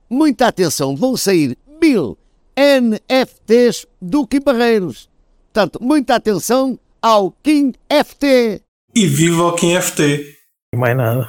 muita 0.10 0.48
atenção, 0.48 0.96
vão 0.96 1.16
sair 1.16 1.56
mil 1.82 2.18
NFTs 2.58 3.86
do 4.02 4.26
Kim 4.28 4.42
Barreiros. 4.42 5.08
Portanto, 5.54 5.80
muita 5.82 6.16
atenção 6.16 6.78
ao 7.02 7.32
Kim 7.32 7.72
FT. 7.88 8.62
E 9.00 9.08
viva 9.08 9.44
o 9.44 9.56
Kim 9.56 9.80
FT. 9.80 10.36
E 10.74 10.78
mais 10.78 10.96
nada. 10.98 11.28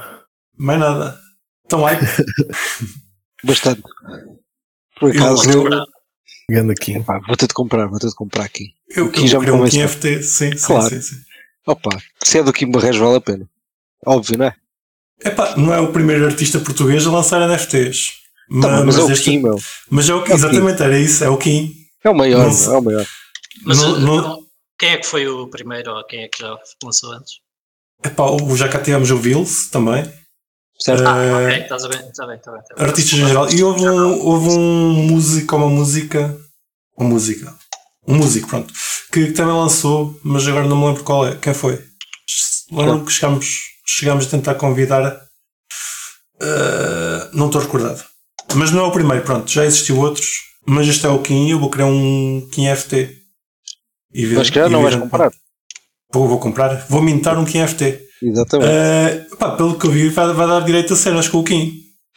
Mais 0.57 0.79
nada. 0.79 1.17
Então, 1.65 1.85
ai, 1.85 1.97
Bastante. 3.43 3.81
Por 4.99 5.11
acaso, 5.11 5.49
eu, 5.49 5.63
Ganda 6.49 6.75
Kim. 6.75 6.99
vou 7.27 7.35
ter 7.37 7.47
de 7.47 7.53
comprar, 7.53 7.87
vou 7.87 7.97
ter 7.99 8.07
de 8.09 8.15
comprar 8.15 8.43
aqui. 8.43 8.73
eu, 8.89 9.09
Kim 9.11 9.21
eu 9.21 9.27
já 9.27 9.39
me 9.39 9.49
um. 9.51 9.67
Kim 9.67 9.87
FT. 9.87 10.21
Sim, 10.21 10.51
sim, 10.57 10.65
Claro. 10.67 10.89
sim, 10.89 11.01
sim. 11.01 11.15
Opa, 11.65 11.97
se 12.23 12.39
é 12.39 12.43
do 12.43 12.51
Kim 12.53 12.69
Barreiros 12.69 12.99
vale 12.99 13.17
a 13.17 13.21
pena. 13.21 13.49
Óbvio, 14.05 14.37
não 14.37 14.45
é? 14.45 14.55
Epá, 15.23 15.55
não 15.55 15.73
é 15.73 15.79
o 15.79 15.91
primeiro 15.91 16.25
artista 16.25 16.59
português 16.59 17.05
a 17.07 17.11
lançar 17.11 17.39
NFTs. 17.47 18.19
Tá, 18.61 18.83
mas, 18.83 18.97
é 18.97 19.03
o 19.03 19.11
este- 19.11 19.23
Kim, 19.25 19.39
meu. 19.39 19.55
mas 19.89 20.09
é 20.09 20.13
o 20.13 20.23
Kim, 20.23 20.31
É 20.31 20.35
o 20.35 20.37
Kim. 20.37 20.45
exatamente, 20.45 20.83
era 20.83 20.99
isso, 20.99 21.23
é 21.23 21.29
o 21.29 21.37
Kim. 21.37 21.73
É 22.03 22.09
o 22.09 22.15
maior, 22.15 22.51
Não 22.51 22.73
é 22.73 22.77
o 22.77 22.81
maior. 22.81 23.05
Mas 23.63 23.77
Não- 23.77 23.99
não- 23.99 24.15
não- 24.21 24.39
quem 24.77 24.89
é 24.89 24.97
que 24.97 25.05
foi 25.05 25.27
o 25.27 25.47
primeiro 25.47 25.91
ou 25.91 26.03
quem 26.05 26.23
é 26.23 26.27
que 26.27 26.39
já 26.41 26.57
lançou 26.83 27.13
antes? 27.13 27.33
Epá, 28.03 28.23
o- 28.31 28.55
já 28.57 28.67
cá 28.67 28.79
tivemos 28.79 29.11
o 29.11 29.17
Vils 29.17 29.69
também. 29.69 30.03
Certo? 30.79 31.03
Ah, 31.07 31.23
Eh, 31.23 31.45
ok, 31.47 31.57
estás 31.63 31.85
a 31.85 31.87
ver, 31.89 32.07
está 32.09 32.25
bem, 32.25 32.35
está 32.37 32.51
bem. 32.51 32.61
tá 32.63 32.75
bem. 32.75 32.85
artistas 32.87 33.19
em 33.19 33.27
geral. 33.27 33.49
E 33.51 33.63
houve 33.63 33.87
um, 33.87 34.19
houve 34.25 34.49
um 34.49 34.93
músico, 35.07 35.55
uma 35.55 35.69
música, 35.69 36.35
uma 36.97 37.07
música, 37.09 37.55
um 38.07 38.15
músico, 38.15 38.47
pronto, 38.47 38.73
que 39.11 39.31
também 39.31 39.53
lançou, 39.53 40.19
mas 40.23 40.47
agora 40.47 40.67
não 40.67 40.75
me 40.79 40.87
lembro 40.87 41.03
qual 41.03 41.27
é, 41.27 41.35
quem 41.35 41.53
foi. 41.53 41.79
Lembro 42.71 43.05
que 43.05 43.11
chegámos, 43.11 43.59
chegámos 43.85 44.25
a 44.25 44.29
tentar 44.29 44.55
convidar, 44.55 45.21
eh, 46.41 47.29
não 47.33 47.45
estou 47.47 47.61
recordado. 47.61 48.03
Mas 48.55 48.71
não 48.71 48.85
é 48.85 48.87
o 48.87 48.91
primeiro, 48.91 49.23
pronto, 49.23 49.49
já 49.51 49.63
existiu 49.65 49.99
outros, 49.99 50.27
mas 50.65 50.87
este 50.87 51.05
é 51.05 51.09
o 51.09 51.21
Kim 51.21 51.47
e 51.47 51.51
eu 51.51 51.59
vou 51.59 51.69
criar 51.69 51.85
um 51.85 52.47
Kim 52.51 52.65
FT. 52.67 53.17
E 54.13 54.25
ver- 54.25 54.37
Mas 54.39 54.49
que 54.49 54.59
e 54.59 54.67
não 54.69 54.81
vais 54.81 54.95
comprar. 54.95 55.31
Vou, 56.13 56.27
vou 56.27 56.39
comprar, 56.39 56.85
vou 56.89 57.01
mintar 57.01 57.37
um 57.37 57.45
Kim 57.45 57.65
FT. 57.65 57.99
Exatamente. 58.21 58.69
Eh, 58.71 59.25
pá, 59.39 59.51
pelo 59.51 59.77
que 59.79 59.87
eu 59.87 59.91
vi, 59.91 60.09
vai, 60.09 60.31
vai 60.33 60.47
dar 60.47 60.59
direito 60.61 60.93
a 60.93 60.95
cenas 60.97 61.27
com 61.27 61.39
o 61.39 61.43
Kim. 61.43 61.71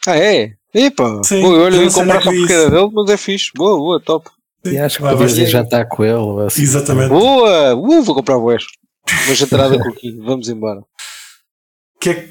Ah, 0.05 0.17
é? 0.17 0.51
Epa, 0.73 1.21
Sim, 1.23 1.41
Pô, 1.41 1.57
olha, 1.57 1.77
eu 1.77 1.89
sei 1.89 2.03
comprar 2.03 2.21
só 2.21 2.29
é 2.31 2.35
porque 2.35 2.53
era 2.53 2.69
dele, 2.69 2.89
mas 2.93 3.09
é 3.09 3.17
fixe. 3.17 3.51
Boa, 3.55 3.77
boa, 3.77 3.99
top. 4.01 4.29
E 4.65 4.77
acho 4.77 4.97
que 4.97 5.03
Vai, 5.03 5.13
podias 5.15 5.37
ir 5.37 5.47
jantar 5.47 5.87
com 5.87 6.03
ele. 6.03 6.13
ou 6.15 6.39
Assim. 6.41 6.61
Exatamente. 6.63 7.09
Boa! 7.09 7.75
Uh, 7.75 8.03
vou 8.03 8.15
comprar 8.15 8.37
o 8.37 8.43
West. 8.45 8.67
Uma 9.25 9.35
jantarada 9.35 9.79
com 9.79 9.89
o 9.89 9.93
Kim, 9.93 10.17
vamos 10.21 10.49
embora. 10.49 10.81
Que 12.01 12.09
é 12.09 12.27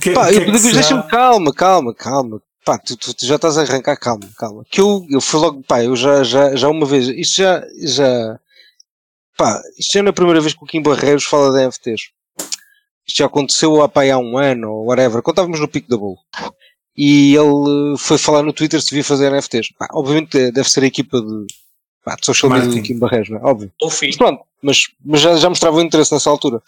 que, 0.00 0.10
Pá, 0.10 0.28
que 0.28 0.34
eu, 0.36 0.42
é 0.42 0.44
que 0.44 0.58
será? 0.58 0.74
deixa-me 0.74 1.02
calma, 1.04 1.52
calma, 1.54 1.94
calma. 1.94 2.40
Pá, 2.64 2.76
tu, 2.78 2.96
tu- 2.96 3.14
tu 3.14 3.24
já 3.24 3.36
estás 3.36 3.56
a 3.56 3.62
arrancar, 3.62 3.96
calma, 3.96 4.28
calma. 4.36 4.64
Que 4.70 4.80
eu, 4.80 5.04
eu 5.10 5.20
fui 5.20 5.40
logo, 5.40 5.62
pá, 5.66 5.82
eu 5.84 5.94
já, 5.96 6.22
já, 6.24 6.54
já 6.56 6.68
uma 6.68 6.84
vez, 6.84 7.06
isto 7.08 7.36
já, 7.38 7.62
já, 7.84 8.38
pá, 9.36 9.60
isto 9.78 9.92
já 9.92 10.02
não 10.02 10.08
é 10.08 10.10
a 10.10 10.14
primeira 10.14 10.40
vez 10.40 10.54
que 10.54 10.62
o 10.62 10.66
Kim 10.66 10.82
Barreiros 10.82 11.24
fala 11.24 11.52
de 11.52 11.66
NFTs. 11.66 12.10
Isto 13.06 13.18
já 13.18 13.26
aconteceu 13.26 13.82
há, 13.82 13.88
pá, 13.88 14.04
há 14.04 14.18
um 14.18 14.36
ano, 14.36 14.70
ou 14.70 14.86
whatever, 14.86 15.22
quando 15.22 15.34
estávamos 15.34 15.60
no 15.60 15.68
pico 15.68 15.88
da 15.88 15.96
Bull. 15.96 16.16
E 16.96 17.36
ele 17.36 17.94
eh, 17.94 17.98
foi 17.98 18.16
falar 18.16 18.42
no 18.42 18.52
Twitter 18.52 18.80
se 18.80 18.88
devia 18.88 19.04
fazer 19.04 19.30
NFTs. 19.30 19.72
Pá, 19.78 19.86
obviamente 19.92 20.38
eh, 20.38 20.50
deve 20.50 20.68
ser 20.68 20.82
a 20.82 20.86
equipa 20.86 21.20
de, 21.20 21.46
pá, 22.04 22.16
de 22.16 22.24
social 22.24 22.50
media 22.50 22.68
do. 22.68 22.82
Kim 22.82 22.98
Barreiros, 22.98 23.28
não 23.28 23.38
é? 23.38 23.42
Óbvio. 23.42 23.70
Ou 23.82 23.90
fim. 23.90 24.06
Mas 24.06 24.16
pronto, 24.16 24.42
mas, 24.62 24.82
mas 25.04 25.20
já, 25.20 25.36
já 25.36 25.48
mostrava 25.48 25.76
o 25.76 25.82
interesse 25.82 26.12
nessa 26.12 26.30
altura. 26.30 26.62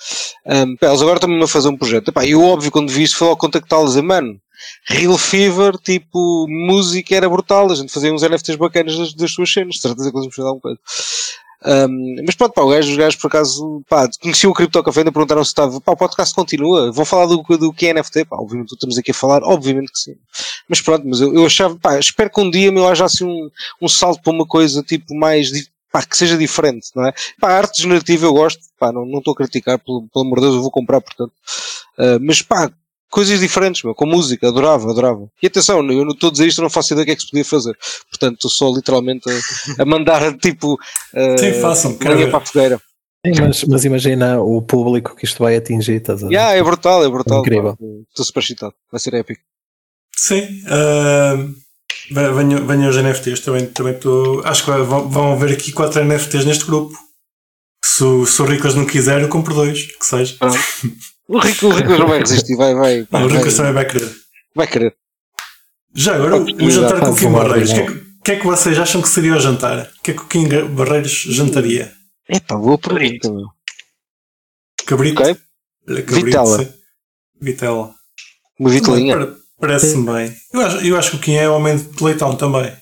Um, 0.47 0.77
pá, 0.77 0.89
eles 0.89 1.01
agora 1.01 1.17
estão-me 1.17 1.43
a 1.43 1.49
fazer 1.49 1.69
um 1.69 1.77
projeto. 1.77 2.09
Epá, 2.09 2.27
eu, 2.27 2.43
óbvio, 2.43 2.71
quando 2.71 2.91
vi 2.91 3.05
isso, 3.05 3.17
fui 3.17 3.27
logo 3.27 3.41
contactá-los 3.41 3.93
e 3.93 3.95
dizer, 3.95 4.03
mano, 4.03 4.39
Real 4.87 5.17
Fever, 5.17 5.79
tipo, 5.79 6.47
música 6.49 7.17
era 7.17 7.29
brutal. 7.29 7.71
A 7.71 7.75
gente 7.75 7.93
fazia 7.93 8.13
uns 8.13 8.23
NFTs 8.23 8.57
bacanas 8.57 8.99
das, 8.99 9.15
das 9.15 9.33
suas 9.33 9.51
cenas. 9.51 9.77
De 9.77 9.81
certeza 9.81 10.11
que 10.11 10.17
eles 10.17 10.27
me 10.27 10.35
fizeram 10.35 10.57
um 10.57 10.61
coisa. 10.61 10.79
Um, 11.65 12.17
mas 12.25 12.37
pronto, 12.37 12.53
pá, 12.53 12.63
o 12.63 12.69
gajo, 12.69 12.91
os 12.91 12.97
gajos 12.97 13.21
por 13.21 13.27
acaso, 13.27 13.83
pá, 13.89 14.09
conheciam 14.21 14.53
o 14.53 14.55
Crypto 14.55 14.83
Café, 14.83 15.01
ainda 15.01 15.11
perguntaram 15.11 15.43
se 15.43 15.51
estava, 15.51 15.81
pá, 15.81 15.93
o 15.93 15.97
podcast 15.97 16.35
continua, 16.35 16.93
vão 16.93 17.05
falar 17.05 17.27
do, 17.27 17.43
do 17.43 17.73
que 17.73 17.89
é 17.89 17.95
NFT, 17.95 18.27
pá, 18.27 18.37
obviamente 18.37 18.73
estamos 18.73 18.97
aqui 18.97 19.11
a 19.11 19.15
falar, 19.15 19.43
obviamente 19.43 19.91
que 19.91 19.99
sim. 19.99 20.15
Mas 20.69 20.81
pronto, 20.81 21.07
mas 21.07 21.21
eu, 21.21 21.35
eu 21.35 21.45
achava, 21.45 21.77
pá, 21.77 21.99
espero 21.99 22.31
que 22.31 22.41
um 22.41 22.51
dia 22.51 22.71
meu 22.71 22.87
haja 22.87 23.05
assim 23.05 23.25
um, 23.25 23.51
um 23.83 23.89
salto 23.89 24.23
para 24.23 24.33
uma 24.33 24.47
coisa 24.47 24.83
tipo 24.85 25.13
mais, 25.17 25.51
pá, 25.91 26.05
que 26.05 26.17
seja 26.17 26.39
diferente, 26.39 26.91
não 26.95 27.07
é? 27.07 27.13
Pá, 27.41 27.51
arte 27.55 27.83
generativa 27.83 28.27
eu 28.27 28.33
gosto, 28.33 28.61
pá, 28.79 28.93
não 28.93 29.05
não 29.05 29.19
estou 29.19 29.33
a 29.33 29.37
criticar, 29.37 29.79
pelo, 29.81 30.07
pelo 30.13 30.25
amor 30.25 30.37
de 30.37 30.43
Deus, 30.43 30.55
eu 30.55 30.63
vou 30.63 30.71
comprar, 30.71 31.01
portanto. 31.01 31.33
Ah, 31.99 32.19
mas 32.21 32.41
pá, 32.41 32.71
coisas 33.11 33.41
diferentes, 33.41 33.83
meu, 33.83 33.95
com 33.95 34.07
música, 34.07 34.49
adorava, 34.49 34.91
adorava. 34.91 35.29
E 35.43 35.47
atenção, 35.47 35.79
eu 35.91 36.05
não 36.05 36.13
estou 36.13 36.29
a 36.29 36.33
dizer 36.33 36.47
isto, 36.47 36.59
eu 36.59 36.63
não 36.63 36.71
faço 36.71 36.93
ideia 36.93 37.05
do 37.05 37.07
que 37.07 37.13
é 37.13 37.17
que 37.17 37.23
se 37.23 37.31
podia 37.31 37.45
fazer. 37.45 37.77
Portanto, 38.11 38.35
estou 38.35 38.51
só 38.51 38.69
literalmente 38.75 39.29
a, 39.79 39.83
a 39.83 39.85
mandar, 39.87 40.37
tipo, 40.39 40.79
ah, 41.15 41.39
Sim, 41.39 41.53
façam, 41.61 41.95
para 41.97 42.37
a 42.37 42.41
fogueira. 42.41 42.81
Sim, 43.27 43.33
mas, 43.41 43.65
mas 43.65 43.85
imagina 43.85 44.41
o 44.41 44.63
público 44.63 45.17
que 45.17 45.25
isto 45.25 45.43
vai 45.43 45.57
atingir, 45.57 45.95
estás 45.97 46.23
a 46.23 46.29
ver? 46.29 46.35
Yeah, 46.35 46.55
é 46.55 46.63
brutal, 46.63 47.05
é 47.05 47.09
brutal. 47.09 47.41
Incrível. 47.41 47.77
Estou 48.11 48.25
super 48.25 48.41
excitado, 48.41 48.75
vai 48.93 49.01
ser 49.01 49.15
épico. 49.15 49.41
Sim. 50.17 50.47
ah, 50.69 51.37
ve- 52.11 52.33
venham, 52.33 52.67
venham 52.67 52.89
os 52.89 52.97
NFTs. 52.97 53.41
Também 53.41 53.67
também 53.67 53.95
estou. 53.95 54.41
Acho 54.45 54.65
que 54.65 54.71
vão, 54.71 55.09
vão 55.09 55.33
haver 55.33 55.53
aqui 55.53 55.73
quatro 55.73 56.03
NFTs 56.05 56.45
neste 56.45 56.65
grupo. 56.65 56.97
Se, 57.85 58.05
o- 58.05 58.25
se 58.27 58.41
o 58.41 58.45
Riclas 58.45 58.75
não 58.77 58.87
quiser, 58.87 59.21
eu 59.23 59.29
compro 59.29 59.53
dois, 59.55 59.83
que 59.97 60.05
seja. 60.07 60.37
O 61.29 61.39
Rico, 61.39 61.67
o 61.67 61.71
Rico 61.71 61.91
não 61.91 62.09
vai 62.09 62.21
resistir, 62.21 62.57
vai, 62.57 62.75
vai, 62.75 63.05
pá, 63.05 63.21
o 63.21 63.27
Riclas 63.27 63.55
vai, 63.55 63.57
também 63.57 63.73
vai 63.75 63.87
querer. 63.87 64.17
vai 64.55 64.67
querer. 64.67 64.97
Já 65.95 66.15
agora, 66.15 66.37
um 66.37 66.43
Oportunidade 66.43 66.73
jantar 66.75 67.01
com 67.01 67.11
o 67.11 67.17
Kim 67.17 67.33
Barreiros. 67.33 67.71
O 67.71 67.75
que, 67.75 67.81
é 67.81 67.87
que, 67.87 67.93
o 67.93 68.23
que 68.25 68.31
é 68.33 68.37
que 68.41 68.47
vocês 68.47 68.79
acham 68.79 69.03
que 69.03 69.09
seria 69.09 69.37
o 69.37 69.41
jantar? 69.41 69.91
O 69.99 70.03
que 70.03 70.11
é 70.11 70.15
que 70.15 70.21
o 70.23 70.27
Kim 70.27 70.49
Barreiros 70.75 71.13
jantaria? 71.29 71.93
Epá, 72.29 72.57
boa 72.57 72.79
pergunta, 72.79 73.31
meu. 73.31 73.47
Cabrito? 74.87 75.23
Ok. 75.23 75.37
Olha, 75.89 76.03
cabrito, 76.03 76.25
Vitela. 76.27 76.75
Vitela. 77.41 77.95
Uma 78.59 78.71
vitelinha. 78.71 79.17
Pare- 79.19 79.37
Parece-me 79.61 80.05
bem. 80.07 80.37
Eu 80.53 80.61
acho, 80.61 80.77
eu 80.87 80.97
acho 80.97 81.11
que 81.11 81.17
o 81.17 81.21
Kim 81.21 81.35
é 81.35 81.49
homem 81.49 81.77
de 81.77 82.05
leitão 82.05 82.37
também. 82.37 82.73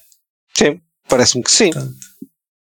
Sim, 0.55 0.79
parece-me 1.09 1.43
que 1.43 1.51
sim. 1.51 1.71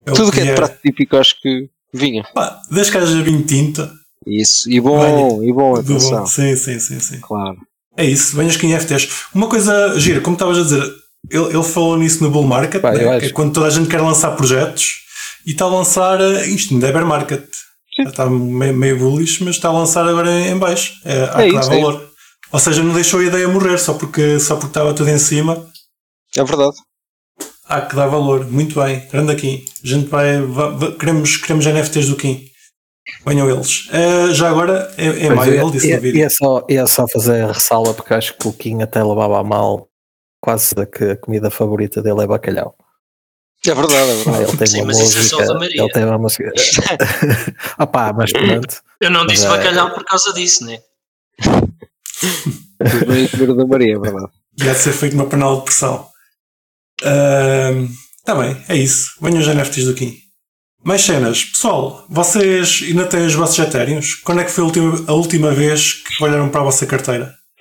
É 0.07 0.13
o 0.13 0.15
Tudo 0.15 0.31
que 0.31 0.39
é 0.41 0.45
de 0.45 0.51
é. 0.51 0.55
prato 0.55 0.79
típico 0.81 1.17
acho 1.17 1.35
que 1.41 1.69
vinha. 1.93 2.23
Pá, 2.33 2.61
desde 2.71 2.93
que 2.93 2.99
haja 2.99 3.23
vinho 3.23 3.45
tinta. 3.45 3.93
Isso, 4.27 4.71
e 4.71 4.81
bom, 4.81 5.43
e 5.43 5.53
bom, 5.53 5.75
do 5.75 5.81
atenção. 5.81 6.21
bom. 6.21 6.27
Sim, 6.27 6.55
sim, 6.57 6.79
sim, 6.79 7.01
sim. 7.01 7.21
Claro. 7.21 7.57
É 7.97 8.05
isso, 8.05 8.37
venhas 8.37 8.57
com 8.57 8.67
NFTs. 8.67 9.09
Uma 9.35 9.49
coisa 9.49 9.99
gira, 9.99 10.21
como 10.21 10.35
estavas 10.35 10.59
a 10.59 10.63
dizer, 10.63 10.83
ele, 11.31 11.47
ele 11.47 11.63
falou 11.65 11.97
nisso 11.97 12.23
no 12.23 12.31
Bull 12.31 12.45
Market, 12.47 12.81
Pá, 12.81 12.93
né, 12.93 13.19
que 13.21 13.27
é 13.27 13.31
quando 13.31 13.53
toda 13.53 13.67
a 13.67 13.71
gente 13.71 13.89
quer 13.89 14.01
lançar 14.01 14.33
projetos 14.37 14.99
e 15.47 15.53
está 15.53 15.65
a 15.65 15.69
lançar 15.69 16.21
eh, 16.21 16.47
isto, 16.47 16.75
ainda 16.75 16.89
é 16.89 16.93
bear 16.93 17.07
market. 17.07 17.45
Já 17.99 18.11
está 18.11 18.27
meio, 18.31 18.75
meio 18.75 18.99
bullish, 18.99 19.43
mas 19.43 19.57
está 19.57 19.69
a 19.69 19.73
lançar 19.73 20.07
agora 20.07 20.31
em, 20.31 20.51
em 20.53 20.57
baixo. 20.59 20.93
É, 21.05 21.25
há 21.33 21.43
É 21.43 21.47
que 21.49 21.55
dar 21.55 21.61
isso, 21.61 21.73
é 21.73 21.81
valor. 21.81 22.09
Ou 22.53 22.59
seja, 22.61 22.83
não 22.83 22.95
deixou 22.95 23.19
a 23.21 23.25
ideia 23.25 23.49
morrer 23.49 23.79
só 23.79 23.95
porque, 23.95 24.39
só 24.39 24.55
porque 24.55 24.69
estava 24.69 24.95
tudo 24.95 25.11
em 25.11 25.19
cima. 25.19 25.67
É 26.37 26.45
verdade. 26.45 26.77
Há 27.69 27.81
que 27.83 27.97
dar 27.97 28.07
valor. 28.07 28.47
Muito 28.51 28.81
bem. 28.81 29.07
Grande 29.11 29.33
aqui. 29.33 29.65
A 29.85 29.87
gente 29.87 30.09
vai. 30.09 30.41
va- 30.43 30.71
va- 30.71 30.93
queremos, 30.93 31.37
queremos 31.39 31.67
NFTs 31.67 32.09
do 32.09 32.17
Kim. 32.17 32.48
Venham 33.27 33.49
eles. 33.51 33.89
Eh, 33.93 34.33
já 34.35 34.49
agora, 34.51 34.93
é, 34.97 35.27
é 35.27 35.31
maio, 35.31 35.55
eu 35.55 35.63
ele 35.63 35.71
disse 35.73 35.89
ia, 35.89 35.97
no 35.97 36.03
vídeo. 36.03 36.19
ia 36.19 36.31
só, 36.31 36.65
ia 36.69 36.87
só 36.87 37.07
fazer 37.09 37.43
a 37.45 37.53
ressalva 37.53 37.95
porque 37.95 38.15
acho 38.15 38.35
que 38.37 38.49
o 38.49 38.53
Kim 38.53 38.83
até 38.83 39.03
levava 39.03 39.39
a 39.41 39.45
mal 39.45 39.89
quase 40.41 40.75
que 40.93 41.05
a 41.05 41.17
comida 41.17 41.51
favorita 41.51 42.01
dele 42.03 42.23
é 42.23 42.27
bacalhau. 42.27 42.75
É 43.67 43.75
verdade, 43.75 43.95
é 43.95 44.13
Ah, 44.13 44.15
verdade. 44.25 44.43
ele 44.45 44.57
tem 44.57 44.67
Sim, 44.67 44.77
uma 44.79 44.87
mas 44.87 44.99
isso 45.01 45.19
é 45.19 45.23
só 45.23 45.37
música. 45.39 45.53
da 45.55 45.59
Maria. 45.59 45.83
ele 45.83 45.93
tem 45.93 46.05
uma 46.05 46.19
música. 46.19 46.53
ah 47.77 47.87
pá, 47.87 48.13
mas 48.13 48.33
pronto. 48.33 48.83
Eu 49.01 49.11
não 49.11 49.25
Mas 49.25 49.33
disse 49.33 49.47
é- 49.47 49.49
bacalhau 49.49 49.91
por 49.95 50.05
causa 50.05 50.33
disso, 50.33 50.65
né? 50.65 50.79
Tudo 53.37 53.55
da 53.57 53.67
Maria, 53.67 53.95
é 53.97 53.99
verdade. 53.99 54.29
De 54.55 54.75
ser 54.75 54.93
feito 54.93 55.15
uma 55.15 55.27
panela 55.27 55.57
de 55.57 55.63
pressão. 55.65 56.07
Está 57.01 58.35
bem, 58.35 58.65
é 58.69 58.77
isso. 58.77 59.13
Venham 59.21 59.41
os 59.41 59.47
NFTs 59.49 59.85
do 59.87 59.95
Kim. 59.95 60.17
Mais 60.89 61.03
cenas. 61.03 61.45
Pessoal, 61.45 62.07
vocês 62.09 62.81
ainda 62.83 63.05
têm 63.05 63.27
os 63.27 63.35
vossos 63.35 63.59
Ethereums? 63.59 64.15
Quando 64.15 64.41
é 64.41 64.45
que 64.45 64.51
foi 64.51 64.65
a 64.65 64.67
última, 64.67 65.05
a 65.07 65.13
última 65.13 65.51
vez 65.53 65.93
que 65.93 66.25
olharam 66.25 66.49
para 66.49 66.63
a 66.63 66.65
vossa 66.65 66.87
carteira? 66.87 67.35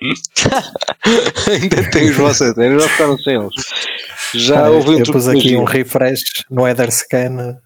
Ainda 1.46 1.90
tem 1.90 2.08
os 2.08 2.16
vossos 2.16 2.48
eternos, 2.48 2.82
já 2.82 2.88
ficaram 2.88 3.18
sem 3.18 3.34
eles. 3.34 3.52
Já 4.34 4.64
Ah, 4.64 4.70
houve 4.70 4.90
um 4.90 4.98
eu 5.00 5.04
pus 5.12 5.28
aqui 5.28 5.56
um 5.58 5.64
refresh 5.64 6.22
no 6.50 6.66
header 6.66 6.90
scan. 6.90 7.58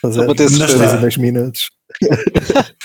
Fazer 0.00 0.24
para 0.24 0.34
ter 0.34 0.50
dois 0.50 0.70
certeza. 0.70 0.96
em 0.96 1.00
dois 1.00 1.16
minutos. 1.16 1.70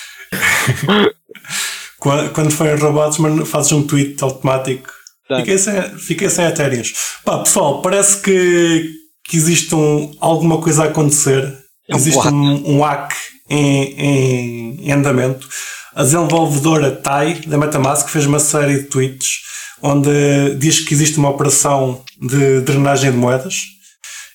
Quando, 2.00 2.30
quando 2.32 2.52
forem 2.52 2.76
roubados, 2.78 3.18
mas 3.18 3.50
fazes 3.50 3.72
um 3.72 3.82
tweet 3.82 4.24
automático. 4.24 4.88
Dá. 5.28 5.38
Fiquei 5.38 5.58
sem, 5.58 5.82
fiquei 5.98 6.30
sem 6.30 6.46
Ethereums. 6.46 6.94
Pá, 7.26 7.40
pessoal, 7.40 7.82
parece 7.82 8.22
que, 8.22 8.92
que 9.28 9.36
existe 9.36 9.74
um, 9.74 10.16
alguma 10.22 10.62
coisa 10.62 10.84
a 10.84 10.88
acontecer. 10.88 11.58
É 11.90 11.96
um 11.96 11.98
existe 11.98 12.28
um, 12.28 12.78
um 12.78 12.82
hack 12.82 13.14
em, 13.50 14.82
em, 14.86 14.92
andamento. 14.92 15.48
A 15.96 16.04
desenvolvedora 16.04 16.92
Tai, 16.92 17.34
da 17.48 17.58
Metamask, 17.58 18.10
fez 18.10 18.26
uma 18.26 18.40
série 18.40 18.80
de 18.80 18.84
tweets 18.84 19.48
onde 19.82 20.56
diz 20.56 20.80
que 20.82 20.94
existe 20.94 21.18
uma 21.18 21.30
operação 21.30 22.04
de 22.22 22.62
drenagem 22.62 23.12
de 23.12 23.18
moedas 23.18 23.64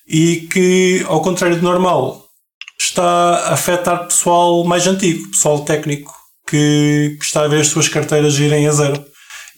e 0.06 0.48
que, 0.52 1.04
ao 1.08 1.20
contrário 1.20 1.56
do 1.56 1.62
normal, 1.62 2.24
está 2.78 3.02
a 3.02 3.52
afetar 3.54 4.06
pessoal 4.06 4.64
mais 4.64 4.86
antigo, 4.86 5.30
pessoal 5.30 5.64
técnico, 5.64 6.12
que, 6.46 7.16
que 7.18 7.24
está 7.24 7.44
a 7.44 7.48
ver 7.48 7.60
as 7.60 7.68
suas 7.68 7.88
carteiras 7.88 8.38
irem 8.38 8.66
a 8.66 8.72
zero. 8.72 9.04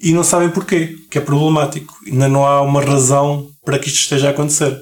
E 0.01 0.13
não 0.13 0.23
sabem 0.23 0.51
porquê, 0.51 0.97
que 1.11 1.19
é 1.19 1.21
problemático. 1.21 1.95
Ainda 2.07 2.29
não 2.29 2.45
há 2.45 2.61
uma 2.61 2.83
razão 2.83 3.49
para 3.65 3.79
que 3.79 3.89
isto 3.89 4.01
esteja 4.01 4.29
a 4.29 4.31
acontecer. 4.31 4.79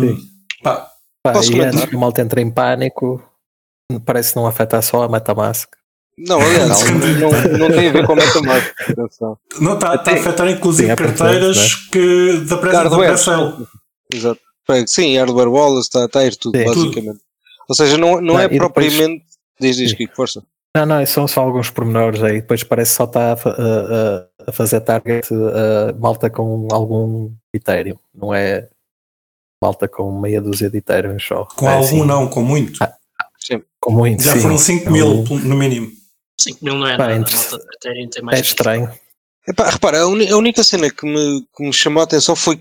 Sim. 0.00 0.18
pá, 0.62 0.88
Pá, 1.26 1.32
Posso 1.32 1.48
e 1.50 1.52
comentar? 1.52 1.74
antes 1.74 1.88
que 1.90 1.96
o 1.96 1.98
malta 2.00 2.22
entre 2.22 2.40
em 2.40 2.50
pânico, 2.50 3.22
parece 4.04 4.36
não 4.36 4.46
afetar 4.46 4.82
só 4.82 5.02
a 5.04 5.08
Metamask. 5.08 5.68
Não, 6.18 6.40
aliás, 6.40 6.82
não, 7.20 7.58
não 7.58 7.68
tem 7.70 7.88
a 7.88 7.92
ver 7.92 8.06
com 8.06 8.12
a 8.12 8.16
Metamask. 8.16 8.74
Atenção. 8.90 9.38
não 9.60 9.74
está 9.74 9.98
tá 9.98 10.12
a 10.12 10.14
afetar 10.14 10.48
inclusive 10.48 10.86
Sim, 10.88 10.92
é 10.92 10.96
carteiras 10.96 11.74
que 11.90 12.38
da 12.48 12.56
pressa 12.56 12.88
da. 12.90 12.96
Pressel. 12.96 13.66
Exato. 14.12 14.40
Bem, 14.68 14.86
Sim, 14.86 15.16
hardware 15.18 15.48
wallet, 15.48 15.82
está, 15.82 16.04
está 16.06 16.20
a 16.20 16.24
ir 16.26 16.34
tudo, 16.36 16.58
Sim. 16.58 16.64
basicamente. 16.64 17.20
Ou 17.68 17.74
seja, 17.74 17.98
não, 17.98 18.14
não 18.20 18.34
Não, 18.34 18.38
é 18.40 18.48
depois- 18.48 18.58
propriamente. 18.58 19.24
Diz, 19.60 19.76
diz. 19.76 19.92
Kiko, 19.92 20.14
força. 20.14 20.42
Não, 20.76 20.84
não, 20.86 21.06
são 21.06 21.26
só 21.26 21.40
alguns 21.42 21.70
pormenores 21.70 22.22
aí. 22.22 22.40
Depois 22.40 22.62
parece 22.62 22.90
que 22.92 22.96
só 22.98 23.04
está 23.04 23.32
a, 23.32 23.36
fa- 23.36 23.50
a- 23.50 23.56
a- 24.46 24.50
a 24.50 24.52
fazer 24.52 24.80
target 24.80 25.26
a 25.32 25.92
malta 25.98 26.28
com 26.30 26.68
algum 26.70 27.30
Ethereum. 27.54 27.96
Não 28.14 28.32
é 28.34 28.68
malta 29.62 29.88
com 29.88 30.20
meia 30.20 30.40
dúzia 30.40 30.70
de 30.70 30.78
Ethereum 30.78 31.18
só. 31.18 31.44
Com 31.56 31.68
é 31.68 31.72
algum 31.74 31.84
assim, 31.84 32.04
não, 32.04 32.28
com 32.28 32.42
muito. 32.42 32.78
Com 33.80 33.92
muito, 33.92 34.22
Já 34.24 34.32
sim. 34.32 34.40
foram 34.40 34.58
5 34.58 34.88
É 34.88 34.90
mil 34.92 35.06
um- 35.06 35.38
no 35.38 35.54
mínimo. 35.56 35.92
5 36.40 36.64
mil 36.64 36.74
não 36.74 36.86
é 36.88 36.96
Pá, 36.96 37.08
nada. 37.08 37.30
Malta 37.30 37.66
Ethereum 37.76 38.08
tem 38.08 38.22
mais 38.22 38.38
É 38.38 38.42
estranho. 38.42 38.90
Epá, 39.46 39.70
repara, 39.70 40.00
a, 40.00 40.06
uni- 40.08 40.28
a 40.28 40.36
única 40.36 40.64
cena 40.64 40.90
que 40.90 41.06
me, 41.06 41.46
que 41.56 41.64
me 41.64 41.72
chamou 41.72 42.00
a 42.00 42.04
atenção 42.04 42.34
foi 42.34 42.60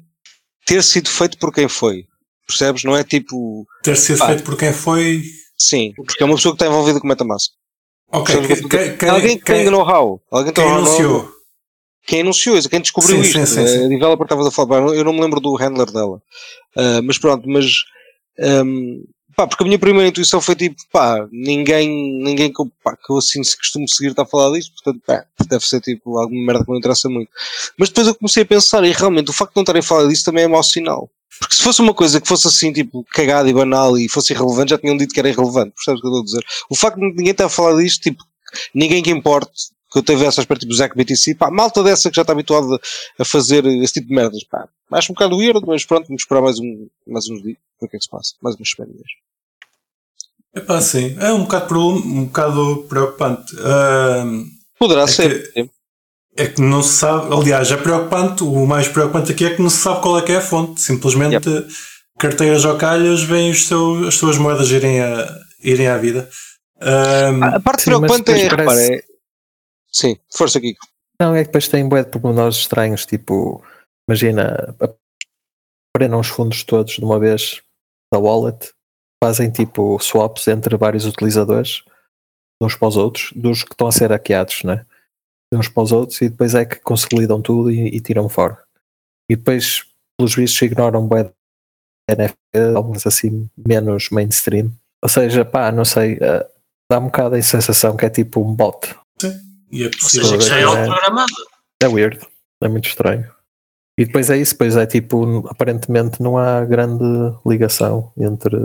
ter 0.67 0.83
sido 0.83 1.09
feito 1.09 1.37
por 1.39 1.51
quem 1.51 1.67
foi. 1.67 2.05
Percebes? 2.47 2.83
Não 2.83 2.95
é 2.95 3.03
tipo. 3.03 3.65
Ter 3.81 3.97
sido 3.97 4.19
Pá. 4.19 4.27
feito 4.27 4.43
por 4.43 4.55
quem 4.55 4.71
foi. 4.71 5.23
Sim, 5.57 5.93
porque 5.95 6.21
é 6.21 6.25
uma 6.27 6.35
pessoa 6.35 6.53
que 6.55 6.63
está 6.63 6.67
envolvida 6.71 6.99
com 6.99 7.05
o 7.07 7.09
Metamask. 7.09 7.51
Ok, 8.11 8.39
que- 8.47 8.67
que 8.67 8.89
que- 8.97 9.05
alguém 9.07 9.39
que 9.39 9.45
tem 9.45 9.65
know-how. 9.71 10.21
Alguém 10.31 10.53
que 10.53 10.61
quem 10.61 10.69
tem 10.69 10.73
know-how. 10.75 10.87
anunciou? 10.87 11.31
Quem 12.05 12.21
anunciou 12.21 12.57
isso, 12.57 12.69
quem 12.69 12.81
descobriu 12.81 13.23
Sim, 13.23 13.41
isto. 13.41 13.47
sim, 13.47 13.67
sim. 13.67 13.85
A 13.85 13.87
developer 13.87 14.25
estava 14.25 14.47
a 14.47 14.51
falar, 14.51 14.95
eu 14.95 15.03
não 15.03 15.13
me 15.13 15.21
lembro 15.21 15.39
do 15.39 15.55
handler 15.55 15.91
dela. 15.91 16.21
Ah, 16.75 17.01
mas 17.03 17.17
pronto, 17.17 17.47
mas. 17.49 17.83
ahm, 18.39 19.01
pá, 19.35 19.47
porque 19.47 19.63
a 19.63 19.67
minha 19.67 19.79
primeira 19.79 20.07
intuição 20.07 20.39
foi 20.39 20.55
tipo, 20.55 20.75
pá, 20.91 21.27
ninguém, 21.31 21.89
ninguém 22.23 22.51
que, 22.53 22.61
eu, 22.61 22.71
pá, 22.83 22.95
que 22.95 23.11
eu 23.11 23.17
assim 23.17 23.43
se 23.43 23.57
costumo 23.57 23.87
seguir 23.89 24.11
está 24.11 24.23
a 24.23 24.25
falar 24.25 24.55
disto, 24.55 24.71
portanto, 24.73 25.03
pá, 25.05 25.25
deve 25.49 25.65
ser 25.65 25.81
tipo 25.81 26.17
alguma 26.17 26.45
merda 26.45 26.63
que 26.63 26.69
não 26.71 26.77
interessa 26.77 27.09
muito. 27.09 27.29
Mas 27.77 27.89
depois 27.89 28.07
eu 28.07 28.15
comecei 28.15 28.43
a 28.43 28.45
pensar, 28.45 28.83
e 28.83 28.91
realmente 28.91 29.29
o 29.29 29.33
facto 29.33 29.51
de 29.53 29.57
não 29.57 29.63
estarem 29.63 29.79
a 29.79 29.83
falar 29.83 30.07
disso 30.07 30.25
também 30.25 30.43
é 30.43 30.47
mau 30.47 30.63
sinal. 30.63 31.09
Porque 31.39 31.55
se 31.55 31.63
fosse 31.63 31.81
uma 31.81 31.93
coisa 31.93 32.21
que 32.21 32.27
fosse 32.27 32.47
assim, 32.47 32.71
tipo, 32.71 33.03
cagada 33.11 33.49
e 33.49 33.53
banal 33.53 33.97
e 33.97 34.07
fosse 34.07 34.31
irrelevante, 34.31 34.69
já 34.69 34.77
tinham 34.77 34.95
dito 34.95 35.13
que 35.13 35.19
era 35.19 35.27
irrelevante. 35.27 35.73
Percebes 35.75 35.99
o 35.99 36.01
que 36.01 36.07
eu 36.07 36.11
estou 36.11 36.21
a 36.21 36.25
dizer? 36.25 36.45
O 36.69 36.75
facto 36.75 36.95
de 36.97 37.07
ninguém 37.07 37.31
estar 37.31 37.45
a 37.45 37.49
falar 37.49 37.81
disto, 37.81 38.01
tipo, 38.01 38.23
ninguém 38.73 39.03
que 39.03 39.11
importe, 39.11 39.51
que 39.95 39.99
eu 39.99 40.03
teve 40.03 40.25
essas 40.25 40.43
perto, 40.43 40.59
tipo, 40.61 40.73
o 40.73 40.75
Zac 40.75 40.93
BTC, 40.93 41.35
pá, 41.35 41.49
malta 41.49 41.81
dessa 41.81 42.09
que 42.09 42.15
já 42.17 42.23
está 42.23 42.33
habituada 42.33 42.67
a 43.17 43.23
fazer 43.23 43.65
esse 43.65 43.93
tipo 43.93 44.09
de 44.09 44.13
merdas, 44.15 44.43
pá. 44.43 44.67
Acho 44.91 45.13
um 45.13 45.15
bocado 45.15 45.37
weird, 45.37 45.61
mas 45.65 45.85
pronto, 45.85 46.07
vamos 46.07 46.21
esperar 46.23 46.41
mais, 46.41 46.59
um, 46.59 46.87
mais 47.07 47.29
uns 47.29 47.41
dias, 47.41 47.57
ver 47.79 47.87
o 47.87 47.89
que 47.89 47.95
é 47.95 47.99
que 47.99 48.03
se 48.03 48.09
passa. 48.09 48.33
Mais 48.41 48.55
umas 48.57 48.69
semanas. 48.69 48.95
Epá, 50.53 50.81
sim. 50.81 51.15
É 51.19 51.31
um 51.33 51.43
bocado, 51.43 51.79
um 51.89 52.25
bocado 52.25 52.85
preocupante. 52.89 53.55
Ahm, 53.59 54.45
Poderá 54.77 55.03
É 55.03 55.07
ser. 55.07 55.51
sim. 55.53 55.69
é 56.37 56.47
que 56.47 56.61
não 56.61 56.83
se 56.83 56.93
sabe. 56.97 57.33
Aliás, 57.33 57.71
é 57.71 57.77
preocupante. 57.77 58.43
O 58.43 58.65
mais 58.65 58.87
preocupante 58.89 59.31
aqui 59.31 59.45
é 59.45 59.55
que 59.55 59.61
não 59.61 59.69
se 59.69 59.77
sabe 59.77 60.01
qual 60.01 60.17
é 60.19 60.21
que 60.21 60.31
é 60.33 60.37
a 60.37 60.41
fonte. 60.41 60.81
Simplesmente 60.81 61.47
carteiras 62.19 62.63
ou 62.65 62.77
calhas 62.77 63.23
vêm 63.23 63.51
os 63.51 63.65
seus, 63.67 64.07
as 64.07 64.15
suas 64.15 64.37
moedas 64.37 64.69
irem, 64.71 65.01
a, 65.01 65.27
irem 65.63 65.87
à 65.87 65.97
vida. 65.97 66.29
Ahm, 66.81 67.41
A 67.43 67.59
parte 67.59 67.81
Sim, 67.83 67.91
preocupante 67.91 68.31
é, 68.31 68.35
repara, 68.35 68.65
parece- 68.65 68.93
é... 68.93 69.03
Sim, 69.95 70.17
força 70.35 70.57
aqui. 70.57 70.75
Não, 71.19 71.33
é 71.33 71.39
que 71.39 71.45
depois 71.45 71.69
tem 71.69 71.87
bué 71.87 72.03
de 72.03 72.11
pormenores 72.11 72.57
estranhos, 72.57 73.05
tipo, 73.05 73.63
imagina, 74.09 74.75
prendam 75.95 76.19
os 76.19 76.27
fundos 76.27 76.63
todos 76.65 76.95
de 76.95 77.05
uma 77.05 77.17
vez 77.17 77.61
da 78.13 78.19
wallet, 78.19 78.73
fazem 79.23 79.49
tipo 79.49 79.97
swaps 79.99 80.49
entre 80.49 80.75
vários 80.75 81.05
utilizadores, 81.05 81.83
uns 82.61 82.75
para 82.75 82.89
os 82.89 82.97
outros, 82.97 83.31
dos 83.33 83.63
que 83.63 83.71
estão 83.71 83.87
a 83.87 83.91
ser 83.91 84.11
hackeados, 84.11 84.63
né? 84.63 84.85
De 85.51 85.57
uns 85.57 85.69
para 85.69 85.83
os 85.83 85.93
outros, 85.93 86.21
e 86.21 86.27
depois 86.27 86.53
é 86.53 86.65
que 86.65 86.81
consolidam 86.81 87.41
tudo 87.41 87.71
e, 87.71 87.87
e 87.87 88.01
tiram 88.01 88.27
fora. 88.27 88.61
E 89.31 89.37
depois, 89.37 89.85
pelos 90.17 90.35
vistos, 90.35 90.61
ignoram 90.61 91.07
bué 91.07 91.31
NFT, 92.09 92.75
alguns 92.75 93.07
assim 93.07 93.49
menos 93.55 94.09
mainstream. 94.09 94.73
Ou 95.01 95.09
seja, 95.09 95.45
pá, 95.45 95.71
não 95.71 95.85
sei, 95.85 96.17
eh, 96.21 96.49
dá 96.91 96.99
um 96.99 97.05
bocado 97.05 97.35
a 97.35 97.41
sensação 97.41 97.95
que 97.95 98.05
é 98.05 98.09
tipo 98.09 98.41
um 98.41 98.53
bot. 98.53 98.95
E 99.71 99.83
é 99.83 99.85
Ou 99.85 99.91
possível. 99.91 100.27
seja, 100.27 100.37
que 100.37 100.43
já 100.45 100.57
é 100.59 100.63
É. 100.63 100.85
programado. 100.85 101.33
É 101.81 101.87
weird, 101.87 102.19
é 102.61 102.67
muito 102.67 102.87
estranho. 102.87 103.29
E 103.97 104.05
depois 104.05 104.29
é 104.29 104.37
isso, 104.37 104.53
depois 104.53 104.75
é 104.75 104.85
tipo, 104.85 105.47
aparentemente 105.47 106.21
não 106.21 106.37
há 106.37 106.63
grande 106.65 107.03
ligação 107.45 108.11
entre 108.17 108.55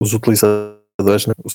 os 0.00 0.12
utilizadores, 0.12 1.26
né? 1.26 1.34
o 1.44 1.48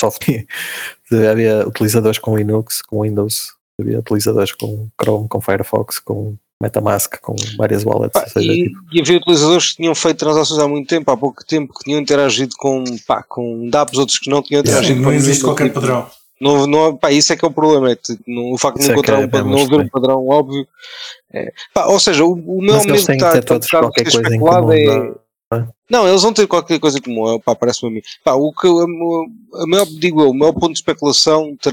software. 0.00 0.46
havia 1.30 1.66
utilizadores 1.66 2.18
com 2.18 2.36
Linux, 2.36 2.82
com 2.82 3.02
Windows, 3.02 3.52
havia 3.80 4.00
utilizadores 4.00 4.52
com 4.52 4.88
Chrome, 5.00 5.28
com 5.28 5.40
Firefox, 5.40 6.00
com 6.00 6.36
Metamask, 6.60 7.20
com 7.20 7.36
várias 7.56 7.84
wallets. 7.84 8.12
Pá, 8.12 8.22
ou 8.22 8.28
seja, 8.30 8.52
e, 8.52 8.64
tipo, 8.64 8.78
e 8.92 9.00
havia 9.00 9.16
utilizadores 9.18 9.70
que 9.70 9.76
tinham 9.76 9.94
feito 9.94 10.18
transações 10.18 10.60
há 10.60 10.66
muito 10.66 10.88
tempo, 10.88 11.10
há 11.10 11.16
pouco 11.16 11.44
tempo, 11.44 11.72
que 11.74 11.84
tinham 11.84 12.00
interagido 12.00 12.54
com, 12.58 12.82
pá, 13.06 13.22
com 13.22 13.68
dApps, 13.68 13.98
outros 13.98 14.18
que 14.18 14.30
não 14.30 14.42
tinham 14.42 14.60
interagido 14.60 14.94
Sim, 14.98 15.04
com 15.04 15.10
não 15.10 15.16
existe 15.16 15.44
qualquer 15.44 15.64
tipo, 15.68 15.80
padrão. 15.80 16.10
Não, 16.44 16.66
não, 16.66 16.96
pá, 16.96 17.10
isso 17.10 17.32
é 17.32 17.36
que 17.36 17.44
é 17.44 17.48
o 17.48 17.50
problema, 17.50 17.90
é 17.92 17.96
que, 17.96 18.18
não- 18.26 18.52
o 18.52 18.58
facto 18.58 18.78
de 18.78 18.84
não 18.84 18.90
é 18.90 18.92
encontrar 18.92 19.22
é 19.22 19.24
um, 19.24 19.28
padrão, 19.30 19.46
mesmo 19.50 19.58
não 19.58 19.64
haver 19.76 19.86
um 19.86 19.88
padrão 19.88 20.28
óbvio. 20.28 20.66
É. 21.32 21.52
Pá, 21.72 21.86
ou 21.86 21.98
seja, 21.98 22.24
o, 22.24 22.32
o 22.32 22.60
meu 22.62 22.74
mas 22.74 22.84
têm 23.06 23.16
está 23.16 23.38
está 23.38 23.54
bocado 23.58 23.68
qualquer 23.86 24.02
coisa 24.04 24.18
em 24.18 24.22
especulado 24.22 24.66
comum. 24.66 24.72
é, 24.72 25.14
não- 25.50 25.68
Não, 25.90 26.08
eles 26.08 26.22
vão 26.22 26.32
ter 26.32 26.46
qualquer 26.46 26.78
coisa 26.78 26.98
em 26.98 27.02
comum, 27.02 27.34
é, 27.34 27.38
pá, 27.38 27.54
parece-me 27.54 27.90
a 27.90 27.94
mim. 27.94 28.02
Pá, 28.22 28.34
o 28.34 28.52
que, 28.52 28.66
a, 28.66 29.62
a 29.62 29.66
maior, 29.66 29.86
digo 29.86 30.20
eu, 30.22 30.30
o 30.30 30.34
maior 30.34 30.52
ponto 30.52 30.72
de 30.72 30.78
especulação 30.78 31.56
ter- 31.62 31.72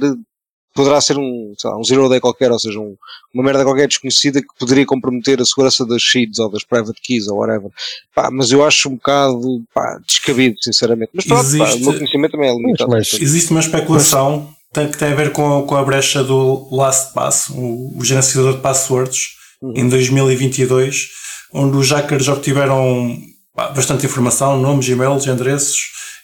poderá 0.74 1.02
ser 1.02 1.18
um, 1.18 1.54
sei 1.58 1.70
lá, 1.70 1.78
um 1.78 1.84
zero 1.84 2.08
day 2.08 2.22
qualquer, 2.22 2.50
ou 2.50 2.58
seja, 2.58 2.80
um- 2.80 2.96
uma 3.34 3.44
merda 3.44 3.66
qualquer 3.66 3.88
desconhecida 3.90 4.42
que 4.42 4.48
poderia 4.58 4.86
comprometer 4.86 5.42
a 5.42 5.46
segurança 5.46 5.86
das 5.86 6.02
seeds 6.02 6.40
ou 6.40 6.50
das 6.50 6.64
private 6.64 7.02
keys 7.02 7.28
ou 7.28 7.40
whatever. 7.40 7.70
Pá, 8.16 8.30
mas 8.32 8.52
eu 8.54 8.64
acho 8.66 8.88
um 8.88 8.96
bocado 8.96 9.62
pá, 9.74 10.00
descabido, 10.08 10.56
sinceramente. 10.62 11.12
Mas 11.14 11.26
pronto, 11.26 11.42
pá, 11.42 11.48
o 11.48 11.68
Existe- 11.68 11.84
meu 11.84 11.94
conhecimento 11.94 12.32
também 12.32 12.50
é 12.50 12.54
limitado. 12.56 12.90
mas- 12.90 13.10
portanto. 13.10 13.22
Existe 13.24 13.52
uma 13.52 13.60
especulação 13.60 14.50
tem- 14.74 14.90
que 14.92 14.98
tem 14.98 15.12
a 15.12 15.16
ver 15.16 15.32
com, 15.32 15.64
com 15.66 15.76
a 15.76 15.84
brecha 15.84 16.24
do 16.24 16.68
LastPass, 16.76 17.50
o, 17.50 17.98
o 17.98 18.04
gerenciador 18.06 18.54
de 18.56 18.62
passwords, 18.62 19.40
Uhum. 19.62 19.74
em 19.76 19.88
2022, 19.90 21.10
onde 21.54 21.78
os 21.78 21.92
hackers 21.92 22.28
obtiveram 22.28 23.16
pá, 23.54 23.68
bastante 23.70 24.06
informação, 24.08 24.60
nomes, 24.60 24.88
e-mails, 24.90 25.28
endereços 25.28 25.78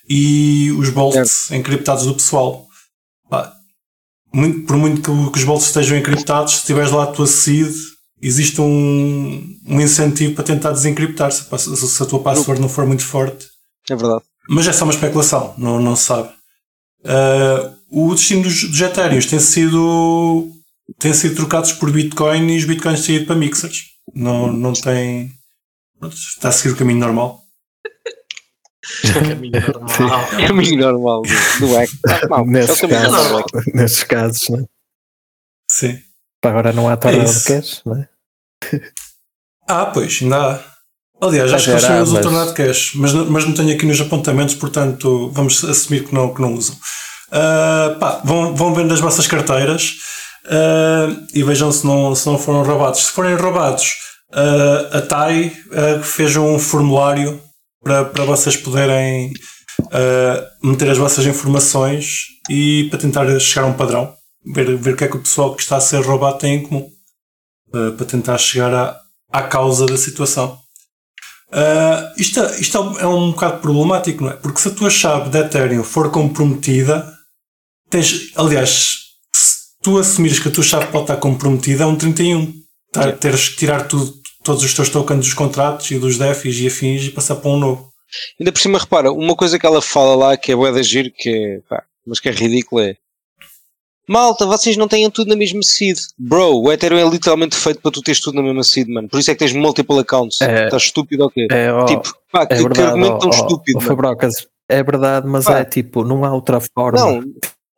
e 0.10 0.72
os 0.80 0.90
bolts 0.90 1.52
encriptados 1.52 2.06
do 2.06 2.16
pessoal. 2.16 2.66
Pá, 3.30 3.54
muito- 4.34 4.66
por 4.66 4.76
muito 4.78 5.02
que, 5.02 5.32
que 5.32 5.38
os 5.38 5.44
bolts 5.44 5.68
estejam 5.68 5.96
encriptados, 5.98 6.56
se 6.62 6.66
tiveres 6.66 6.90
lá 6.92 7.04
a 7.04 7.08
tua 7.12 7.28
seed, 7.28 7.72
existe 8.20 8.60
um, 8.60 9.56
um 9.68 9.80
incentivo 9.82 10.34
para 10.34 10.44
tentar 10.44 10.72
desencriptar 10.72 11.32
se, 11.32 11.46
a- 11.52 11.58
se 11.60 12.02
a 12.04 12.06
tua 12.08 12.24
password 12.24 12.60
não 12.60 12.70
for 12.70 12.88
muito 12.88 13.04
forte. 13.06 13.46
É 13.88 13.96
verdade. 13.96 14.24
Mas 14.50 14.66
é 14.68 14.74
só 14.74 14.84
uma 14.86 14.94
especulação, 14.94 15.54
não, 15.60 15.80
não 15.80 15.96
se 15.96 16.06
sabe. 16.06 16.30
Ah, 17.06 17.72
o 17.90 18.14
destino 18.14 18.44
dos, 18.44 18.64
dos 18.64 18.82
Ethereum 18.82 19.20
tem 19.22 19.40
sido, 19.40 20.52
tem 21.00 21.14
sido 21.14 21.36
trocados 21.36 21.72
por 21.74 21.92
Bitcoin 21.92 22.52
e 22.54 22.58
os 22.58 22.66
Bitcoins 22.66 23.06
têm 23.06 23.18
ido 23.18 23.26
para 23.26 23.36
mixers. 23.36 23.84
Não, 24.14 24.52
não 24.52 24.74
tem. 24.74 25.32
pronto, 26.00 26.16
Está 26.16 26.50
a 26.50 26.52
seguir 26.52 26.74
o 26.74 26.78
caminho 26.78 27.00
normal. 27.00 27.42
Caminho 29.14 29.52
normal. 29.74 30.28
Caminho 30.48 30.80
normal 30.80 31.22
do, 31.24 31.60
do 31.60 31.68
não, 31.68 31.80
é 31.82 31.86
o 32.42 32.46
nesses, 32.46 32.80
caminho 32.82 33.12
normal 33.12 33.46
nesses 33.74 34.04
casos, 34.04 34.50
né? 34.50 34.64
Sim. 35.70 36.00
Para 36.42 36.52
agora 36.52 36.74
não 36.74 36.88
há 36.88 36.96
tornado 36.96 37.26
de 37.26 37.30
isso. 37.32 37.46
cash, 37.46 37.82
né? 37.86 38.08
Ah, 39.68 39.88
pois, 39.88 40.20
ainda 40.22 40.38
há. 40.56 40.78
Aliás, 41.20 41.52
acho 41.52 41.66
que 41.66 41.72
eles 41.72 41.82
têm 41.84 41.92
era, 41.94 42.04
usam 42.04 42.20
o 42.20 42.22
tornado 42.22 42.54
cash, 42.54 42.92
mas, 42.96 43.12
não- 43.14 43.26
mas 43.30 43.44
não 43.46 43.54
tenho 43.54 43.76
aqui 43.76 43.86
nos 43.86 44.00
apontamentos, 44.00 44.56
portanto 44.56 45.30
vamos 45.34 45.64
assumir 45.66 46.06
que 46.08 46.14
não, 46.14 46.34
que 46.34 46.40
não 46.42 46.54
usam. 46.54 46.78
Ah, 47.32 47.96
pá, 48.00 48.22
vão, 48.24 48.56
vão 48.56 48.74
vendo 48.74 48.94
as 48.94 49.00
vossas 49.00 49.28
carteiras 49.28 49.96
ah, 50.46 51.08
e 51.34 51.44
vejam 51.44 51.72
se 51.72 51.86
não, 51.86 52.16
se 52.16 52.26
não 52.28 52.38
foram 52.38 52.64
roubados. 52.64 53.06
Se 53.06 53.12
forem 53.12 53.36
roubados, 53.36 53.96
ah, 54.34 54.98
a 54.98 55.02
TAI 55.02 55.52
fez 56.04 56.36
um 56.36 56.58
formulário 56.60 57.42
para, 57.84 58.06
para 58.06 58.26
vocês 58.26 58.56
poderem 58.56 59.34
meter 60.64 60.90
as 60.90 60.98
vossas 60.98 61.26
informações 61.26 62.26
e 62.50 62.88
para 62.90 63.00
tentar 63.00 63.40
chegar 63.40 63.66
a 63.66 63.70
um 63.70 63.74
padrão, 63.74 64.14
ver, 64.54 64.76
ver 64.76 64.94
o 64.94 64.98
que 64.98 65.04
é 65.04 65.08
que 65.08 65.18
o 65.18 65.22
pessoal 65.22 65.56
que 65.56 65.62
está 65.62 65.78
a 65.78 65.82
ser 65.82 66.04
roubado 66.04 66.40
tem 66.40 66.56
em 66.56 66.64
comum, 66.64 66.88
para 67.72 68.06
tentar 68.06 68.38
chegar 68.38 68.74
à, 68.74 69.00
à 69.32 69.44
causa 69.44 69.86
da 69.86 69.98
situação. 69.98 70.58
Ah, 71.52 72.12
isto, 72.18 72.42
isto 72.60 72.98
é 73.00 73.08
um 73.08 73.32
bocado 73.32 73.60
problemático, 73.60 74.24
não 74.24 74.32
é? 74.32 74.36
Porque 74.36 74.60
se 74.60 74.68
a 74.70 74.72
tua 74.72 74.90
chave 74.90 75.30
de 75.30 75.38
Ethereum 75.40 75.84
for 75.84 76.12
comprometida, 76.12 77.17
tens, 77.90 78.32
aliás, 78.36 78.98
se 79.34 79.82
tu 79.82 79.98
assumires 79.98 80.40
que 80.40 80.48
a 80.48 80.52
tua 80.52 80.64
chave 80.64 80.88
pode 80.88 81.04
estar 81.04 81.18
comprometida, 81.18 81.84
é 81.84 81.88
um 81.88 81.96
31. 81.96 82.54
Tá, 82.92 83.12
teres 83.12 83.50
que 83.50 83.58
tirar 83.58 83.88
tudo, 83.88 84.14
todos 84.44 84.64
os 84.64 84.74
teus 84.74 84.90
tokens 84.90 85.20
dos 85.20 85.34
contratos 85.34 85.92
e 85.92 86.00
dos 86.00 86.18
DEFIs 86.18 86.58
e 86.60 86.68
afins 86.68 87.04
e 87.04 87.12
passar 87.12 87.36
para 87.36 87.52
um 87.52 87.60
novo. 87.60 87.92
Ainda 88.40 88.52
por 88.52 88.60
cima, 88.60 88.80
repara, 88.80 89.12
uma 89.12 89.36
coisa 89.36 89.60
que 89.60 89.66
ela 89.66 89.82
fala 89.82 90.16
lá 90.16 90.38
que 90.38 90.52
é 90.52 90.56
bué 90.56 90.72
da 90.72 90.82
giro, 90.82 91.12
que 91.12 91.30
é, 91.30 91.60
pá, 91.68 91.84
mas 92.06 92.20
que 92.20 92.30
é 92.30 92.32
ridículo 92.32 92.82
é 92.82 92.96
Malta, 94.08 94.46
vocês 94.46 94.78
não 94.78 94.88
têm 94.88 95.12
tudo 95.12 95.28
na 95.28 95.36
mesma 95.36 95.62
seed. 95.62 95.98
Bro, 96.18 96.62
o 96.62 96.72
Ethereum 96.72 96.98
é 96.98 97.10
literalmente 97.10 97.58
feito 97.58 97.82
para 97.82 97.92
tu 97.92 98.02
teres 98.02 98.22
tudo 98.22 98.36
na 98.36 98.42
mesma 98.42 98.64
seed, 98.64 98.88
mano. 98.88 99.10
Por 99.10 99.20
isso 99.20 99.30
é 99.30 99.34
que 99.34 99.40
tens 99.40 99.52
multiple 99.52 100.00
accounts. 100.00 100.40
É. 100.40 100.66
Estás 100.66 100.84
estúpido 100.84 101.24
ou 101.24 101.30
quê? 101.30 101.46
É, 101.52 101.70
ó, 101.74 101.86
tipo, 101.86 102.14
pá, 102.32 102.46
que, 102.46 102.54
é 102.54 102.58
que 102.58 102.64
verdade, 102.64 102.88
argumento 102.88 103.20
tão 103.20 103.30
ó, 103.30 103.34
ó, 103.34 103.36
estúpido. 103.36 103.78
ó, 103.78 103.82
mano. 103.82 103.90
Fabrocas, 103.90 104.48
é 104.70 104.82
verdade, 104.82 105.28
mas 105.28 105.44
Pá. 105.44 105.60
é 105.60 105.66
tipo, 105.66 106.06
não 106.06 106.24
há 106.24 106.34
outra 106.34 106.62
forma. 106.62 106.98
Não, 106.98 107.22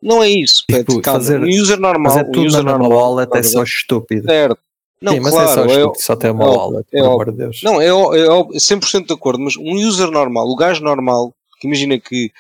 não 0.01 0.21
é 0.23 0.29
isso. 0.29 0.63
Tipo, 0.69 0.95
Pet, 0.95 1.05
fazer- 1.05 1.39
um 1.41 1.47
user 1.47 1.79
normal. 1.79 2.12
Fazer 2.13 2.25
um 2.27 2.31
tudo 2.31 2.45
user 2.47 2.63
na 2.63 2.71
mesma 2.71 2.88
normal. 2.89 3.09
wallet 3.12 3.38
é 3.38 3.43
só 3.43 3.63
estúpido. 3.63 4.23
Certo. 4.27 4.59
Não, 5.01 5.13
Sim, 5.13 5.19
mas 5.21 5.33
claro. 5.33 5.49
é 5.49 5.53
só 5.53 5.63
é- 5.63 5.67
estúpido 5.77 6.03
só 6.03 6.15
ter 6.15 6.31
uma 6.31 6.43
é 6.43 6.47
wallet, 6.47 6.88
é 6.93 6.99
por 6.99 7.05
amor 7.07 7.31
de 7.31 7.38
Deus. 7.38 7.62
Não, 7.63 7.79
é, 7.81 7.88
é, 7.88 7.93
ó- 7.93 8.47
100% 8.57 9.07
de 9.07 9.13
acordo, 9.13 9.39
mas 9.41 9.55
um 9.55 9.71
user 9.88 10.12
normal, 10.12 10.45
o 10.47 10.55
gajo 10.57 10.83
normal, 10.83 11.33
que 11.59 11.67
imagina 11.67 11.99
que, 11.99 12.31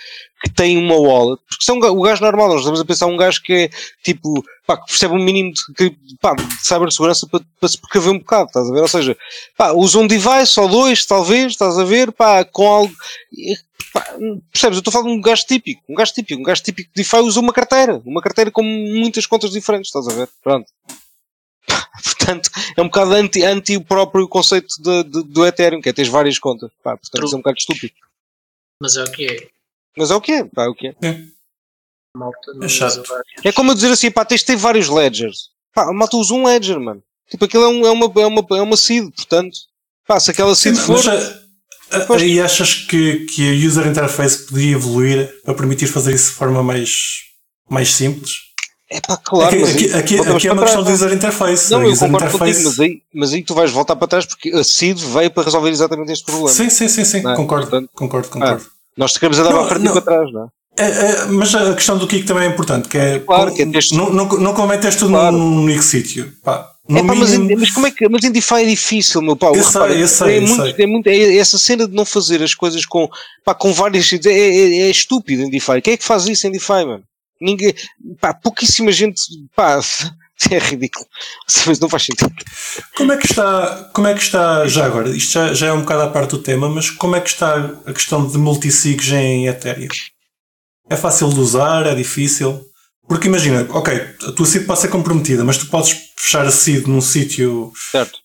que 0.41 0.49
tem 0.53 0.77
uma 0.77 0.95
wallet, 0.95 1.41
porque 1.49 1.65
são 1.65 1.77
o 1.77 2.01
gajo 2.01 2.21
normal, 2.23 2.47
nós 2.49 2.59
estamos 2.59 2.79
a 2.79 2.85
pensar 2.85 3.05
um 3.07 3.17
gajo 3.17 3.41
que 3.43 3.53
é 3.53 3.69
tipo, 4.03 4.43
pá, 4.65 4.77
que 4.77 4.87
percebe 4.87 5.13
um 5.13 5.23
mínimo 5.23 5.51
de, 5.77 5.95
pá, 6.21 6.33
de 6.35 6.43
cibersegurança 6.65 7.27
para, 7.27 7.41
para 7.59 7.69
se 7.69 7.77
precaver 7.77 8.11
um 8.11 8.19
bocado, 8.19 8.47
estás 8.47 8.69
a 8.69 8.73
ver? 8.73 8.81
Ou 8.81 8.87
seja, 8.87 9.17
pá, 9.57 9.71
usa 9.73 9.99
um 9.99 10.07
device 10.07 10.59
ou 10.59 10.67
dois, 10.69 11.05
talvez, 11.05 11.51
estás 11.51 11.77
a 11.77 11.83
ver, 11.83 12.11
pá, 12.11 12.45
com 12.45 12.65
algo. 12.67 12.93
pá, 13.93 14.01
percebes? 14.51 14.77
Eu 14.77 14.79
estou 14.79 14.91
a 14.91 14.93
falar 14.93 15.05
de 15.05 15.11
um 15.11 15.21
gajo 15.21 15.45
típico, 15.45 15.81
um 15.89 15.95
gajo 15.95 16.13
típico, 16.13 16.39
um 16.39 16.43
gajo 16.43 16.63
típico 16.63 16.89
de 16.95 17.03
DeFi 17.03 17.17
usa 17.17 17.39
uma 17.39 17.51
carteira, 17.53 18.01
uma 18.05 18.21
carteira 18.21 18.49
com 18.51 18.63
muitas 18.63 19.25
contas 19.25 19.51
diferentes, 19.51 19.87
estás 19.93 20.07
a 20.07 20.17
ver? 20.17 20.29
Pronto. 20.41 20.67
Portanto, 22.03 22.49
é 22.77 22.81
um 22.81 22.85
bocado 22.85 23.13
anti, 23.13 23.43
anti 23.43 23.75
o 23.75 23.83
próprio 23.83 24.27
conceito 24.27 24.67
de, 24.81 25.03
de- 25.03 25.23
do 25.23 25.45
Ethereum, 25.45 25.81
que 25.81 25.89
é 25.89 25.93
teres 25.93 26.09
várias 26.11 26.39
contas. 26.39 26.71
Pá, 26.83 26.91
portanto, 26.95 27.21
True. 27.21 27.33
é 27.33 27.35
um 27.35 27.39
bocado 27.39 27.57
estúpido. 27.57 27.93
Mas 28.81 28.95
é 28.95 29.03
o 29.03 29.11
que 29.11 29.25
é. 29.25 29.47
Mas 29.97 30.11
é 30.11 30.15
o 30.15 30.21
que 30.21 30.31
é, 30.31 30.43
pá, 30.45 30.63
é 30.63 30.67
o 30.67 30.75
que 30.75 30.87
é. 30.87 30.95
Malta 32.15 32.53
não 32.53 32.65
É 32.65 32.69
chato. 32.69 33.03
É 33.43 33.51
como 33.51 33.71
eu 33.71 33.75
dizer 33.75 33.91
assim, 33.91 34.09
pá, 34.09 34.23
tens 34.25 34.39
de 34.41 34.47
ter 34.47 34.55
vários 34.55 34.87
ledgers. 34.89 35.49
Pá, 35.73 35.89
a 35.89 35.93
malta 35.93 36.17
usa 36.17 36.33
um 36.33 36.45
ledger, 36.45 36.79
mano. 36.79 37.03
Tipo, 37.29 37.45
aquilo 37.45 37.63
é, 37.63 37.67
um- 37.67 37.85
é, 37.85 37.91
uma, 37.91 38.05
é, 38.05 38.25
uma, 38.25 38.47
é 38.57 38.61
uma 38.61 38.77
seed, 38.77 39.11
portanto. 39.15 39.55
Pá, 40.07 40.19
se 40.19 40.31
aquela 40.31 40.55
seed 40.55 40.75
for. 40.77 40.93
Mas 40.95 41.07
a- 41.07 41.39
a- 41.91 42.05
Pois. 42.05 42.21
aí 42.21 42.39
achas 42.39 42.73
que, 42.75 43.25
que 43.25 43.49
a 43.49 43.67
user 43.67 43.85
interface 43.87 44.45
podia 44.47 44.71
evoluir 44.73 45.41
para 45.43 45.53
permitir 45.53 45.87
fazer 45.87 46.13
isso 46.15 46.31
de 46.31 46.35
forma 46.37 46.63
mais, 46.63 46.89
mais 47.69 47.91
simples? 47.93 48.31
É 48.91 48.99
pá, 49.01 49.17
claro, 49.17 49.49
aqui, 49.49 49.59
mas 49.59 49.69
aqui, 49.75 49.85
aqui, 49.93 49.95
aqui 50.19 50.47
é 50.47 50.51
uma 50.51 50.63
questão 50.63 50.81
de 50.83 50.85
trás, 50.85 51.01
user 51.01 51.13
interface. 51.13 51.71
Não, 51.71 51.81
A 51.81 51.85
eu 51.85 51.91
concordo 51.93 52.15
interface- 52.25 52.63
contigo, 52.63 52.69
mas 52.69 52.79
aí, 52.79 53.01
mas 53.13 53.33
aí 53.33 53.43
tu 53.43 53.53
vais 53.53 53.69
voltar 53.71 53.95
para 53.95 54.07
trás 54.07 54.25
porque 54.25 54.49
a 54.49 54.63
seed 54.63 54.97
veio 54.99 55.29
para 55.29 55.43
resolver 55.43 55.69
exatamente 55.69 56.11
este 56.11 56.25
problema. 56.25 56.49
Sim, 56.49 56.69
sim, 56.71 56.87
sim, 56.87 57.05
sim. 57.05 57.19
É? 57.19 57.35
concordo, 57.35 57.67
Portanto, 57.67 57.89
concordo, 57.93 58.27
concordo. 58.29 58.65
Nós 58.97 59.15
queremos 59.15 59.37
andar 59.37 59.51
Não, 59.51 59.59
para 59.59 59.67
frente 59.69 59.83
não. 59.83 59.91
e 59.91 59.93
para 59.93 60.01
trás, 60.01 60.33
não 60.33 60.43
é? 60.45 60.47
É, 60.77 60.85
é, 60.85 61.25
mas 61.25 61.53
a 61.53 61.73
questão 61.75 61.97
do 61.97 62.07
Kiko 62.07 62.25
também 62.25 62.43
é 62.43 62.47
importante, 62.47 62.87
que 62.87 62.97
é, 62.97 63.19
Claro, 63.19 63.53
que 63.53 63.61
é 63.61 63.65
teres- 63.65 63.91
não, 63.91 64.09
não, 64.11 64.25
não 64.27 64.53
convém 64.53 64.79
teres 64.79 64.95
tudo 64.95 65.11
Claro. 65.11 65.35
num 65.37 65.63
único 65.63 65.83
sítio. 65.83 66.31
Pá, 66.43 66.69
É 66.89 67.03
pá, 67.03 67.13
mas, 67.15 67.37
mas 67.37 67.69
como 67.71 67.85
é 67.85 67.91
que 67.91 68.07
mas 68.09 68.23
em 68.23 68.31
DeFi 68.31 68.53
é 68.55 68.65
difícil, 68.65 69.21
meu 69.21 69.35
pau. 69.35 69.53
Eu 69.55 69.63
Repara, 69.63 69.91
sei, 69.93 70.01
eu 70.03 70.07
sei, 70.07 70.27
é, 70.33 70.37
eu 70.37 70.41
muito, 70.47 70.63
sei. 70.63 70.75
é 70.83 70.87
muito 70.87 71.07
é 71.07 71.35
essa 71.37 71.57
cena 71.57 71.85
de 71.87 71.93
não 71.93 72.05
fazer 72.05 72.41
as 72.41 72.55
coisas 72.55 72.85
com, 72.85 73.07
pá, 73.45 73.53
com 73.53 73.71
várias 73.73 74.11
é, 74.13 74.17
é, 74.31 74.79
é 74.83 74.89
estúpido 74.89 75.43
em 75.43 75.49
DeFi. 75.49 75.81
Quem 75.83 75.93
é 75.93 75.97
que 75.97 76.03
faz 76.05 76.25
isso 76.27 76.47
em 76.47 76.51
DeFi, 76.51 76.85
mano? 76.85 77.03
Ninguém, 77.39 77.73
pá, 78.19 78.33
pouquíssima 78.33 78.91
gente, 78.91 79.21
pá, 79.55 79.79
é 80.51 80.57
ridículo. 80.57 81.05
Mas 81.65 81.79
não 81.79 81.89
faz 81.89 82.03
sentido. 82.03 82.33
como 82.95 83.11
é 83.11 83.17
que 83.17 83.25
está, 83.27 83.89
como 83.93 84.07
é 84.07 84.13
que 84.13 84.21
está 84.21 84.67
já 84.67 84.85
agora? 84.85 85.09
Isto 85.09 85.33
já, 85.33 85.53
já 85.53 85.67
é 85.67 85.73
um 85.73 85.81
bocado 85.81 86.03
à 86.03 86.09
parte 86.09 86.31
do 86.31 86.39
tema, 86.39 86.69
mas 86.69 86.89
como 86.89 87.15
é 87.15 87.21
que 87.21 87.29
está 87.29 87.55
a 87.85 87.93
questão 87.93 88.25
de 88.25 88.37
multisigs 88.37 89.11
em 89.11 89.47
Ethereum? 89.47 89.87
É 90.89 90.95
fácil 90.95 91.29
de 91.29 91.39
usar? 91.39 91.85
É 91.85 91.95
difícil? 91.95 92.65
Porque 93.07 93.27
imagina, 93.27 93.67
ok, 93.71 93.93
a 94.27 94.31
tua 94.31 94.45
seed 94.45 94.65
pode 94.65 94.79
ser 94.79 94.89
comprometida, 94.89 95.43
mas 95.43 95.57
tu 95.57 95.67
podes 95.67 95.97
fechar 96.15 96.45
a 96.45 96.51
seed 96.51 96.85
num 96.85 97.01
sítio 97.01 97.71
Certo. 97.91 98.19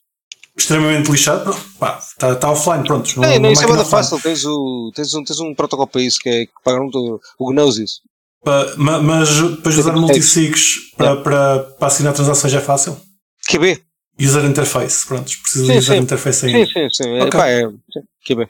extremamente 0.57 1.11
lixado, 1.11 1.57
pá, 1.79 1.99
está 1.99 2.35
tá 2.35 2.51
offline, 2.51 2.85
pronto. 2.85 3.19
Não, 3.19 3.39
não, 3.39 3.51
isso 3.51 3.63
é 3.63 3.67
offline. 3.67 3.89
fácil. 3.89 4.21
Tens, 4.21 4.45
o, 4.45 4.93
tens, 4.95 5.15
um, 5.15 5.25
tens 5.25 5.41
um 5.41 5.55
protocolo 5.55 5.89
para 5.89 6.03
isso 6.03 6.19
que 6.21 6.29
é 6.29 6.47
que 6.47 6.53
pagaram 6.63 6.91
o, 6.93 7.19
o 7.39 7.51
Gnosis. 7.51 8.01
Pa- 8.45 8.75
ma- 8.77 9.01
Mas 9.01 9.29
depois 9.41 9.75
de 9.75 9.81
usar 9.81 9.95
Sim, 9.95 10.01
multisigs 10.01 10.91
para, 10.97 11.17
para, 11.17 11.59
para 11.61 11.87
assinar 11.89 12.13
transações 12.13 12.53
é 12.55 12.61
fácil? 12.61 13.01
QB. 13.49 13.83
User 14.21 14.45
interface, 14.45 15.07
pronto, 15.07 15.25
precisa 15.43 15.67
Sim, 15.67 15.73
de 15.73 15.79
user 15.79 15.97
sim. 15.97 16.03
interface 16.03 16.47
ainda. 16.47 16.67
Sim, 16.67 16.73
sim, 16.73 16.89
sim. 16.93 17.09
É, 17.17 17.23
Ok. 17.25 17.31
pá, 17.41 17.49
é, 17.49 17.69
sim, 17.69 18.01
QB. 18.27 18.49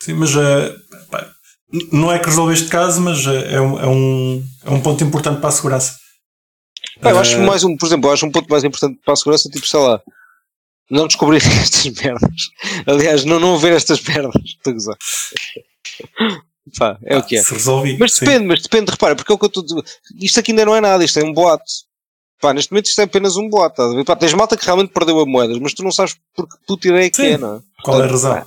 Sim, 0.00 0.14
mas 0.14 0.30
eh, 0.34 0.76
pá, 1.10 1.30
não 1.92 2.10
é 2.12 2.18
que 2.18 2.26
resolve 2.26 2.54
este 2.54 2.68
caso, 2.68 3.00
mas 3.00 3.24
eh, 3.26 3.54
é 3.54 3.60
um, 3.60 3.78
é, 3.80 3.86
um, 3.86 4.44
é 4.64 4.70
um 4.70 4.80
ponto 4.80 5.04
importante 5.04 5.38
para 5.40 5.48
a 5.48 5.52
segurança. 5.52 5.96
Pá, 7.00 7.10
eu 7.10 7.18
acho 7.18 7.36
Eh, 7.36 7.46
mais 7.46 7.62
um, 7.62 7.76
por 7.76 7.86
exemplo, 7.86 8.10
acho 8.10 8.26
um 8.26 8.32
ponto 8.32 8.48
mais 8.50 8.64
importante 8.64 8.98
para 9.04 9.14
a 9.14 9.16
segurança, 9.16 9.48
tipo, 9.48 9.66
sei 9.66 9.80
lá, 9.80 10.00
não 10.90 11.06
descobrir 11.06 11.36
estas 11.62 11.86
merdas. 12.02 12.50
Aliás, 12.86 13.24
não, 13.24 13.38
não 13.38 13.58
ver 13.58 13.72
estas 13.74 14.00
merdas. 14.02 14.34
Estou 14.44 14.70
a 14.72 14.74
gozar. 14.74 14.96
Pá, 16.78 16.96
é 17.04 17.16
o 17.18 17.22
que 17.22 17.36
é. 17.36 17.42
Se 17.42 17.52
resolve. 17.52 17.96
Mas 17.98 18.14
sim. 18.14 18.24
depende, 18.24 18.46
mas 18.46 18.62
depende, 18.62 18.90
repara, 18.90 19.14
porque 19.14 19.30
é 19.30 19.34
o 19.34 19.38
que 19.38 19.44
eu 19.44 19.48
estou. 19.62 19.84
Isto 20.20 20.40
aqui 20.40 20.52
ainda 20.52 20.64
não 20.64 20.74
é 20.76 20.80
nada, 20.80 21.04
isto 21.04 21.18
é 21.18 21.24
um 21.24 21.32
boato. 21.32 21.64
Pá, 22.40 22.52
neste 22.54 22.72
momento 22.72 22.86
isto 22.86 23.00
é 23.00 23.04
apenas 23.04 23.36
um 23.36 23.48
boato. 23.48 23.94
ver? 23.94 24.04
Pá, 24.04 24.16
tens 24.16 24.32
malta 24.34 24.56
que 24.56 24.64
realmente 24.64 24.92
perdeu 24.92 25.20
a 25.20 25.26
moedas, 25.26 25.58
mas 25.58 25.72
tu 25.74 25.82
não 25.82 25.92
sabes 25.92 26.16
por 26.34 26.48
que 26.48 26.56
puta 26.66 26.88
ideia 26.88 27.10
que 27.10 27.16
Sim. 27.16 27.26
é, 27.26 27.38
não 27.38 27.56
é? 27.56 27.60
Qual 27.82 28.00
é 28.00 28.04
a 28.04 28.10
razão? 28.10 28.46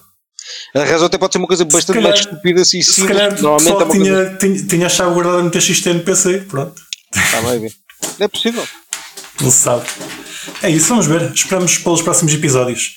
A 0.76 0.84
razão 0.84 1.08
até 1.08 1.18
pode 1.18 1.34
ser 1.34 1.39
uma 1.39 1.48
coisa 1.48 1.66
bastante 1.66 1.96
calhar- 1.98 2.10
mais 2.12 2.20
estúpida 2.26 2.62
assim, 2.62 2.82
Se 2.82 2.94
simples, 2.94 3.18
calhar 3.18 3.30
porque 3.30 3.44
normalmente 3.44 3.70
é 3.72 3.76
uma 3.76 3.86
coisa. 3.86 4.04
tinha, 4.04 4.38
tinha, 4.56 4.68
tinha 4.68 4.86
a 4.86 4.89
chave 4.89 5.14
guardada 5.14 5.44
no 5.44 5.52
TXT 5.52 5.86
no 5.94 6.00
PC, 6.04 6.39
pronto. 6.50 6.82
Tá, 7.12 7.39
vai 7.41 7.60
ver. 7.60 7.72
É 8.20 8.28
possível. 8.28 8.66
Não 9.41 9.52
se 9.52 9.58
sabe. 9.58 9.86
É 10.64 10.70
isso, 10.70 10.88
vamos 10.88 11.06
ver. 11.06 11.32
Esperamos 11.34 11.78
pelos 11.80 12.02
próximos 12.02 12.34
episódios. 12.34 12.96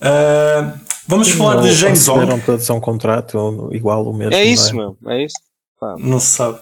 Ah, 0.00 0.74
vamos 1.06 1.28
falar 1.30 1.56
Não 1.56 1.62
de 1.62 1.72
James 1.72 2.06
Ong. 2.08 2.40
todos 2.42 2.68
a 2.70 2.74
um 2.74 2.80
contrato 2.80 3.70
igual 3.72 4.04
o 4.06 4.12
mesmo. 4.16 4.34
É 4.34 4.44
isso, 4.44 4.74
não 4.74 4.96
meu. 5.02 5.12
É 5.12 5.24
isso. 5.24 5.36
Não 5.98 6.18
se 6.20 6.30
sabe. 6.36 6.60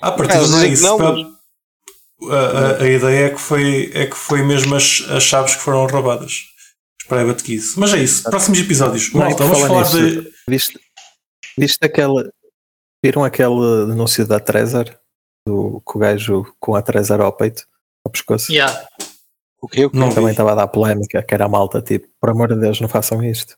À 0.00 0.12
partida 0.12 0.44
É, 0.44 0.48
não 0.48 0.60
é 0.60 0.66
que 0.66 0.72
isso. 0.74 0.82
não, 0.82 0.98
Pá, 0.98 1.12
mas- 1.12 1.26
a, 2.30 2.36
a- 2.36 2.82
a 2.82 2.88
ideia 2.88 3.26
é 3.26 3.30
que 3.30 3.40
foi, 3.40 3.90
é 3.94 4.06
que 4.06 4.16
foi 4.16 4.42
mesmo 4.42 4.74
as, 4.74 5.04
as 5.10 5.22
chaves 5.22 5.54
que 5.56 5.60
foram 5.62 5.86
roubadas. 5.86 6.32
Esperava-te 7.00 7.42
que 7.44 7.54
isso. 7.54 7.78
Mas 7.78 7.92
é 7.94 7.98
isso. 7.98 8.22
Próximos 8.24 8.58
episódios. 8.58 9.12
Não, 9.12 9.20
Malta, 9.20 9.44
vamos 9.44 9.60
falar 9.60 9.84
falar 9.84 10.02
nisso, 10.04 10.22
de. 10.22 10.30
Viste, 10.48 10.80
viste 11.58 11.78
aquele. 11.84 12.30
Viram 13.04 13.22
aquele 13.24 13.82
anúncio 13.92 14.26
da 14.26 14.40
Trezor? 14.40 14.86
Do, 15.46 15.80
com 15.84 15.98
o 15.98 16.00
gajo 16.02 16.44
com 16.58 16.74
a 16.74 16.82
Trezor 16.82 17.20
ao 17.20 17.32
peito, 17.32 17.64
ao 18.04 18.10
pescoço? 18.10 18.50
Yeah. 18.52 18.84
O? 19.62 19.66
O 19.66 19.68
quê? 19.68 19.88
Não 19.92 20.08
Também 20.08 20.26
vi. 20.26 20.30
estava 20.32 20.52
a 20.52 20.54
dar 20.56 20.66
polémica, 20.66 21.22
que 21.22 21.32
era 21.34 21.44
a 21.44 21.48
malta, 21.48 21.80
tipo, 21.80 22.08
por 22.20 22.30
amor 22.30 22.48
de 22.52 22.60
Deus, 22.60 22.80
não 22.80 22.88
façam 22.88 23.22
isto. 23.22 23.56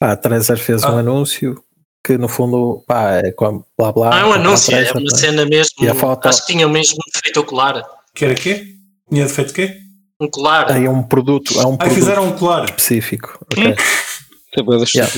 Pá, 0.00 0.12
a 0.12 0.16
Trezer 0.16 0.58
fez 0.58 0.82
um 0.84 0.88
Ah. 0.96 1.00
anúncio 1.00 1.62
que 2.04 2.16
no 2.16 2.28
fundo, 2.28 2.82
pá, 2.86 3.14
é 3.16 3.32
com 3.32 3.62
blá 3.76 3.92
blá. 3.92 4.10
Não 4.10 4.18
é 4.18 4.24
um 4.26 4.32
anúncio, 4.34 4.74
é 4.74 4.90
uma 4.92 5.10
cena 5.16 5.44
mesmo. 5.44 5.72
E 5.80 5.88
a 5.88 5.94
foto? 5.94 6.26
Acho 6.28 6.46
que 6.46 6.52
tinha 6.52 6.66
mesmo 6.68 6.96
feito 7.22 7.40
o 7.40 7.44
colar. 7.44 7.84
Que 8.14 8.24
era 8.24 8.34
quê? 8.34 8.66
Tinha 9.10 9.24
defeito 9.26 9.52
quê? 9.52 9.76
Um 10.20 10.28
colar. 10.28 10.70
É 10.82 10.88
um 10.90 11.02
produto, 11.02 11.52
é 11.60 11.66
um 11.66 11.74
Ah, 11.74 11.76
produto 11.78 11.94
fizeram 11.94 12.28
um 12.28 12.32
colar. 12.36 12.64
específico. 12.64 13.38
ok? 13.52 13.74
Tem 14.54 14.64
bué 14.64 14.78
de 14.78 14.90
Yeah. 14.96 15.12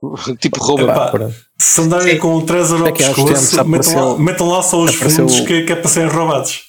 tipo 0.40 0.60
rouba. 0.62 0.84
Epá. 0.84 1.30
Se 1.60 1.80
andarem 1.80 2.18
com 2.18 2.34
o 2.36 2.42
Trezor 2.46 2.80
ao 2.82 2.86
É 2.88 2.92
pescoço, 2.92 3.64
metam 3.64 4.18
metam 4.18 4.48
lá 4.48 4.62
só 4.62 4.80
os 4.80 4.94
apareceu- 4.94 5.28
fundos 5.28 5.46
que, 5.46 5.62
que 5.64 5.72
é 5.72 5.76
para 5.76 5.88
serem 5.88 6.08
roubados. 6.08 6.60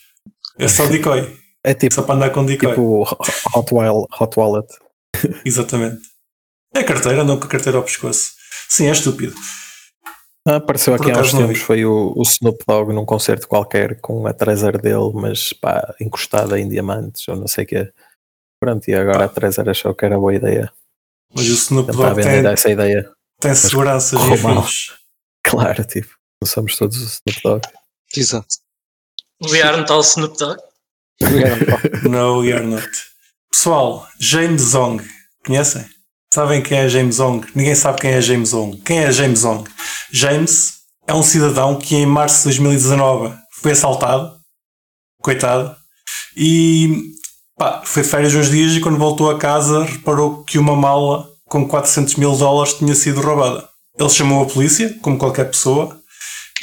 É 0.57 0.67
só 0.67 0.86
decoy. 0.88 1.38
É 1.63 1.73
tipo, 1.73 1.93
Só 1.93 2.01
para 2.01 2.15
andar 2.15 2.30
com 2.32 2.43
decoy. 2.45 2.69
tipo 2.69 3.03
Hot, 3.55 3.73
Wall, 3.73 4.07
Hot 4.19 4.39
Wallet. 4.39 4.67
Exatamente. 5.45 5.97
É 6.74 6.84
carteira, 6.84 7.22
andam 7.22 7.39
com 7.39 7.45
a 7.45 7.49
carteira 7.49 7.78
ao 7.78 7.84
pescoço. 7.84 8.32
Sim, 8.70 8.88
é 8.88 8.91
estúpido. 8.91 9.36
Ah, 10.47 10.55
apareceu 10.55 10.95
Por 10.95 11.05
aqui 11.05 11.17
há 11.17 11.22
uns 11.22 11.34
não 11.34 11.47
tempos, 11.47 11.61
foi 11.61 11.86
o, 11.86 12.13
o 12.15 12.22
Snoop 12.24 12.63
Dogg 12.67 12.93
num 12.93 13.05
concerto 13.05 13.47
qualquer 13.47 13.99
com 13.99 14.26
a 14.26 14.34
Trezer 14.34 14.82
dele, 14.82 15.11
mas 15.13 15.53
pá, 15.53 15.93
encostada 15.99 16.59
em 16.59 16.67
diamantes 16.67 17.28
ou 17.28 17.36
não 17.36 17.47
sei 17.47 17.65
o 17.65 17.67
quê. 17.67 17.91
Pronto, 18.59 18.88
e 18.88 18.93
agora 18.93 19.26
a 19.26 19.30
Trezer 19.30 19.67
achou 19.70 19.93
que 19.93 20.05
era 20.05 20.17
boa 20.17 20.34
ideia. 20.34 20.72
Mas 21.34 21.47
o 21.47 21.53
Snoop 21.53 21.91
Dogg 21.91 22.15
vender 22.15 22.43
tem, 22.43 22.51
essa 22.51 22.70
ideia. 22.70 23.11
tem 23.39 23.53
seguranças 23.55 24.20
e 24.20 24.43
mal. 24.43 24.59
afins. 24.59 24.97
Claro, 25.41 25.84
tipo, 25.86 26.09
não 26.41 26.47
somos 26.47 26.76
todos 26.78 26.97
o 26.97 27.05
Snoop 27.05 27.41
Dogg. 27.43 27.61
Exato. 28.15 28.55
We 29.41 29.61
are 29.61 29.78
not 29.78 29.91
all 29.91 30.01
Snoop 30.01 30.38
Dogg. 30.38 30.59
No, 32.09 32.43
you're 32.43 32.65
not. 32.65 32.89
Pessoal, 33.51 34.07
James 34.20 34.61
Zong. 34.61 35.03
Conhecem? 35.45 35.86
Sabem 36.32 36.61
quem 36.61 36.77
é 36.77 36.88
James 36.88 37.15
Zong? 37.15 37.47
Ninguém 37.55 37.73
sabe 37.73 38.01
quem 38.01 38.11
é 38.11 38.21
James 38.21 38.49
Zong. 38.49 38.77
Quem 38.86 38.99
é 38.99 39.11
James 39.11 39.39
Zong? 39.39 39.67
James 40.11 40.73
é 41.07 41.13
um 41.13 41.23
cidadão 41.23 41.75
que 41.75 41.95
em 41.95 42.05
março 42.05 42.38
de 42.49 42.57
2019 42.57 43.36
foi 43.61 43.71
assaltado. 43.71 44.32
Coitado. 45.21 45.75
E 46.38 47.13
pá, 47.57 47.82
foi 47.84 48.03
de 48.03 48.09
férias 48.09 48.36
uns 48.36 48.49
dias 48.49 48.73
e 48.73 48.80
quando 48.80 48.97
voltou 48.97 49.32
a 49.32 49.39
casa 49.39 49.84
reparou 49.84 50.43
que 50.43 50.59
uma 50.59 50.75
mala 50.75 51.27
com 51.45 51.67
400 51.67 52.15
mil 52.15 52.38
dólares 52.38 52.75
tinha 52.75 52.93
sido 52.93 53.21
roubada. 53.21 53.67
Ele 53.99 54.09
chamou 54.09 54.43
a 54.43 54.45
polícia, 54.45 54.97
como 55.01 55.17
qualquer 55.17 55.45
pessoa, 55.45 55.99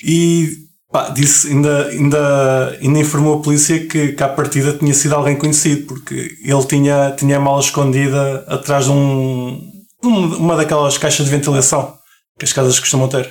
e 0.03 0.49
pá, 0.91 1.11
disse, 1.11 1.49
ainda, 1.49 1.87
ainda, 1.89 2.79
ainda 2.81 2.99
informou 2.99 3.39
a 3.39 3.43
polícia 3.43 3.87
que, 3.87 4.13
que 4.13 4.23
à 4.23 4.29
partida 4.29 4.73
tinha 4.77 4.95
sido 4.95 5.15
alguém 5.15 5.37
conhecido, 5.37 5.87
porque 5.87 6.37
ele 6.43 6.65
tinha, 6.67 7.13
tinha 7.17 7.37
a 7.37 7.41
mala 7.41 7.61
escondida 7.61 8.45
atrás 8.49 8.85
de 8.87 8.91
um, 8.91 9.71
um- 10.05 10.37
uma 10.37 10.57
daquelas 10.57 10.97
caixas 10.99 11.27
de 11.27 11.31
ventilação 11.33 11.97
que 12.39 12.45
as 12.45 12.53
casas 12.53 12.79
costumam 12.79 13.09
ter. 13.09 13.31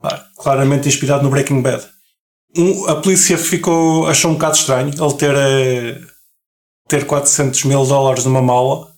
Pá, 0.00 0.24
claramente 0.38 0.88
inspirado 0.88 1.22
no 1.24 1.30
Breaking 1.30 1.60
Bad. 1.62 1.86
Um- 2.56 2.88
a 2.88 2.96
polícia 2.96 3.38
ficou, 3.38 4.06
achou 4.06 4.30
um 4.30 4.34
bocado 4.34 4.56
estranho 4.56 4.88
ele 4.90 5.14
ter, 5.14 5.34
eh, 5.36 6.00
ter 6.88 7.06
400 7.06 7.64
mil 7.64 7.84
dólares 7.86 8.24
numa 8.24 8.42
mala 8.42 8.88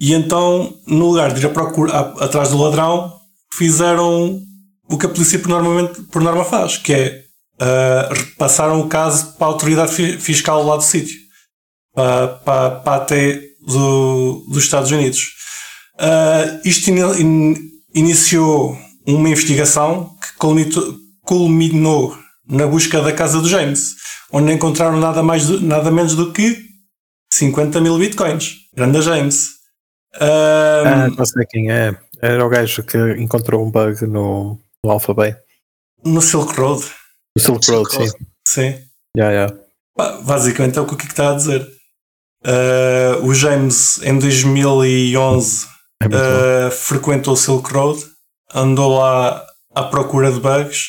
e 0.00 0.12
então, 0.12 0.74
no 0.86 1.10
lugar 1.10 1.32
de 1.32 1.40
ir 1.40 1.46
a 1.46 1.50
procura, 1.50 1.92
a- 1.92 2.24
atrás 2.24 2.48
do 2.50 2.58
ladrão, 2.58 3.12
fizeram 3.54 4.40
o 4.88 4.98
que 4.98 5.06
a 5.06 5.08
polícia 5.08 5.38
por, 5.38 5.48
normalmente, 5.48 6.00
por 6.12 6.22
norma 6.22 6.44
faz, 6.44 6.76
que 6.76 6.92
é 6.92 7.24
ah, 7.60 8.08
repassaram 8.12 8.80
o 8.80 8.88
caso 8.88 9.34
para 9.36 9.46
a 9.46 9.50
autoridade 9.50 9.92
fi- 9.92 10.18
fiscal 10.18 10.62
lá 10.64 10.76
do 10.76 10.82
sítio, 10.82 11.16
para, 11.94 12.28
para, 12.28 12.70
para 12.80 13.40
do, 13.66 14.44
dos 14.50 14.64
Estados 14.64 14.90
Unidos. 14.90 15.20
Ah, 15.98 16.60
isto 16.64 16.88
ini- 16.90 17.22
in- 17.22 17.56
iniciou 17.94 18.76
uma 19.06 19.28
investigação 19.28 20.10
que 20.20 20.38
culmito- 20.38 20.98
culminou 21.22 22.16
na 22.48 22.66
busca 22.66 23.00
da 23.00 23.12
casa 23.12 23.40
do 23.40 23.48
James, 23.48 23.94
onde 24.32 24.52
encontraram 24.52 24.98
nada, 24.98 25.22
mais 25.22 25.48
nada 25.62 25.90
menos 25.90 26.14
do 26.14 26.32
que 26.32 26.58
50 27.32 27.80
mil 27.80 27.96
bitcoins. 27.98 28.56
Grande 28.76 29.00
James. 29.02 29.50
Ah, 30.20 30.82
Ah, 30.84 31.08
não 31.08 31.24
sei 31.24 31.44
quem 31.46 31.70
é. 31.70 31.96
Era 32.20 32.44
o 32.44 32.48
gajo 32.48 32.82
que 32.82 32.96
encontrou 33.18 33.64
um 33.66 33.70
bug 33.70 34.06
no, 34.06 34.58
no 34.84 34.90
Alphabet. 34.90 35.36
no 36.04 36.20
Silk 36.20 36.54
Road, 36.60 36.84
No 37.36 37.42
Silk 37.42 37.70
Road, 37.70 37.90
Silk 37.90 38.10
sim. 38.10 38.26
sim. 38.46 38.78
Yeah, 39.16 39.32
yeah. 39.32 39.56
Pá, 39.96 40.18
Basicamente 40.22 40.78
é 40.78 40.82
o 40.82 40.86
que 40.86 40.94
o 40.94 40.96
Kiko 40.96 41.12
está 41.12 41.30
a 41.30 41.34
dizer. 41.34 41.66
Ah, 42.44 43.18
o 43.22 43.32
James, 43.34 43.98
em 44.02 44.18
2011, 44.18 45.66
É 46.02 46.06
ah, 46.66 46.70
frequentou 46.70 47.34
o 47.34 47.36
Silk 47.36 47.72
Road, 47.72 48.04
andou 48.54 48.98
lá 48.98 49.44
à 49.74 49.82
procura 49.84 50.30
de 50.30 50.38
bugs 50.40 50.88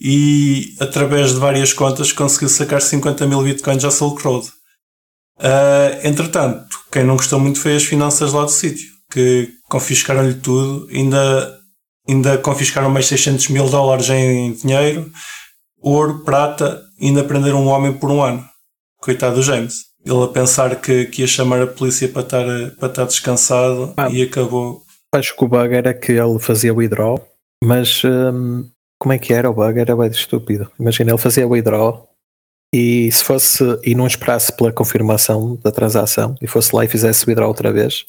e, 0.00 0.74
através 0.80 1.32
de 1.32 1.38
várias 1.38 1.72
contas, 1.72 2.10
conseguiu 2.12 2.48
sacar 2.48 2.80
50 2.80 3.26
mil 3.26 3.42
bitcoins 3.42 3.84
ao 3.84 3.90
Silk 3.90 4.22
Road. 4.22 4.48
Ah, 5.38 6.00
entretanto, 6.02 6.66
quem 6.90 7.04
não 7.04 7.16
gostou 7.16 7.38
muito 7.38 7.60
foi 7.60 7.76
as 7.76 7.84
finanças 7.84 8.32
lá 8.32 8.44
do 8.44 8.50
sítio, 8.50 8.86
que 9.12 9.50
confiscaram-lhe 9.68 10.34
tudo, 10.34 10.88
ainda, 10.90 11.58
ainda 12.08 12.38
confiscaram 12.38 12.90
mais 12.90 13.06
600 13.06 13.48
mil 13.48 13.68
dólares 13.68 14.08
em 14.10 14.52
dinheiro, 14.52 15.10
ouro, 15.80 16.24
prata, 16.24 16.82
ainda 17.00 17.24
prenderam 17.24 17.62
um 17.62 17.68
homem 17.68 17.92
por 17.92 18.10
um 18.10 18.22
ano. 18.22 18.44
Coitado 19.00 19.36
do 19.36 19.42
James. 19.42 19.86
Ele 20.04 20.22
a 20.22 20.28
pensar 20.28 20.80
que, 20.80 21.06
que 21.06 21.22
ia 21.22 21.26
chamar 21.26 21.62
a 21.62 21.66
polícia 21.66 22.08
para 22.08 22.22
estar, 22.22 22.44
para 22.78 22.88
estar 22.88 23.04
descansado 23.06 23.94
Ah. 23.96 24.08
e 24.10 24.22
acabou. 24.22 24.82
Acho 25.14 25.34
que 25.36 25.44
o 25.44 25.48
bug 25.48 25.74
era 25.74 25.94
que 25.94 26.12
ele 26.12 26.38
fazia 26.38 26.72
o 26.74 26.76
withdraw, 26.76 27.18
mas 27.62 28.02
hum, 28.04 28.68
como 28.98 29.12
é 29.12 29.18
que 29.18 29.32
era 29.32 29.48
o 29.48 29.54
bug? 29.54 29.78
Era 29.78 29.96
bem 29.96 30.08
estúpido. 30.10 30.70
Imagina, 30.78 31.10
ele 31.12 31.18
fazia 31.18 31.46
o 31.46 31.50
withdraw 31.50 32.08
e 32.74 33.10
se 33.12 33.22
fosse 33.24 33.62
e 33.84 33.94
não 33.94 34.06
esperasse 34.06 34.54
pela 34.56 34.72
confirmação 34.72 35.56
da 35.62 35.70
transação 35.70 36.34
e 36.42 36.46
fosse 36.46 36.74
lá 36.74 36.84
e 36.84 36.88
fizesse 36.88 37.24
o 37.24 37.28
withdraw 37.28 37.48
outra 37.48 37.72
vez, 37.72 38.04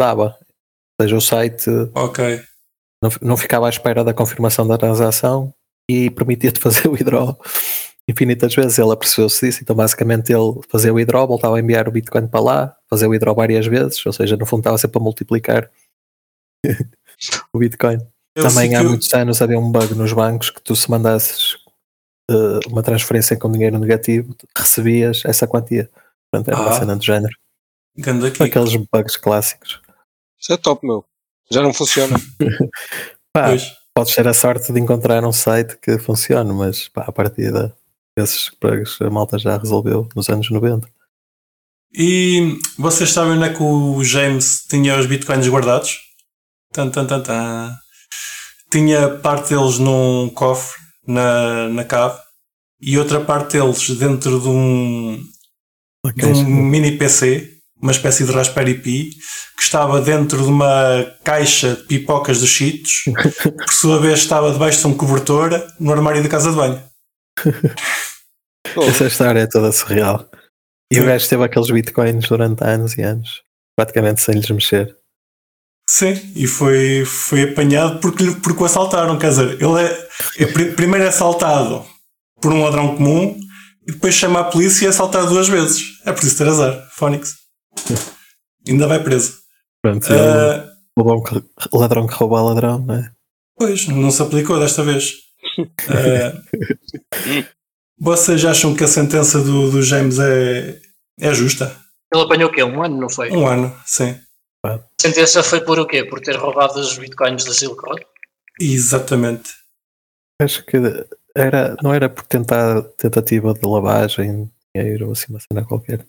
dava. 0.00 0.36
Ou 0.98 1.04
seja, 1.04 1.16
o 1.16 1.20
site 1.20 1.70
Ok. 1.94 2.42
Não, 3.02 3.10
não 3.20 3.36
ficava 3.36 3.66
à 3.66 3.70
espera 3.70 4.04
da 4.04 4.14
confirmação 4.14 4.66
da 4.66 4.78
transação 4.78 5.52
e 5.90 6.08
permitia-te 6.10 6.60
fazer 6.60 6.86
o 6.88 6.92
withdraw 6.92 7.36
infinitas 8.08 8.54
vezes. 8.54 8.78
Ele 8.78 8.92
apercebeu-se 8.92 9.44
disso, 9.46 9.62
então 9.62 9.74
basicamente 9.76 10.32
ele 10.32 10.60
fazia 10.68 10.92
o 10.92 10.96
withdraw, 10.96 11.26
voltava 11.26 11.56
a 11.56 11.60
enviar 11.60 11.88
o 11.88 11.92
Bitcoin 11.92 12.26
para 12.28 12.40
lá, 12.40 12.76
fazia 12.88 13.08
o 13.08 13.10
withdraw 13.10 13.34
várias 13.34 13.66
vezes, 13.66 14.04
ou 14.06 14.12
seja, 14.12 14.36
no 14.36 14.46
fundo 14.46 14.60
estava 14.60 14.78
sempre 14.78 14.98
a 14.98 15.02
multiplicar 15.02 15.70
o 17.52 17.58
Bitcoin. 17.58 17.98
Eu 18.34 18.44
Também 18.48 18.74
há 18.74 18.80
que 18.80 18.86
muitos 18.88 19.12
anos 19.12 19.42
havia 19.42 19.58
um 19.58 19.70
bug 19.70 19.94
nos 19.94 20.12
bancos 20.12 20.48
que 20.50 20.62
tu 20.62 20.74
se 20.74 20.90
mandasses 20.90 21.56
eh, 22.30 22.60
uma 22.68 22.82
transferência 22.82 23.36
com 23.36 23.50
dinheiro 23.52 23.78
negativo, 23.78 24.34
recebias 24.56 25.22
essa 25.26 25.46
quantia. 25.46 25.90
Portanto, 26.30 26.48
era 26.48 26.60
uma 26.62 26.70
Ah. 26.70 26.78
cena 26.78 26.96
do 26.96 27.04
género. 27.04 27.34
Aqueles 28.46 28.74
bugs 28.90 29.16
clássicos. 29.18 29.82
Isso 30.40 30.52
é 30.52 30.56
top, 30.56 30.86
meu. 30.86 31.04
Já 31.52 31.62
não 31.62 31.72
funciona. 31.74 32.18
Pá, 33.34 33.48
Pois. 33.48 33.72
podes 33.94 34.14
ter 34.14 34.26
a 34.26 34.34
sorte 34.34 34.72
de 34.72 34.80
encontrar 34.80 35.24
um 35.24 35.32
site 35.32 35.76
que 35.80 35.98
funcione, 35.98 36.52
mas 36.52 36.88
pá, 36.88 37.04
a 37.06 37.12
partida 37.12 37.74
esses 38.16 38.50
bugs 38.60 39.00
a 39.00 39.08
malta 39.10 39.38
já 39.38 39.56
resolveu 39.56 40.08
nos 40.14 40.28
anos 40.28 40.50
90. 40.50 40.86
E 41.94 42.58
vocês 42.78 43.10
sabem 43.10 43.32
onde 43.34 43.44
é 43.44 43.52
que 43.52 43.62
o 43.62 44.02
James 44.04 44.64
tinha 44.68 44.98
os 44.98 45.06
bitcoins 45.06 45.46
guardados? 45.48 45.98
Tan, 46.72 46.90
tan, 46.90 47.06
tan, 47.06 47.22
tan. 47.22 47.74
Tinha 48.70 49.10
parte 49.18 49.54
deles 49.54 49.78
num 49.78 50.30
cofre 50.30 50.80
na, 51.06 51.68
na 51.68 51.84
cave 51.84 52.18
e 52.80 52.98
outra 52.98 53.20
parte 53.20 53.58
deles 53.58 53.88
dentro 53.98 54.40
de 54.40 54.48
um, 54.48 55.22
de 56.14 56.26
um 56.26 56.44
mini 56.46 56.96
PC, 56.96 57.51
uma 57.82 57.92
espécie 57.92 58.24
de 58.24 58.30
Raspberry 58.30 58.74
Pi, 58.74 59.10
que 59.56 59.62
estava 59.62 60.00
dentro 60.00 60.38
de 60.38 60.48
uma 60.48 61.04
caixa 61.24 61.74
de 61.74 61.82
pipocas 61.82 62.38
dos 62.40 62.48
Cheetos, 62.48 63.02
que 63.04 63.50
por 63.50 63.72
sua 63.72 64.00
vez 64.00 64.20
estava 64.20 64.52
debaixo 64.52 64.80
de 64.80 64.86
um 64.86 64.96
cobertor 64.96 65.50
no 65.80 65.92
armário 65.92 66.22
da 66.22 66.28
casa 66.28 66.50
de 66.50 66.56
banho. 66.56 66.82
Essa 68.88 69.06
história 69.06 69.40
é 69.40 69.46
toda 69.46 69.72
surreal. 69.72 70.30
E 70.92 71.00
o 71.00 71.04
gajo 71.04 71.28
teve 71.28 71.42
aqueles 71.42 71.70
bitcoins 71.70 72.28
durante 72.28 72.62
anos 72.62 72.96
e 72.96 73.02
anos, 73.02 73.42
praticamente 73.76 74.20
sem 74.20 74.34
lhes 74.36 74.48
mexer. 74.50 74.96
Sim, 75.88 76.12
e 76.36 76.46
foi, 76.46 77.04
foi 77.04 77.42
apanhado 77.42 77.98
porque, 77.98 78.30
porque 78.42 78.62
o 78.62 78.66
assaltaram. 78.66 79.18
Quer 79.18 79.30
dizer, 79.30 79.60
ele 79.60 79.80
é, 79.80 80.08
é 80.38 80.46
pri- 80.46 80.72
primeiro 80.72 81.04
é 81.04 81.08
assaltado 81.08 81.84
por 82.40 82.52
um 82.52 82.62
ladrão 82.62 82.96
comum 82.96 83.36
e 83.86 83.92
depois 83.92 84.14
chama 84.14 84.40
a 84.40 84.44
polícia 84.44 84.84
e 84.84 84.86
é 84.86 84.90
assaltado 84.90 85.28
duas 85.28 85.48
vezes. 85.48 85.82
É 86.06 86.12
preciso 86.12 86.38
ter 86.38 86.48
azar, 86.48 86.88
Fónix. 86.94 87.41
Ainda 88.68 88.86
vai 88.86 89.02
preso. 89.02 89.38
Pronto, 89.82 90.06
ele, 90.12 90.20
Ah, 90.20 90.72
o 90.96 91.02
bom 91.04 91.22
que- 91.22 91.42
ladrão 91.72 92.06
que 92.06 92.14
rouba 92.14 92.40
ladrão, 92.42 92.78
não 92.78 92.94
é? 92.96 93.12
pois, 93.56 93.86
não 93.88 94.10
se 94.10 94.22
aplicou 94.22 94.58
desta 94.58 94.82
vez. 94.82 95.14
Ah, 95.88 96.32
vocês 97.98 98.44
acham 98.44 98.74
que 98.74 98.84
a 98.84 98.88
sentença 98.88 99.40
do, 99.42 99.70
do 99.70 99.82
James 99.82 100.18
é, 100.18 100.80
É 101.20 101.34
justa. 101.34 101.76
Ele 102.12 102.22
apanhou 102.24 102.50
o 102.50 102.52
quê? 102.52 102.62
Um 102.62 102.82
ano, 102.82 103.00
não 103.00 103.08
foi? 103.08 103.30
Um 103.30 103.46
ano, 103.46 103.74
sim. 103.86 104.18
A 104.64 104.78
sentença 105.00 105.42
foi 105.42 105.60
por 105.60 105.78
o 105.78 105.86
quê? 105.86 106.04
Por 106.04 106.20
ter 106.20 106.36
roubado 106.36 106.78
os 106.78 106.96
bitcoins 106.96 107.44
da 107.44 107.52
Silk 107.52 107.80
Road? 107.84 108.04
Exatamente. 108.60 109.50
Acho 110.40 110.64
que 110.64 110.76
era, 111.34 111.76
não 111.82 111.92
era 111.92 112.08
por 112.08 112.24
tentar 112.24 112.82
tentativa 112.96 113.54
de 113.54 113.66
lavagem 113.66 114.44
de 114.44 114.50
dinheiro 114.82 115.06
ou 115.06 115.12
assim 115.12 115.26
uma 115.30 115.40
cena 115.40 115.64
qualquer. 115.66 116.06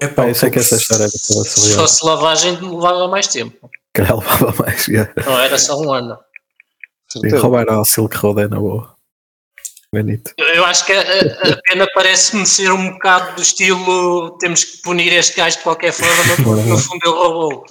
É 0.00 0.08
Pá, 0.08 0.28
eu 0.28 0.34
sei 0.34 0.50
que 0.50 0.58
essa 0.58 0.76
história 0.76 1.04
era 1.04 1.12
toda 1.28 1.48
Se 1.48 1.74
fosse 1.74 2.04
lavagem, 2.04 2.56
levava 2.60 3.06
mais 3.08 3.26
tempo. 3.28 3.70
Calhar 3.94 4.16
levava 4.18 4.54
mais. 4.62 4.88
yeah. 4.88 5.12
Não 5.24 5.38
era 5.38 5.56
só 5.58 5.78
um 5.80 5.92
ano. 5.92 6.18
E 7.08 7.12
Certeza. 7.12 7.38
roubaram 7.40 7.74
ao 7.74 7.84
Silk 7.84 8.16
Road 8.16 8.42
é 8.42 8.48
na 8.48 8.58
boa. 8.58 8.92
Bonito. 9.94 10.32
Eu 10.36 10.64
acho 10.64 10.84
que 10.84 10.92
a, 10.92 11.00
a- 11.00 11.60
pena 11.68 11.86
parece-me 11.94 12.44
ser 12.44 12.72
um 12.72 12.94
bocado 12.94 13.36
do 13.36 13.42
estilo 13.42 14.36
temos 14.38 14.64
que 14.64 14.78
punir 14.82 15.12
este 15.12 15.36
gajo 15.36 15.58
de 15.58 15.62
qualquer 15.62 15.92
forma, 15.92 16.24
mas 16.26 16.66
no 16.66 16.78
fundo 16.78 17.00
ele 17.04 17.14
roubou. 17.14 17.64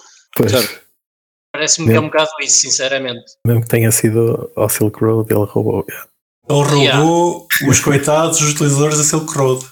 Parece-me 1.51 1.87
que 1.89 1.93
é 1.95 1.99
um 1.99 2.05
bocado 2.05 2.29
isso, 2.41 2.61
sinceramente. 2.61 3.23
mesmo 3.45 3.61
que 3.61 3.67
tenha 3.67 3.91
sido 3.91 4.49
ao 4.55 4.69
Silk 4.69 5.03
Road, 5.03 5.31
ele 5.31 5.43
roubou. 5.45 5.85
yeah. 5.89 6.07
Ele 6.49 6.91
roubou 7.03 7.47
os 7.67 7.79
coitados, 7.81 8.39
os 8.41 8.51
utilizadores 8.53 8.97
da 8.97 9.03
Silk 9.03 9.31
Road. 9.37 9.65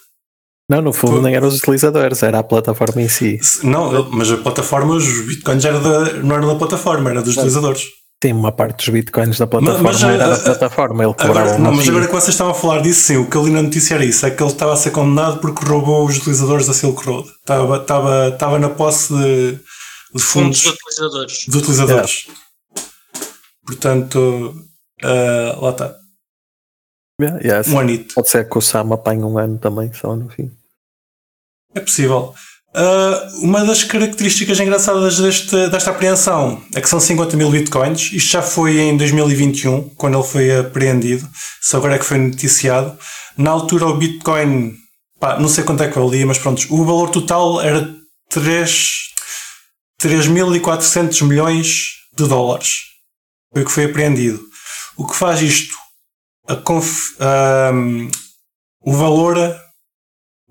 Não, 0.71 0.81
no 0.81 0.93
fundo 0.93 1.21
nem 1.21 1.35
eram 1.35 1.49
os 1.49 1.57
utilizadores, 1.57 2.23
era 2.23 2.39
a 2.39 2.43
plataforma 2.43 3.01
em 3.01 3.09
si. 3.09 3.37
Não, 3.61 4.09
mas 4.09 4.31
a 4.31 4.37
plataforma, 4.37 4.95
os 4.95 5.25
bitcoins 5.25 5.65
era 5.65 5.77
da, 5.77 6.13
não 6.13 6.33
era 6.33 6.47
da 6.47 6.55
plataforma, 6.55 7.09
era 7.09 7.21
dos 7.21 7.35
utilizadores. 7.35 7.83
Sim, 8.23 8.31
uma 8.31 8.53
parte 8.53 8.77
dos 8.77 8.87
bitcoins 8.87 9.37
da 9.37 9.47
plataforma 9.47 9.91
mas, 9.91 10.01
era 10.01 10.27
uh, 10.27 10.29
da 10.29 10.37
plataforma, 10.37 11.03
ele 11.03 11.13
cobrava 11.13 11.41
Agora, 11.41 11.57
não, 11.57 11.73
mas 11.73 11.89
agora 11.89 12.05
que 12.07 12.13
vocês 12.13 12.29
estavam 12.29 12.53
a 12.53 12.55
falar 12.55 12.81
disso, 12.81 13.01
sim, 13.01 13.17
o 13.17 13.29
que 13.29 13.35
eu 13.35 13.43
li 13.43 13.51
na 13.51 13.61
notícia 13.61 13.95
era 13.95 14.05
isso: 14.05 14.25
é 14.25 14.31
que 14.31 14.41
ele 14.41 14.49
estava 14.49 14.71
a 14.71 14.77
ser 14.77 14.91
condenado 14.91 15.41
porque 15.41 15.65
roubou 15.65 16.05
os 16.05 16.17
utilizadores 16.17 16.67
da 16.67 16.73
Silk 16.73 17.05
Road. 17.05 17.27
Estava, 17.27 17.75
estava, 17.75 18.27
estava 18.29 18.57
na 18.57 18.69
posse 18.69 19.13
de, 19.13 19.59
de 20.15 20.21
Fundos 20.23 20.61
fundos 20.61 20.61
de 20.61 20.69
utilizadores. 20.69 21.45
de 21.49 21.57
utilizadores. 21.57 22.27
Portanto, 23.65 24.55
ah, 25.03 25.57
lá 25.59 25.71
está. 25.71 25.95
Yeah, 27.19 27.39
yeah, 27.43 27.69
Um 27.69 27.79
anito. 27.79 28.13
Pode 28.15 28.29
ser 28.29 28.47
que 28.47 28.57
o 28.57 28.61
Sam 28.61 28.93
apanhe 28.93 29.21
um 29.21 29.37
ano 29.37 29.57
também, 29.57 29.91
só 29.91 30.15
no 30.15 30.29
fim. 30.29 30.49
É 31.75 31.79
possível. 31.79 32.33
Ah, 32.73 33.27
uma 33.41 33.65
das 33.65 33.83
características 33.83 34.59
engraçadas 34.59 35.17
deste, 35.17 35.67
desta 35.69 35.91
apreensão 35.91 36.63
é 36.73 36.79
que 36.81 36.87
são 36.89 36.99
50 36.99 37.35
mil 37.35 37.49
bitcoins. 37.51 38.11
Isto 38.13 38.31
já 38.31 38.41
foi 38.41 38.79
em 38.79 38.97
2021, 38.97 39.89
quando 39.95 40.17
ele 40.17 40.27
foi 40.27 40.57
apreendido. 40.57 41.27
Só 41.61 41.77
agora 41.77 41.95
é 41.95 41.99
que 41.99 42.05
foi 42.05 42.17
noticiado. 42.17 42.97
Na 43.37 43.51
altura, 43.51 43.87
o 43.87 43.97
bitcoin, 43.97 44.73
pá, 45.19 45.37
não 45.39 45.47
sei 45.49 45.63
quanto 45.63 45.83
é 45.83 45.89
que 45.89 45.99
li, 45.99 46.23
mas 46.25 46.37
pronto, 46.37 46.65
o 46.69 46.85
valor 46.85 47.09
total 47.09 47.61
era 47.61 47.93
3 48.29 49.09
3.400 50.01 51.23
milhões 51.27 51.89
de 52.17 52.27
dólares. 52.27 52.69
Foi 53.53 53.61
o 53.61 53.65
que 53.65 53.71
foi 53.71 53.85
apreendido. 53.85 54.41
O 54.97 55.05
que 55.05 55.15
faz 55.15 55.41
isto? 55.41 55.75
A 56.47 56.55
conf- 56.55 57.15
ahm, 57.19 58.09
o 58.83 58.93
valor 58.93 59.37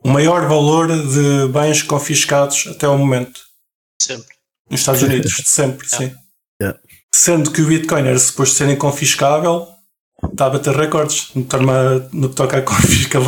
o 0.02 0.08
maior 0.08 0.48
valor 0.48 0.88
de 0.88 1.48
bens 1.52 1.82
confiscados 1.82 2.66
até 2.70 2.86
ao 2.86 2.96
momento 2.98 3.40
Sempre. 4.00 4.34
nos 4.70 4.80
Estados 4.80 5.02
Unidos, 5.02 5.42
sempre, 5.46 5.88
sim. 5.88 6.12
Yeah. 6.60 6.78
Sendo 7.14 7.50
que 7.50 7.60
o 7.62 7.66
Bitcoin 7.66 8.06
era 8.06 8.18
suposto 8.18 8.56
ser 8.56 8.68
inconfiscável, 8.68 9.66
está 10.30 10.46
a 10.46 10.50
bater 10.50 10.74
recordes 10.74 11.30
no, 11.34 11.44
torna- 11.44 12.08
no 12.12 12.28
que 12.28 12.34
toca 12.34 12.58
a 12.58 12.62
confiscar, 12.62 13.22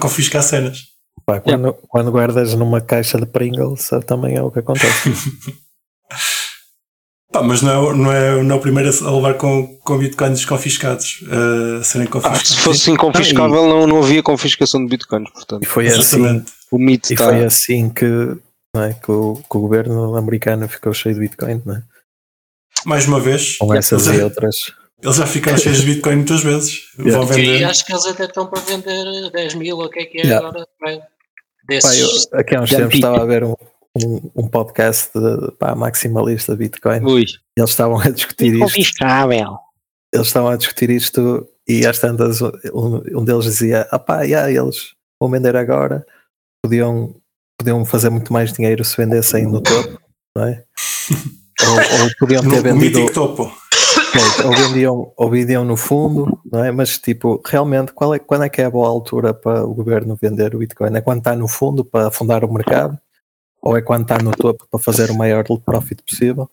confiscar 0.00 0.42
cenas. 0.42 0.78
Pá, 1.24 1.40
quando, 1.40 1.72
quando 1.88 2.12
guardas 2.12 2.54
numa 2.54 2.80
caixa 2.80 3.18
de 3.18 3.26
Pringles, 3.26 3.90
também 4.06 4.36
é 4.36 4.42
o 4.42 4.50
que 4.50 4.60
acontece. 4.60 5.10
Pá, 7.38 7.42
mas 7.42 7.60
não 7.62 7.70
é, 7.92 7.94
não, 7.96 8.12
é, 8.12 8.42
não 8.42 8.54
é 8.54 8.58
o 8.58 8.60
primeiro 8.60 8.88
a 9.06 9.10
levar 9.10 9.34
com, 9.34 9.66
com 9.84 9.98
bitcoins 9.98 10.44
confiscados, 10.44 11.22
a 11.80 11.82
serem 11.84 12.06
Ah, 12.06 12.10
confiscados. 12.10 12.48
se 12.48 12.56
fosse 12.56 12.90
inconfiscável, 12.90 13.66
não, 13.66 13.86
não 13.86 14.02
havia 14.02 14.22
confiscação 14.22 14.82
de 14.82 14.88
bitcoins. 14.90 15.30
Portanto, 15.30 15.62
E 15.62 15.66
foi 15.66 15.86
assim, 15.88 15.98
Exatamente. 16.16 16.52
o 16.70 16.78
mito 16.78 17.10
e 17.10 17.14
está. 17.14 17.24
foi 17.26 17.44
assim 17.44 17.90
que, 17.90 18.06
não 18.74 18.82
é, 18.84 18.94
que, 18.94 19.10
o, 19.10 19.36
que 19.36 19.56
o 19.56 19.60
governo 19.60 20.16
americano 20.16 20.66
ficou 20.68 20.92
cheio 20.94 21.14
de 21.14 21.20
Bitcoin, 21.22 21.62
não 21.64 21.76
é? 21.76 21.82
Mais 22.84 23.06
uma 23.06 23.18
vez, 23.20 23.56
com 23.58 23.74
essas 23.74 24.06
eles, 24.06 24.16
e 24.16 24.18
já, 24.20 24.24
outras. 24.24 24.56
eles 25.02 25.16
já 25.16 25.26
ficaram 25.26 25.58
cheios 25.58 25.80
de 25.80 25.86
Bitcoin 25.86 26.16
muitas 26.16 26.42
vezes. 26.42 26.80
Yeah. 26.98 27.24
Vão 27.24 27.38
E 27.38 27.42
vender. 27.42 27.64
acho 27.64 27.84
que 27.84 27.92
eles 27.92 28.06
até 28.06 28.24
estão 28.24 28.46
para 28.46 28.60
vender 28.62 29.30
10 29.30 29.54
mil, 29.54 29.76
ou 29.78 29.86
o 29.86 29.90
que 29.90 30.00
é 30.00 30.04
que 30.06 30.18
é 30.18 30.22
Yeah. 30.22 30.46
agora? 30.48 30.66
Bem, 30.84 31.00
Pá, 31.00 31.06
Desses. 31.68 32.28
eu, 32.32 32.38
aqui 32.38 32.54
há 32.54 32.60
uns 32.60 32.70
tempos 32.70 32.94
estava 32.94 33.22
a 33.22 33.26
ver 33.26 33.42
um, 33.44 33.54
um, 34.04 34.30
um 34.36 34.48
podcast 34.48 35.10
de, 35.14 35.52
pá, 35.52 35.74
maximalista 35.74 36.52
de 36.52 36.58
Bitcoin. 36.58 37.04
Ui. 37.04 37.24
Eles 37.56 37.70
estavam 37.70 37.98
a 38.00 38.10
discutir 38.10 38.46
isto. 38.46 38.56
Inconfiscável. 38.56 39.58
Eles 40.12 40.26
estavam 40.26 40.50
a 40.50 40.56
discutir 40.56 40.90
isto 40.90 41.46
e 41.68 41.84
às 41.86 41.98
tantas 41.98 42.40
um, 42.42 43.02
um 43.14 43.24
deles 43.24 43.44
dizia: 43.44 43.86
ah 43.90 43.98
pá, 43.98 44.22
yeah, 44.22 44.50
eles 44.50 44.94
vão 45.20 45.30
vender 45.30 45.56
agora, 45.56 46.04
podiam, 46.64 47.14
podiam 47.58 47.84
fazer 47.84 48.10
muito 48.10 48.32
mais 48.32 48.52
dinheiro 48.52 48.84
se 48.84 48.96
vendessem 48.96 49.46
no 49.46 49.60
topo, 49.60 49.98
não 50.36 50.44
é? 50.44 50.62
ou, 51.66 52.02
ou 52.04 52.10
podiam 52.18 52.42
No, 52.42 52.50
ter 52.50 52.60
o 52.60 52.62
vendido, 52.62 53.00
mítico 53.00 53.12
topo. 53.12 53.52
ou, 54.44 54.52
vendiam, 54.54 55.12
ou 55.16 55.30
vendiam 55.30 55.64
no 55.64 55.76
fundo, 55.76 56.38
não 56.50 56.62
é? 56.64 56.70
Mas 56.70 56.98
tipo, 56.98 57.40
realmente, 57.44 57.92
qual 57.92 58.14
é, 58.14 58.18
quando 58.18 58.44
é 58.44 58.48
que 58.48 58.62
é 58.62 58.66
a 58.66 58.70
boa 58.70 58.88
altura 58.88 59.34
para 59.34 59.64
o 59.64 59.74
governo 59.74 60.16
vender 60.20 60.54
o 60.54 60.58
Bitcoin? 60.58 60.94
É 60.96 61.00
quando 61.00 61.18
está 61.18 61.34
no 61.34 61.48
fundo 61.48 61.84
para 61.84 62.08
afundar 62.08 62.44
o 62.44 62.52
mercado? 62.52 62.98
Ou 63.66 63.76
é 63.76 63.82
quando 63.82 64.02
está 64.02 64.18
no 64.18 64.30
topo 64.30 64.64
para 64.70 64.78
fazer 64.78 65.10
o 65.10 65.14
maior 65.16 65.42
profit 65.64 66.00
possível? 66.00 66.48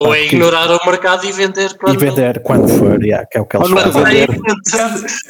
Ou 0.00 0.14
é 0.14 0.24
ignorar 0.24 0.70
o 0.70 0.84
mercado 0.86 1.26
e 1.26 1.32
vender 1.32 1.76
quando 1.76 1.94
E 1.94 1.96
vender 1.98 2.42
quando 2.42 2.66
for, 2.66 3.04
yeah, 3.04 3.26
que 3.26 3.36
é 3.36 3.40
o 3.42 3.44
que 3.44 3.58
eles 3.58 3.68
não 3.68 3.76
fazem. 3.76 4.26
vender. 4.26 4.40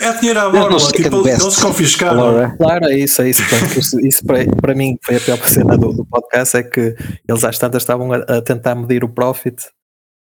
É, 0.00 0.04
é 0.06 0.12
dinheiro 0.18 0.40
à 0.40 0.48
borla. 0.48 0.78
Tipo, 0.78 1.22
que 1.24 1.30
é 1.30 1.32
eles 1.32 1.58
confiscaram. 1.58 2.20
Laura. 2.20 2.54
Claro, 2.56 2.84
é 2.86 2.96
isso, 2.96 3.20
é 3.22 3.28
isso. 3.28 3.42
Portanto, 3.50 3.76
isso, 3.76 4.00
isso 4.00 4.24
para, 4.24 4.46
para 4.62 4.74
mim 4.74 4.96
foi 5.02 5.16
a 5.16 5.20
pior 5.20 5.36
cena 5.48 5.76
do, 5.76 5.92
do 5.92 6.06
podcast, 6.06 6.56
é 6.56 6.62
que 6.62 6.94
eles 7.28 7.42
às 7.42 7.58
tantas 7.58 7.82
estavam 7.82 8.12
a, 8.12 8.18
a 8.18 8.40
tentar 8.40 8.76
medir 8.76 9.02
o 9.02 9.08
profit 9.08 9.66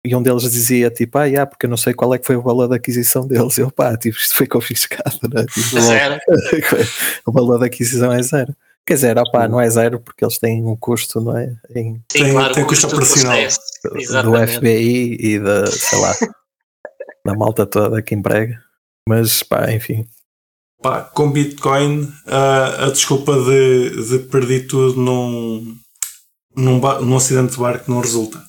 e 0.04 0.16
um 0.16 0.24
deles 0.24 0.42
dizia 0.42 0.90
tipo, 0.90 1.20
ah, 1.20 1.26
yeah, 1.26 1.46
porque 1.50 1.68
eu 1.68 1.70
não 1.70 1.78
sei 1.78 1.94
qual 1.94 2.14
é 2.16 2.18
que 2.18 2.26
foi 2.26 2.36
o 2.36 2.42
valor 2.42 2.68
da 2.68 2.78
aquisição 2.78 3.28
deles. 3.28 3.60
Eu, 3.60 3.70
pá, 3.70 3.96
tipo, 3.96 4.18
isto 4.18 4.36
foi 4.36 4.48
confiscado, 4.48 5.20
né? 5.32 5.46
Tipo, 5.46 5.80
Zero. 5.80 6.20
o 7.28 7.32
valor 7.32 7.60
da 7.60 7.68
aquisição 7.68 8.12
é 8.12 8.24
zero. 8.24 8.56
Quer 8.88 8.94
dizer, 8.96 9.18
opá, 9.18 9.48
não 9.48 9.60
é 9.60 9.68
zero 9.70 10.00
porque 10.00 10.24
eles 10.24 10.38
têm 10.38 10.64
um 10.64 10.76
custo, 10.76 11.20
não 11.20 11.36
é? 11.38 11.56
Em, 11.76 11.96
Sim, 12.12 12.24
Tem- 12.24 12.32
claro, 12.34 12.54
tem 12.54 12.64
o 12.64 12.68
custo 12.68 12.88
operacional. 12.88 13.38
do. 14.24 14.48
FBI 14.48 15.18
e 15.20 15.40
da, 15.40 15.66
sei 15.68 16.00
lá, 16.00 16.14
da 17.26 17.34
malta 17.34 17.66
toda 17.66 18.02
que 18.04 18.14
emprega. 18.14 18.62
Mas, 19.10 19.42
pá, 19.42 19.72
enfim. 19.72 20.06
Pá, 20.82 21.02
com 21.02 21.32
Bitcoin, 21.32 22.12
a, 22.28 22.86
a 22.86 22.90
desculpa 22.92 23.34
de, 23.44 24.04
de 24.08 24.20
perder 24.28 24.68
tudo 24.68 25.00
num, 25.02 25.76
num, 26.56 26.80
num 26.80 27.18
acidente 27.18 27.54
de 27.54 27.58
barco 27.60 27.90
não 27.90 28.02
resulta. 28.02 28.40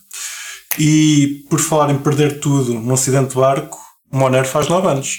E 0.78 1.46
por 1.48 1.58
falar 1.60 1.90
em 1.90 1.98
perder 1.98 2.40
tudo 2.40 2.74
num 2.74 2.92
acidente 2.92 3.30
de 3.30 3.36
barco, 3.36 3.78
Monero 4.12 4.46
faz 4.46 4.68
9 4.68 4.86
anos. 4.86 5.18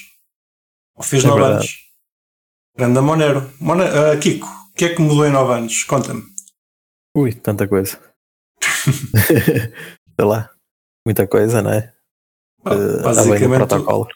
Ou 0.95 1.03
fez 1.03 1.23
É 1.23 1.27
9 1.27 1.39
verdade. 1.41 1.59
anos. 1.63 1.75
Grande 2.77 2.99
Monero. 3.01 3.51
Monero 3.59 4.11
ah, 4.11 4.17
Kiko, 4.17 4.47
que 4.77 4.85
é 4.85 4.95
que 4.95 5.01
mudou 5.01 5.25
em 5.25 5.31
9 5.31 5.53
anos? 5.53 5.83
Conta-me. 5.83 6.23
Ui, 7.15 7.33
tanta 7.33 7.67
coisa. 7.67 7.99
sei 9.27 10.25
lá, 10.25 10.51
muita 11.05 11.27
coisa, 11.27 11.61
não 11.63 11.71
é? 11.71 11.93
Eh, 12.65 12.75
bem 12.75 12.97
no 12.97 13.03
basicamente 13.03 13.57
protocolo. 13.57 14.07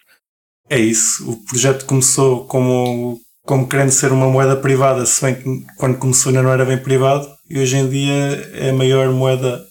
é 0.69 0.79
isso. 0.79 1.31
O 1.31 1.43
projeto 1.45 1.85
começou 1.85 2.45
como, 2.45 3.19
como 3.43 3.67
querendo 3.67 3.89
ser 3.89 4.11
uma 4.11 4.27
moeda 4.29 4.55
privada, 4.55 5.03
se 5.05 5.21
bem 5.21 5.35
que 5.35 5.75
quando 5.77 5.97
começou 5.97 6.29
ainda 6.29 6.43
não 6.43 6.51
era 6.51 6.63
bem 6.63 6.77
privado, 6.77 7.27
e 7.49 7.59
hoje 7.59 7.77
em 7.77 7.89
dia 7.89 8.13
é 8.53 8.69
a 8.69 8.73
maior 8.73 9.09
moeda, 9.11 9.65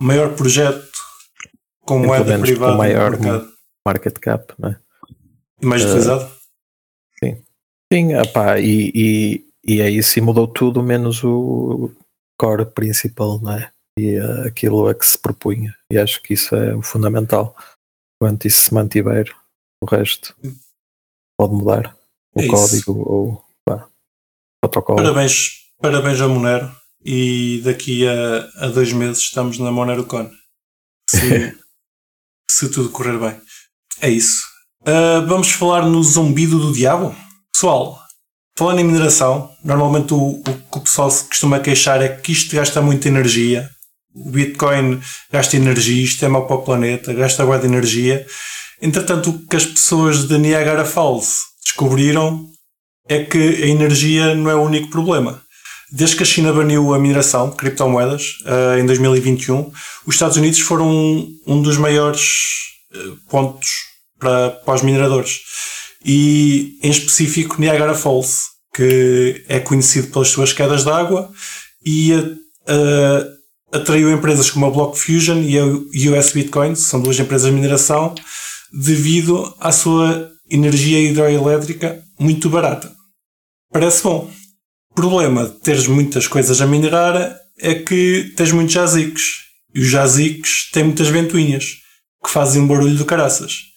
maior 0.00 0.34
projeto 0.34 0.88
com 1.80 2.00
Pelo 2.00 2.06
moeda 2.06 2.38
privada 2.38 2.72
com 2.72 2.78
maior 2.78 3.10
no 3.12 3.18
mercado. 3.18 3.52
Market 3.86 4.18
cap, 4.18 4.54
não 4.58 4.70
é? 4.70 4.80
E 5.60 5.66
mais 5.66 5.82
eh, 5.82 5.86
utilizado. 5.86 6.36
Sim, 7.92 8.16
opá, 8.16 8.58
e, 8.58 8.90
e, 8.94 9.45
e 9.66 9.80
é 9.80 9.90
isso, 9.90 10.18
e 10.18 10.22
mudou 10.22 10.46
tudo 10.46 10.82
menos 10.82 11.22
o 11.24 11.90
core 12.38 12.66
principal, 12.66 13.40
não 13.40 13.52
é? 13.52 13.70
E 13.98 14.14
eh, 14.16 14.46
aquilo 14.48 14.86
a 14.88 14.94
que 14.94 15.06
se 15.06 15.18
propunha. 15.18 15.74
E 15.90 15.98
acho 15.98 16.22
que 16.22 16.34
isso 16.34 16.54
é 16.54 16.74
o 16.74 16.82
fundamental. 16.82 17.56
Quanto 18.20 18.46
isso 18.46 18.60
se 18.62 18.74
mantiver, 18.74 19.34
o 19.82 19.86
resto 19.86 20.34
pode 21.38 21.54
mudar. 21.54 21.96
O 22.34 22.40
É 22.40 22.44
isso. 22.44 22.50
código 22.54 22.92
ou 23.10 23.44
pá, 23.66 23.88
protocolo. 24.62 24.96
Parabéns, 24.98 25.66
parabéns 25.80 26.20
a 26.20 26.28
Monero. 26.28 26.70
E 27.04 27.60
daqui 27.64 28.06
a, 28.06 28.66
a 28.66 28.68
dois 28.68 28.92
meses 28.92 29.18
estamos 29.22 29.58
na 29.58 29.70
MoneroCon. 29.70 30.30
Se, 31.08 31.56
se 32.50 32.70
tudo 32.70 32.90
correr 32.90 33.18
bem. 33.18 33.40
É 34.00 34.10
isso. 34.10 34.44
Ah, 34.84 35.20
vamos 35.26 35.50
falar 35.52 35.86
no 35.86 36.02
zumbido 36.02 36.58
do 36.58 36.72
diabo? 36.72 37.14
Pessoal, 37.52 37.98
falando 38.56 38.80
em 38.80 38.84
mineração, 38.84 39.50
normalmente 39.62 40.14
o, 40.14 40.40
o 40.40 40.42
que 40.42 40.78
o 40.78 40.80
pessoal 40.80 41.10
se 41.10 41.24
costuma 41.24 41.60
queixar 41.60 42.02
é 42.02 42.08
que 42.08 42.32
isto 42.32 42.56
gasta 42.56 42.80
muita 42.80 43.08
energia. 43.08 43.68
O 44.14 44.30
Bitcoin 44.30 45.00
gasta 45.30 45.56
energia, 45.56 46.02
isto 46.02 46.24
é 46.24 46.28
mau 46.28 46.46
para 46.46 46.56
o 46.56 46.62
planeta, 46.62 47.12
gasta 47.12 47.44
boa 47.44 47.58
de 47.58 47.66
energia. 47.66 48.26
Entretanto, 48.80 49.30
o 49.30 49.46
que 49.46 49.56
as 49.56 49.66
pessoas 49.66 50.26
de 50.26 50.38
Niagara 50.38 50.84
Falls 50.84 51.40
descobriram 51.62 52.46
é 53.08 53.22
que 53.24 53.38
a 53.38 53.66
energia 53.66 54.34
não 54.34 54.50
é 54.50 54.54
o 54.54 54.62
único 54.62 54.90
problema. 54.90 55.42
Desde 55.92 56.16
que 56.16 56.22
a 56.24 56.26
China 56.26 56.52
baniu 56.52 56.94
a 56.94 56.98
mineração 56.98 57.50
de 57.50 57.56
criptomoedas 57.56 58.38
uh, 58.44 58.78
em 58.78 58.86
2021, 58.86 59.70
os 60.04 60.14
Estados 60.14 60.36
Unidos 60.36 60.58
foram 60.60 60.88
um, 61.46 61.62
dos 61.62 61.76
maiores 61.76 62.22
uh, 62.92 63.16
pontos 63.30 63.68
para, 64.18 64.50
para 64.50 64.74
os 64.74 64.82
mineradores. 64.82 65.40
E, 66.06 66.78
em 66.82 66.90
específico, 66.90 67.60
Niagara 67.60 67.94
Falls, 67.94 68.42
que 68.72 69.44
é 69.48 69.58
conhecido 69.58 70.08
pelas 70.08 70.28
suas 70.28 70.52
quedas 70.52 70.84
de 70.84 70.90
água 70.90 71.30
e 71.84 72.12
uh, 72.12 73.36
atraiu 73.72 74.12
empresas 74.12 74.50
como 74.50 74.66
a 74.66 74.70
Block 74.70 74.96
Fusion 74.96 75.42
e 75.42 75.58
a 75.58 75.64
US 75.64 76.32
Bitcoin, 76.32 76.76
são 76.76 77.00
duas 77.00 77.18
empresas 77.18 77.48
de 77.48 77.54
mineração, 77.54 78.14
devido 78.72 79.52
à 79.58 79.72
sua 79.72 80.30
energia 80.48 81.00
hidroelétrica 81.00 82.00
muito 82.18 82.48
barata. 82.48 82.92
Parece 83.72 84.02
bom. 84.02 84.30
O 84.92 84.94
problema 84.94 85.46
de 85.46 85.60
teres 85.60 85.86
muitas 85.88 86.28
coisas 86.28 86.60
a 86.60 86.66
minerar 86.66 87.36
é 87.58 87.74
que 87.74 88.32
tens 88.36 88.52
muitos 88.52 88.74
jazicos. 88.74 89.22
E 89.74 89.80
os 89.80 89.88
jazicos 89.88 90.70
têm 90.72 90.84
muitas 90.84 91.08
ventoinhas 91.08 91.64
que 92.24 92.30
fazem 92.30 92.62
um 92.62 92.66
barulho 92.66 92.96
do 92.96 93.04
caraças. 93.04 93.75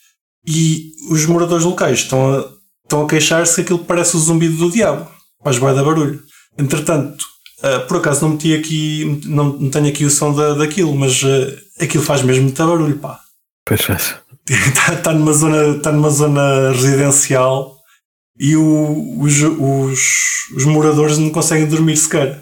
E 0.52 0.94
os 1.12 1.28
moradores 1.28 1.64
locais 1.64 2.00
estão 2.00 2.34
a, 2.34 2.46
estão 2.84 3.04
a 3.04 3.08
queixar-se 3.08 3.54
que 3.54 3.62
aquilo 3.62 3.86
parece 3.86 4.16
o 4.16 4.20
zumbido 4.20 4.58
do 4.58 4.72
diabo. 4.72 5.08
Faz 5.44 5.58
vai 5.58 5.76
dar 5.76 5.84
barulho. 5.84 6.20
Entretanto, 6.58 7.24
uh, 7.60 7.88
por 7.88 7.98
acaso 7.98 8.24
não 8.24 8.32
meti 8.34 8.56
aqui, 8.56 9.22
não, 9.26 9.54
não 9.54 9.70
tenho 9.70 9.88
aqui 9.88 10.06
o 10.06 10.10
som 10.10 10.34
da, 10.34 10.56
daquilo, 10.56 10.96
mas 10.96 11.22
uh, 11.22 11.56
aquilo 11.80 12.04
faz 12.04 12.24
mesmo 12.24 12.46
muito 12.46 12.66
barulho, 12.66 12.98
pá. 12.98 13.20
Pois. 13.64 13.82
Está 14.50 14.96
tá 15.04 15.14
numa, 15.14 15.34
zona, 15.34 15.80
tá 15.80 15.92
numa 15.92 16.10
zona 16.10 16.72
residencial 16.72 17.78
e 18.40 18.56
o, 18.56 19.22
os, 19.22 19.40
os, 19.44 20.00
os 20.58 20.66
moradores 20.66 21.20
não 21.20 21.30
conseguem 21.30 21.68
dormir 21.68 21.96
sequer. 21.96 22.42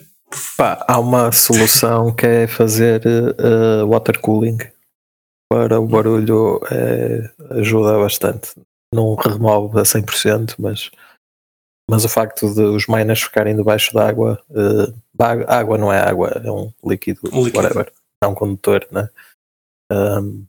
Pá, 0.56 0.86
há 0.88 0.98
uma 0.98 1.34
solução 1.34 2.16
que 2.16 2.26
é 2.26 2.48
fazer 2.48 3.02
uh, 3.06 3.86
water 3.86 4.18
cooling 4.22 4.58
para 5.50 5.80
o 5.80 5.88
barulho 5.88 6.60
é, 6.72 7.32
ajuda 7.60 7.98
bastante. 7.98 8.52
Não 8.94 9.16
remove 9.16 9.80
a 9.80 9.84
100%, 9.84 10.56
mas, 10.60 10.92
mas 11.90 12.06
o 12.06 12.10
facto 12.10 12.54
de 12.54 12.62
os 12.62 12.88
miners 12.88 13.22
ficarem 13.22 13.56
debaixo 13.56 13.94
da 13.94 14.08
água, 14.08 14.42
uh, 14.50 14.94
água 15.48 15.78
não 15.78 15.92
é 15.92 16.00
água, 16.00 16.30
é 16.44 16.52
um 16.52 16.72
líquido, 16.86 17.22
um 17.32 17.44
líquido. 17.44 17.64
whatever, 17.64 17.92
é 18.24 18.28
um 18.28 18.36
condutor, 18.36 18.88
né? 18.92 19.10
Um, 19.92 20.46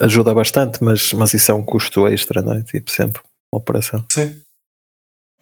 ajuda 0.00 0.34
bastante, 0.34 0.82
mas, 0.82 1.12
mas 1.12 1.32
isso 1.34 1.50
é 1.50 1.54
um 1.54 1.64
custo 1.64 2.06
extra, 2.06 2.42
não 2.42 2.54
é? 2.54 2.62
Tipo, 2.62 2.90
sempre 2.90 3.22
uma 3.52 3.60
operação. 3.60 4.04
Sim. 4.10 4.42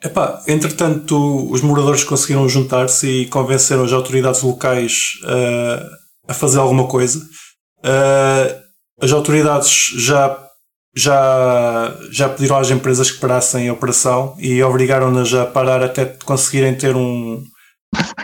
Epá, 0.02 0.42
entretanto, 0.46 1.50
os 1.50 1.62
moradores 1.62 2.04
conseguiram 2.04 2.48
juntar-se 2.48 3.06
e 3.22 3.26
convenceram 3.28 3.84
as 3.84 3.92
autoridades 3.92 4.42
locais 4.42 5.18
uh, 5.24 5.96
a 6.28 6.34
fazer 6.34 6.58
alguma 6.58 6.86
coisa. 6.86 7.20
Uh, 7.84 8.64
as 9.00 9.12
autoridades 9.12 9.92
já, 9.98 10.48
já, 10.96 11.98
já 12.10 12.28
pediram 12.30 12.56
às 12.56 12.70
empresas 12.70 13.10
que 13.10 13.20
parassem 13.20 13.68
a 13.68 13.72
operação 13.72 14.34
e 14.38 14.62
obrigaram-nas 14.62 15.34
a 15.34 15.44
parar 15.44 15.82
até 15.82 16.06
conseguirem 16.06 16.74
ter 16.74 16.96
um, 16.96 17.44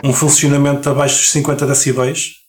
um 0.03 0.13
funcionamento 0.13 0.89
abaixo 0.89 1.17
dos 1.17 1.31
50 1.31 1.67
decibéis. 1.67 2.41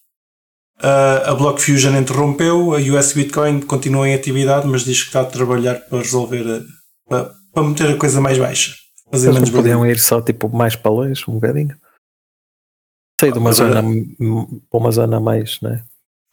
Uh, 0.79 1.31
a 1.31 1.35
Block 1.35 1.61
Fusion 1.61 1.97
interrompeu, 1.97 2.75
a 2.75 2.79
US 2.79 3.13
Bitcoin 3.13 3.61
continua 3.61 4.09
em 4.09 4.15
atividade, 4.15 4.67
mas 4.67 4.85
diz 4.85 5.03
que 5.03 5.09
está 5.09 5.21
a 5.21 5.27
trabalhar 5.27 5.77
para 5.81 5.99
resolver, 5.99 6.65
para, 7.07 7.31
para 7.53 7.63
meter 7.63 7.91
a 7.91 7.97
coisa 7.97 8.21
mais 8.21 8.39
baixa. 8.39 8.75
Fazer 9.11 9.29
Eles 9.29 9.43
não 9.43 9.51
podiam 9.51 9.87
ir 9.87 10.01
só 10.01 10.23
tipo 10.23 10.49
mais 10.49 10.75
para 10.75 10.91
longe, 10.91 11.23
um 11.29 11.35
bocadinho. 11.35 11.77
Sei 13.21 13.31
de 13.31 13.39
uma 13.39 13.51
ah, 13.51 13.53
zona, 13.53 13.83
para 13.83 14.81
uma 14.81 14.91
zona 14.91 15.21
mais, 15.21 15.61
né? 15.61 15.85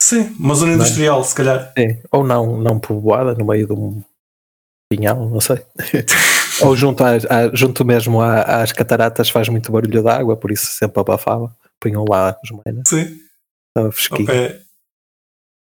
Sim, 0.01 0.35
uma 0.39 0.55
zona 0.55 0.73
industrial, 0.73 1.23
se 1.23 1.35
calhar. 1.35 1.73
Sim. 1.77 1.99
Ou 2.11 2.23
não, 2.23 2.57
não 2.57 2.79
povoada, 2.79 3.33
no 3.33 3.45
meio 3.45 3.67
de 3.67 3.73
um 3.73 4.01
pinhal, 4.89 5.29
não 5.29 5.41
sei. 5.41 5.57
Ou 6.61 6.75
junto, 6.75 7.03
a, 7.03 7.11
a, 7.11 7.55
junto 7.55 7.85
mesmo 7.85 8.21
às 8.21 8.71
cataratas 8.71 9.29
faz 9.29 9.47
muito 9.49 9.71
barulho 9.71 10.01
de 10.01 10.09
água, 10.09 10.35
por 10.35 10.51
isso 10.51 10.67
sempre 10.67 10.99
abafava. 10.99 11.53
Punham 11.79 12.05
lá 12.09 12.35
os 12.43 12.51
miners. 12.51 12.87
Sim. 12.87 13.17
Estava 13.69 13.91
fresquinho. 13.91 14.29
Ao 14.29 14.35
pé, 14.35 14.61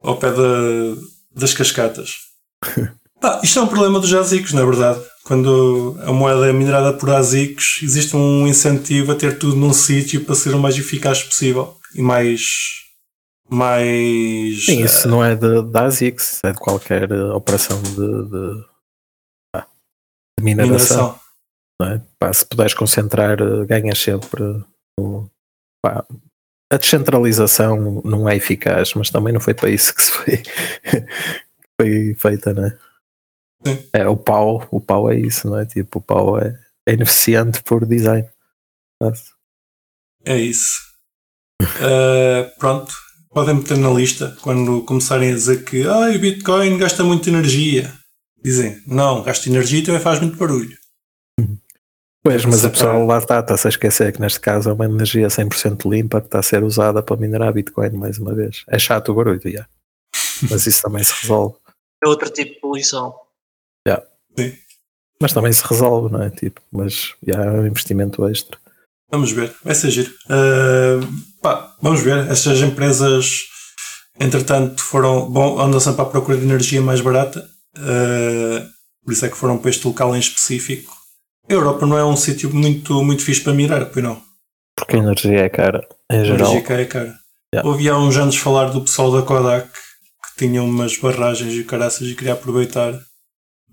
ao 0.03 0.17
pé 0.17 0.31
da, 0.31 1.01
das 1.35 1.55
cascatas. 1.55 2.17
Pá, 3.21 3.41
isto 3.43 3.59
é 3.59 3.63
um 3.63 3.69
problema 3.69 4.01
dos 4.01 4.09
jazicos, 4.09 4.53
na 4.53 4.65
verdade. 4.65 5.01
Quando 5.25 5.97
a 6.03 6.13
moeda 6.13 6.49
é 6.49 6.53
minerada 6.53 6.93
por 6.93 7.09
azicos, 7.11 7.79
existe 7.81 8.17
um 8.17 8.47
incentivo 8.49 9.13
a 9.13 9.15
ter 9.15 9.39
tudo 9.39 9.55
num 9.55 9.73
sítio 9.73 10.25
para 10.25 10.35
ser 10.35 10.55
o 10.55 10.59
mais 10.59 10.77
eficaz 10.77 11.23
possível 11.23 11.77
e 11.95 12.03
mais. 12.03 12.82
Mais. 13.53 14.65
Sim, 14.65 14.83
isso 14.83 15.07
uh, 15.07 15.11
não 15.11 15.25
é 15.25 15.37
de, 15.37 15.63
de 15.63 15.79
ASICS, 15.79 16.41
é 16.45 16.53
de 16.53 16.59
qualquer 16.59 17.13
uh, 17.13 17.35
operação 17.35 17.81
de, 17.83 17.95
de, 17.95 18.67
ah, 19.55 19.67
de 20.39 20.45
mineração. 20.45 21.19
mineração. 21.19 21.21
É? 21.83 22.01
Pá, 22.19 22.33
se 22.33 22.47
puderes 22.47 22.75
concentrar, 22.75 23.43
uh, 23.43 23.67
ganhas 23.67 23.99
sempre. 23.99 24.43
Pá, 25.85 26.05
a 26.73 26.77
descentralização 26.79 28.01
não 28.03 28.27
é 28.29 28.37
eficaz, 28.37 28.95
mas 28.95 29.11
também 29.11 29.33
não 29.33 29.41
foi 29.41 29.53
para 29.53 29.69
isso 29.69 29.95
que 29.95 30.03
se 30.03 30.11
foi, 30.11 30.43
foi 31.79 32.15
feita, 32.15 32.55
não 32.55 32.65
é? 32.65 32.79
Sim. 33.67 33.89
É, 33.93 34.09
o 34.09 34.17
pau, 34.17 34.67
o 34.71 34.81
pau 34.81 35.11
é 35.11 35.19
isso, 35.19 35.49
não 35.49 35.59
é? 35.59 35.67
Tipo, 35.67 35.99
o 35.99 36.03
pau 36.03 36.39
é, 36.39 36.59
é 36.89 36.95
ineficiente 36.95 37.63
por 37.63 37.85
design. 37.85 38.27
É 40.25 40.37
isso. 40.39 40.81
uh, 41.61 42.51
pronto, 42.59 42.93
podem 43.33 43.55
meter 43.57 43.79
na 43.79 43.91
lista 43.91 44.37
quando 44.43 44.83
começarem 44.83 45.33
a 45.33 45.35
dizer 45.35 45.65
que 45.65 45.87
ah, 45.87 46.11
o 46.11 46.19
Bitcoin 46.19 46.79
gasta 46.79 47.03
muita 47.03 47.31
energia. 47.31 47.93
Dizem, 48.43 48.83
não, 48.87 49.23
gasta 49.23 49.49
energia 49.49 49.81
e 49.81 49.83
também 49.83 50.01
faz 50.01 50.21
muito 50.21 50.37
barulho. 50.37 50.77
Pois, 52.25 52.45
mas 52.45 52.65
a 52.65 52.71
pessoa 52.71 52.93
lá 53.05 53.19
está, 53.19 53.41
está-se 53.41 53.67
a 53.67 53.71
esquecer 53.71 54.13
que 54.13 54.21
neste 54.21 54.39
caso 54.39 54.71
é 54.71 54.73
uma 54.73 54.85
energia 54.85 55.27
100% 55.27 55.91
limpa 55.91 56.21
que 56.21 56.29
está 56.29 56.39
a 56.39 56.43
ser 56.43 56.63
usada 56.63 57.03
para 57.03 57.17
minerar 57.17 57.53
Bitcoin 57.53 57.91
mais 57.91 58.19
uma 58.19 58.33
vez. 58.33 58.65
É 58.69 58.79
chato 58.79 59.11
o 59.11 59.15
barulho, 59.15 59.41
já. 59.45 59.67
mas 60.49 60.67
isso 60.67 60.83
também 60.83 61.03
se 61.03 61.13
resolve. 61.21 61.57
É 62.05 62.09
outro 62.09 62.31
tipo 62.31 62.55
de 62.55 62.61
poluição. 62.61 63.15
Yeah. 63.87 64.07
Sim. 64.39 64.57
Mas 65.21 65.33
também 65.33 65.53
se 65.53 65.65
resolve, 65.67 66.13
não 66.13 66.23
é? 66.23 66.31
Tipo, 66.31 66.61
mas 66.71 67.15
já 67.27 67.45
é 67.45 67.51
um 67.51 67.67
investimento 67.67 68.29
extra. 68.29 68.57
Vamos 69.13 69.31
ver, 69.33 69.55
vai 69.63 69.75
ser 69.75 69.91
giro. 69.91 70.11
Uh, 70.25 71.07
pá, 71.43 71.75
vamos 71.83 72.01
ver. 72.01 72.31
Estas 72.31 72.61
empresas, 72.61 73.41
entretanto, 74.19 74.83
foram. 74.83 75.31
Bom, 75.31 75.61
andam 75.61 75.79
sempre 75.79 76.03
à 76.03 76.05
procura 76.07 76.39
de 76.39 76.45
energia 76.45 76.81
mais 76.81 77.01
barata. 77.01 77.47
Uh, 77.77 78.67
por 79.05 79.13
isso 79.13 79.27
é 79.27 79.29
que 79.29 79.37
foram 79.37 79.59
para 79.59 79.71
este 79.71 79.87
local 79.87 80.17
em 80.17 80.21
específico. 80.21 80.93
A 81.49 81.53
Europa 81.53 81.87
não 81.87 81.99
é 81.99 82.05
um 82.05 82.17
sítio 82.17 82.55
muito, 82.55 83.03
muito 83.05 83.23
fixe 83.23 83.43
para 83.43 83.53
mirar, 83.53 83.87
pois 83.87 84.05
não? 84.05 84.23
Porque 84.77 84.97
a 84.97 85.01
energia 85.01 85.41
é 85.41 85.49
cara, 85.49 85.87
em 86.11 86.25
geral. 86.25 86.47
A 86.47 86.55
energia 86.55 86.77
é 86.81 86.85
cara. 86.85 87.15
Yeah. 87.55 87.69
Ouvi 87.69 87.89
há 87.89 87.99
uns 87.99 88.17
anos 88.17 88.37
falar 88.37 88.71
do 88.71 88.81
pessoal 88.81 89.13
da 89.13 89.23
Kodak 89.23 89.69
que 89.69 90.47
tinham 90.47 90.65
umas 90.65 90.97
barragens 90.97 91.53
e 91.53 91.65
caraças 91.65 92.09
e 92.09 92.15
queria 92.15 92.33
aproveitar 92.33 92.99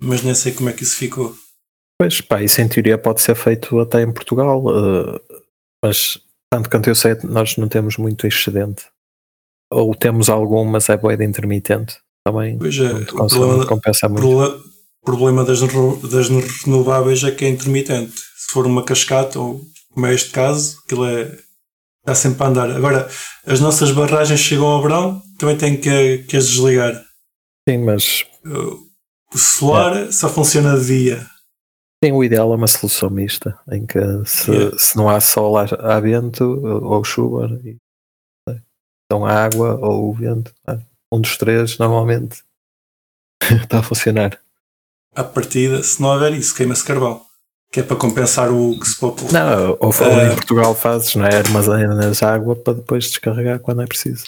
mas 0.01 0.23
nem 0.23 0.33
sei 0.33 0.53
como 0.53 0.69
é 0.69 0.73
que 0.73 0.83
isso 0.83 0.95
ficou. 0.95 1.35
Pois 1.99 2.21
pá, 2.21 2.41
isso 2.41 2.61
em 2.61 2.67
teoria 2.67 2.97
pode 2.97 3.21
ser 3.21 3.35
feito 3.35 3.77
até 3.79 4.01
em 4.01 4.11
Portugal, 4.11 4.63
uh, 4.65 5.19
mas 5.83 6.19
tanto 6.51 6.69
quanto 6.69 6.89
eu 6.89 6.95
sei, 6.95 7.15
nós 7.23 7.57
não 7.57 7.67
temos 7.67 7.97
muito 7.97 8.25
excedente. 8.25 8.85
Ou 9.71 9.93
temos 9.93 10.29
algum, 10.29 10.65
mas 10.65 10.89
é 10.89 10.97
boeda 10.97 11.23
intermitente. 11.23 11.97
Também 12.25 12.57
pois 12.57 12.77
é, 12.77 12.91
o 12.91 13.05
problema, 13.05 13.65
compensa 13.65 14.09
muito. 14.09 14.27
O 15.01 15.05
problema 15.05 15.45
das, 15.45 15.59
das 15.61 16.29
renováveis 16.63 17.23
é 17.23 17.31
que 17.31 17.45
é 17.45 17.49
intermitente. 17.49 18.13
Se 18.15 18.51
for 18.51 18.65
uma 18.65 18.83
cascata, 18.83 19.39
ou 19.39 19.61
como 19.93 20.05
é 20.07 20.13
este 20.13 20.31
caso, 20.31 20.77
aquilo 20.83 21.05
é. 21.05 21.37
está 22.01 22.15
sempre 22.15 22.43
a 22.43 22.47
andar. 22.47 22.71
Agora, 22.71 23.09
as 23.45 23.59
nossas 23.59 23.91
barragens 23.91 24.39
chegam 24.39 24.67
ao 24.67 24.81
verão, 24.81 25.21
também 25.37 25.57
tem 25.57 25.77
que, 25.77 26.19
que 26.27 26.37
as 26.37 26.47
desligar. 26.47 27.01
Sim, 27.67 27.77
mas. 27.79 28.25
O 29.33 29.37
solar 29.37 29.95
é. 29.95 30.11
só 30.11 30.27
funciona 30.29 30.77
de 30.79 30.85
dia. 30.85 31.27
Sim, 32.03 32.13
o 32.13 32.23
ideal 32.23 32.53
é 32.53 32.55
uma 32.55 32.67
solução 32.67 33.09
mista, 33.09 33.59
em 33.69 33.85
que 33.85 33.99
se, 34.25 34.51
yeah. 34.51 34.77
se 34.77 34.95
não 34.95 35.09
há 35.09 35.19
sol, 35.19 35.57
há, 35.57 35.63
há 35.63 35.99
vento 35.99 36.43
ou 36.45 37.03
chuva, 37.03 37.59
e, 37.63 37.75
então 39.05 39.25
há 39.25 39.43
água 39.43 39.75
ou 39.75 40.09
o 40.09 40.13
vento. 40.13 40.53
Um 41.11 41.19
dos 41.19 41.35
três 41.37 41.77
normalmente 41.77 42.41
está 43.63 43.79
a 43.79 43.83
funcionar. 43.83 44.39
À 45.13 45.23
partida, 45.23 45.83
se 45.83 46.01
não 46.01 46.09
houver 46.09 46.33
isso, 46.33 46.55
queima-se 46.55 46.85
carvão. 46.85 47.25
que 47.71 47.81
é 47.81 47.83
para 47.83 47.97
compensar 47.97 48.49
o 48.51 48.79
que 48.79 48.87
se 48.87 48.97
poupa. 48.97 49.23
Não, 49.31 49.77
ou, 49.79 49.91
Ah. 49.91 50.31
em 50.31 50.35
Portugal 50.35 50.73
fazes, 50.73 51.13
não 51.15 51.25
é? 51.25 51.35
Armazenas 51.35 52.23
água 52.23 52.55
para 52.55 52.73
depois 52.75 53.05
descarregar 53.09 53.59
quando 53.59 53.81
é 53.81 53.85
preciso. 53.87 54.25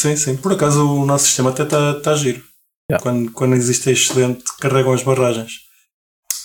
Sim, 0.00 0.14
sim. 0.16 0.36
Por 0.36 0.52
acaso 0.52 0.86
o 0.86 1.04
nosso 1.06 1.24
sistema 1.24 1.50
até 1.50 1.62
está 1.62 2.00
tá 2.00 2.14
giro. 2.14 2.44
Yeah. 2.90 3.02
Quando, 3.02 3.32
quando 3.32 3.54
existe 3.54 3.90
excedente, 3.90 4.44
carregam 4.60 4.92
as 4.92 5.02
barragens. 5.02 5.62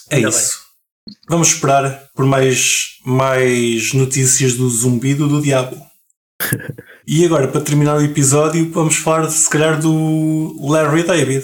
É 0.10 0.16
Ainda 0.16 0.30
isso. 0.30 0.69
Vamos 1.28 1.50
esperar 1.50 2.10
por 2.16 2.26
mais, 2.26 2.98
mais 3.06 3.94
notícias 3.94 4.54
do 4.54 4.70
zumbido 4.70 5.28
do 5.28 5.42
diabo. 5.42 5.78
e 7.08 7.26
agora, 7.26 7.48
para 7.48 7.62
terminar 7.62 7.98
o 7.98 8.04
episódio, 8.04 8.72
vamos 8.72 8.98
falar 8.98 9.30
se 9.30 9.50
calhar 9.50 9.80
do 9.80 10.56
Larry 10.70 11.04
David, 11.04 11.44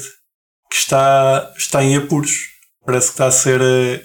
que 0.69 0.77
está, 0.77 1.53
está 1.57 1.83
em 1.83 1.95
apuros. 1.95 2.31
Parece 2.85 3.07
que 3.07 3.13
está 3.13 3.27
a 3.27 3.31
ser 3.31 3.61
eh, 3.61 4.03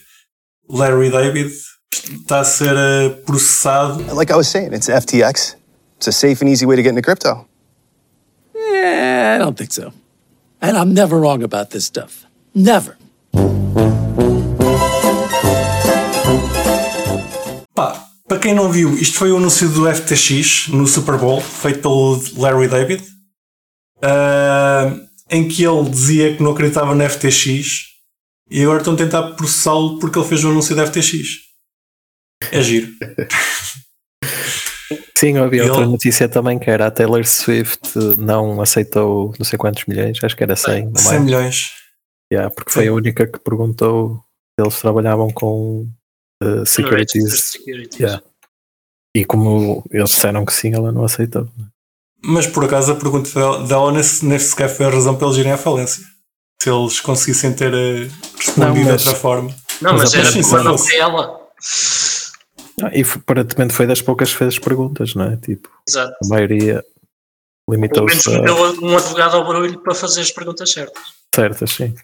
Larry 0.68 1.10
David, 1.10 1.50
está 1.92 2.40
a 2.40 2.44
ser 2.44 2.74
eh, 2.76 3.10
processado 3.26 4.02
Like 4.14 4.32
I 4.32 4.36
was 4.36 4.48
saying, 4.48 4.72
it's 4.72 4.88
FTX. 4.88 5.56
It's 5.96 6.08
a 6.08 6.12
safe 6.12 6.40
and 6.40 6.50
easy 6.50 6.64
way 6.64 6.76
to 6.76 6.82
get 6.82 6.90
into 6.90 7.02
crypto. 7.02 7.46
Eh, 8.54 9.34
I 9.34 9.38
don't 9.38 9.56
think 9.56 9.72
so. 9.72 9.92
And 10.62 10.76
I'm 10.76 10.94
never 10.94 11.18
wrong 11.18 11.42
about 11.42 11.70
this 11.70 11.84
stuff. 11.84 12.26
Never. 12.54 12.96
Para 18.30 18.38
quem 18.38 18.54
não 18.54 18.70
viu, 18.70 18.94
isto 18.94 19.18
foi 19.18 19.32
o 19.32 19.38
anúncio 19.38 19.68
do 19.68 19.92
FTX 19.92 20.68
no 20.68 20.86
Super 20.86 21.18
Bowl, 21.18 21.40
feito 21.40 21.80
pelo 21.80 22.22
Larry 22.36 22.68
David, 22.68 23.02
ah, 24.00 24.96
em 25.28 25.48
que 25.48 25.64
ele 25.64 25.90
dizia 25.90 26.36
que 26.36 26.40
não 26.40 26.52
acreditava 26.52 26.94
no 26.94 27.10
FTX 27.10 27.86
e 28.48 28.62
agora 28.62 28.78
estão 28.78 28.94
a 28.94 28.96
tentar 28.96 29.32
processá-lo 29.32 29.98
porque 29.98 30.16
ele 30.16 30.28
fez 30.28 30.44
o 30.44 30.50
anúncio 30.50 30.76
da 30.76 30.86
FTX. 30.86 31.26
É 32.52 32.62
giro. 32.62 32.92
Sim, 35.18 35.36
havia 35.38 35.62
Ele- 35.62 35.70
outra 35.70 35.86
notícia 35.86 36.28
também 36.28 36.56
que 36.56 36.70
era 36.70 36.86
a 36.86 36.90
Taylor 36.92 37.26
Swift 37.26 37.80
não 38.16 38.60
aceitou 38.60 39.34
não 39.40 39.44
sei 39.44 39.58
quantos 39.58 39.86
milhões, 39.86 40.22
acho 40.22 40.36
que 40.36 40.44
era 40.44 40.54
100, 40.54 40.86
não 40.86 40.94
100 40.94 41.16
é? 41.16 41.18
milhões. 41.18 41.64
Yeah, 42.32 42.48
porque 42.54 42.70
foi 42.70 42.84
Sim. 42.84 42.90
a 42.90 42.94
única 42.94 43.26
que 43.26 43.40
perguntou 43.40 44.22
se 44.56 44.64
eles 44.64 44.80
trabalhavam 44.80 45.30
com 45.32 45.90
uh, 46.42 46.64
securities. 46.66 47.40
Securities. 47.52 47.98
Yeah. 48.00 48.22
E 49.16 49.24
como 49.24 49.84
eles 49.90 50.10
disseram 50.10 50.44
que 50.44 50.52
sim, 50.52 50.72
ela 50.74 50.92
não 50.92 51.04
aceitou. 51.04 51.48
Mas 52.22 52.46
por 52.46 52.64
acaso 52.64 52.92
a 52.92 52.96
pergunta 52.96 53.30
dela, 53.32 53.66
dela 53.66 53.92
nem, 53.92 54.02
se- 54.02 54.24
nem 54.24 54.38
sequer 54.38 54.68
foi 54.68 54.86
a 54.86 54.90
razão 54.90 55.16
para 55.16 55.26
eles 55.26 55.38
irem 55.38 55.52
à 55.52 55.56
falência. 55.58 56.04
Se 56.62 56.70
eles 56.70 57.00
conseguissem 57.00 57.54
ter 57.54 57.72
eh, 57.72 58.08
respondido 58.36 58.58
Não, 58.58 58.74
mas- 58.92 59.02
de 59.02 59.08
outra 59.08 59.14
forma. 59.20 59.54
Não, 59.80 59.92
Mas 59.94 60.02
mas, 60.02 60.14
a 60.14 60.18
era 60.18 60.30
sim, 60.30 60.50
para 60.50 60.96
ela. 60.96 61.40
Ah, 62.82 62.90
e 62.94 63.02
foi- 63.04 63.20
aparentemente 63.20 63.74
foi 63.74 63.86
das 63.86 64.00
poucas 64.02 64.30
que 64.32 64.36
fez 64.38 64.58
perguntas, 64.58 65.14
não 65.14 65.24
é? 65.24 65.36
Tipo, 65.38 65.68
Exato. 65.88 66.12
a 66.22 66.28
maioria 66.28 66.84
Pelo 67.66 67.78
menos 67.80 67.90
limitou-se 67.98 68.28
a 68.34 68.40
meteu 68.40 68.56
um 68.82 68.96
advogado 68.96 69.36
ao 69.36 69.46
barulho 69.46 69.78
para 69.80 69.94
fazer 69.94 70.20
as 70.20 70.30
perguntas 70.30 70.70
certas. 70.70 71.02
certas, 71.34 71.70
sim. 71.70 71.94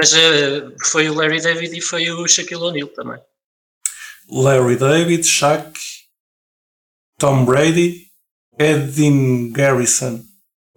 Mas 0.00 0.12
eh, 0.14 0.62
foi 0.84 1.08
o 1.08 1.14
Larry 1.14 1.40
David 1.40 1.76
e 1.76 1.80
foi 1.80 2.10
o 2.10 2.26
Shaquille 2.28 2.62
O'Neal 2.62 2.88
também. 2.88 3.20
Larry 4.30 4.76
David, 4.76 5.24
Shaq, 5.24 5.78
Tom 7.18 7.44
Brady, 7.44 8.06
Edin 8.58 9.50
Garrison. 9.52 10.22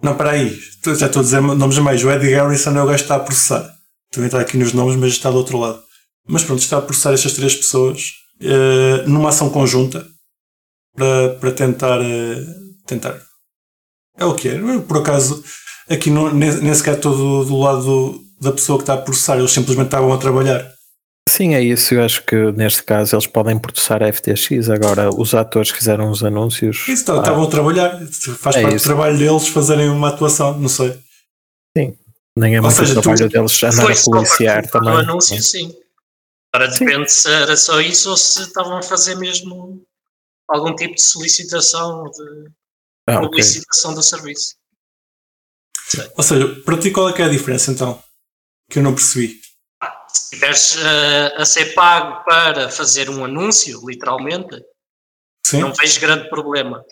Não, 0.01 0.15
para 0.17 0.31
aí, 0.31 0.59
já 0.97 1.05
estou 1.07 1.19
a 1.19 1.23
dizer 1.23 1.41
nomes 1.41 1.77
a 1.77 1.81
mais. 1.81 2.03
O 2.03 2.09
Eddie 2.09 2.31
Garrison 2.31 2.71
é 2.71 2.81
o 2.81 2.85
gajo 2.87 2.97
que 2.97 3.03
está 3.03 3.15
a 3.15 3.19
processar. 3.19 3.71
Também 4.11 4.27
está 4.27 4.39
aqui 4.39 4.57
nos 4.57 4.73
nomes, 4.73 4.95
mas 4.95 5.11
está 5.13 5.29
do 5.29 5.37
outro 5.37 5.57
lado. 5.59 5.81
Mas 6.27 6.43
pronto, 6.43 6.59
está 6.61 6.77
a 6.77 6.81
processar 6.81 7.13
estas 7.13 7.33
três 7.33 7.55
pessoas 7.55 8.13
eh, 8.39 9.03
numa 9.05 9.29
ação 9.29 9.49
conjunta 9.49 10.07
para, 10.95 11.35
para 11.39 11.51
tentar, 11.51 12.01
eh, 12.01 12.45
tentar. 12.87 13.19
É 14.17 14.25
o 14.25 14.35
que 14.35 14.49
é. 14.49 14.79
Por 14.87 14.97
acaso, 14.97 15.43
aqui 15.89 16.09
nem, 16.09 16.33
nem 16.33 16.73
sequer 16.73 16.95
estou 16.95 17.15
do, 17.15 17.45
do 17.45 17.57
lado 17.59 17.83
do- 17.83 18.21
da 18.41 18.51
pessoa 18.51 18.77
que 18.79 18.83
está 18.83 18.95
a 18.95 19.01
processar, 19.01 19.37
eles 19.37 19.51
simplesmente 19.51 19.87
estavam 19.87 20.11
a 20.11 20.17
trabalhar. 20.17 20.70
Sim, 21.31 21.55
é 21.55 21.61
isso. 21.61 21.93
Eu 21.93 22.03
acho 22.03 22.23
que 22.25 22.35
neste 22.51 22.83
caso 22.83 23.15
eles 23.15 23.25
podem 23.27 23.57
processar 23.57 24.03
a 24.03 24.07
FTX. 24.11 24.69
Agora, 24.69 25.09
os 25.09 25.33
atores 25.33 25.71
que 25.71 25.77
fizeram 25.77 26.09
os 26.11 26.23
anúncios. 26.23 26.85
Isso, 26.87 27.05
tá- 27.05 27.13
pá, 27.13 27.19
estavam 27.21 27.43
a 27.43 27.49
trabalhar. 27.49 27.99
Faz 28.37 28.55
É 28.57 28.61
parte 28.61 28.75
isso. 28.75 28.85
do 28.85 28.87
trabalho 28.89 29.17
deles 29.17 29.47
fazerem 29.47 29.89
uma 29.89 30.09
atuação, 30.09 30.57
não 30.59 30.69
sei. 30.69 30.99
nem 32.37 32.55
é 32.55 32.59
Ou 32.59 32.63
muito 32.63 32.75
seja, 32.77 32.93
o 32.93 32.95
tu- 32.95 33.01
trabalho 33.01 33.29
deles 33.29 33.63
andar 33.63 33.91
a 33.91 34.03
policiar 34.03 34.61
para 34.69 34.71
também. 34.79 34.93
No 34.93 34.99
anúncio, 34.99 35.41
sim. 35.43 35.75
Agora 36.53 36.69
depende 36.71 37.11
se 37.11 37.29
era 37.29 37.55
só 37.57 37.79
isso 37.81 38.09
ou 38.09 38.17
se 38.17 38.41
estavam 38.43 38.77
a 38.77 38.81
fazer 38.83 39.15
mesmo 39.15 39.81
algum 40.49 40.73
tipo 40.75 40.95
de 40.95 41.01
solicitação, 41.01 42.03
de 42.11 42.49
Ah, 43.07 43.19
publicitação 43.21 43.93
do 43.93 44.01
serviço. 44.03 44.55
Ou 46.17 46.23
seja, 46.23 46.47
para 46.63 46.77
ti 46.77 46.89
qual 46.91 47.09
é 47.09 47.13
que 47.13 47.21
é 47.21 47.25
a 47.25 47.29
diferença 47.29 47.71
então? 47.71 48.01
Que 48.69 48.79
eu 48.79 48.83
não 48.83 48.93
percebi. 48.95 49.40
Se 50.13 50.23
estiveres 50.35 50.77
eh, 50.77 51.33
a 51.37 51.45
ser 51.45 51.73
pago 51.73 52.23
para 52.25 52.69
fazer 52.69 53.09
um 53.09 53.23
anúncio, 53.23 53.81
literalmente, 53.87 54.63
Sim? 55.45 55.61
não 55.61 55.73
vejo 55.73 55.99
grande 55.99 56.29
problema. 56.29 56.83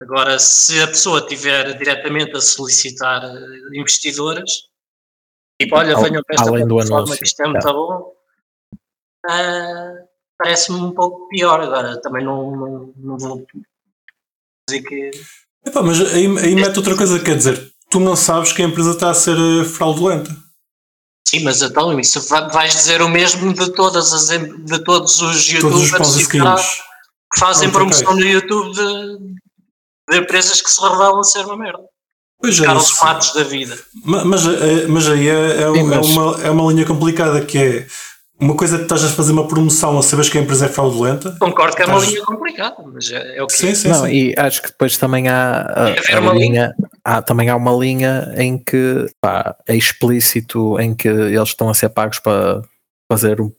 Agora, 0.00 0.38
se 0.38 0.80
a 0.82 0.88
pessoa 0.88 1.20
estiver 1.20 1.76
diretamente 1.78 2.36
a 2.36 2.40
solicitar 2.40 3.22
eh, 3.24 3.78
investidores, 3.78 4.68
tipo, 5.60 5.76
olha, 5.76 5.94
Al- 5.94 6.02
venham 6.02 6.22
para 6.24 6.34
esta 6.36 6.48
além 6.48 6.66
do 6.66 6.80
anúncio, 6.80 7.16
que 7.18 7.24
isto 7.24 7.40
é 7.40 7.48
muito 7.48 7.72
bom, 7.72 8.12
ah, 9.26 9.92
parece-me 10.38 10.78
um 10.80 10.92
pouco 10.92 11.28
pior. 11.28 11.60
Agora, 11.60 12.00
também 12.00 12.24
não, 12.24 12.50
não, 12.50 12.94
não 12.96 13.18
vou 13.18 13.46
dizer 14.68 14.82
que. 14.82 15.10
Epá, 15.64 15.82
mas 15.82 16.00
aí, 16.00 16.26
aí 16.38 16.54
mete 16.54 16.76
outra 16.76 16.96
coisa, 16.96 17.22
quer 17.22 17.36
dizer, 17.36 17.72
tu 17.88 18.00
não 18.00 18.16
sabes 18.16 18.52
que 18.52 18.62
a 18.62 18.64
empresa 18.64 18.92
está 18.92 19.10
a 19.10 19.14
ser 19.14 19.36
fraudulenta. 19.64 20.30
Sim, 21.34 21.44
mas 21.44 21.62
então 21.62 21.98
isso 21.98 22.20
va- 22.28 22.48
vais 22.48 22.72
dizer 22.74 23.00
o 23.00 23.08
mesmo 23.08 23.54
de 23.54 23.70
todas 23.72 24.12
as 24.12 24.28
de 24.28 24.78
todos 24.84 25.20
os 25.22 25.46
youtubers 25.48 26.16
e 26.16 26.24
schemes. 26.24 26.60
que 27.32 27.40
fazem 27.40 27.70
Pronto, 27.70 27.90
promoção 27.90 28.12
ok. 28.12 28.24
no 28.24 28.30
YouTube 28.30 28.72
de, 28.74 29.18
de 30.10 30.18
empresas 30.18 30.60
que 30.60 30.70
se 30.70 30.80
revelam 30.82 31.22
ser 31.24 31.44
uma 31.46 31.56
merda. 31.56 31.82
Pois 32.38 32.58
é, 32.60 32.64
Carlos 32.64 32.90
isso. 32.90 33.04
Matos 33.04 33.32
da 33.32 33.44
vida. 33.44 33.78
Ma- 34.04 34.24
Mas, 34.26 34.44
eh, 34.46 34.86
mas 34.88 35.08
aí 35.08 35.28
é, 35.28 35.62
é, 35.62 35.72
Sim, 35.72 35.82
mas- 35.84 35.96
é 35.96 36.10
uma, 36.10 36.42
é 36.42 36.50
uma 36.50 36.70
linha 36.72 36.84
complicada 36.84 37.40
que 37.44 37.56
é 37.56 37.86
uma 38.38 38.54
coisa 38.56 38.76
que 38.76 38.82
estás 38.82 39.02
a 39.04 39.08
fazer 39.08 39.32
uma 39.32 39.46
promoção 39.48 39.96
a 39.98 40.02
saberes 40.02 40.28
que 40.30 40.36
a 40.36 40.40
empresa 40.42 40.66
é 40.66 40.68
fraudulenta. 40.68 41.34
Concordo 41.40 41.74
que 41.76 41.82
é 41.82 41.86
uma 41.86 41.94
Estás- 41.96 42.12
linha 42.12 42.24
complicada, 42.26 42.76
mas 42.92 43.10
é, 43.10 43.38
é 43.38 43.42
o 43.42 43.46
que 43.46 43.54
Sim, 43.54 43.74
sim, 43.74 43.88
Não, 43.88 44.04
sim. 44.04 44.10
e 44.12 44.34
acho 44.36 44.60
que 44.60 44.68
depois 44.68 44.98
também 44.98 45.28
há 45.28 45.60
a, 45.62 45.94
que 45.94 46.12
a 46.12 46.20
uma 46.20 46.34
linha, 46.34 46.74
há, 47.04 47.20
também 47.22 47.48
há 47.48 47.56
uma 47.56 47.72
linha 47.72 48.32
em 48.36 48.58
que 48.58 49.06
pá, 49.20 49.56
é 49.66 49.76
explícito 49.76 50.78
em 50.80 50.94
que 50.94 51.08
eles 51.08 51.48
estão 51.50 51.68
a 51.68 51.74
ser 51.74 51.88
pagos 51.90 52.18
para 52.18 52.62
fazer 53.10 53.40
um 53.40 53.50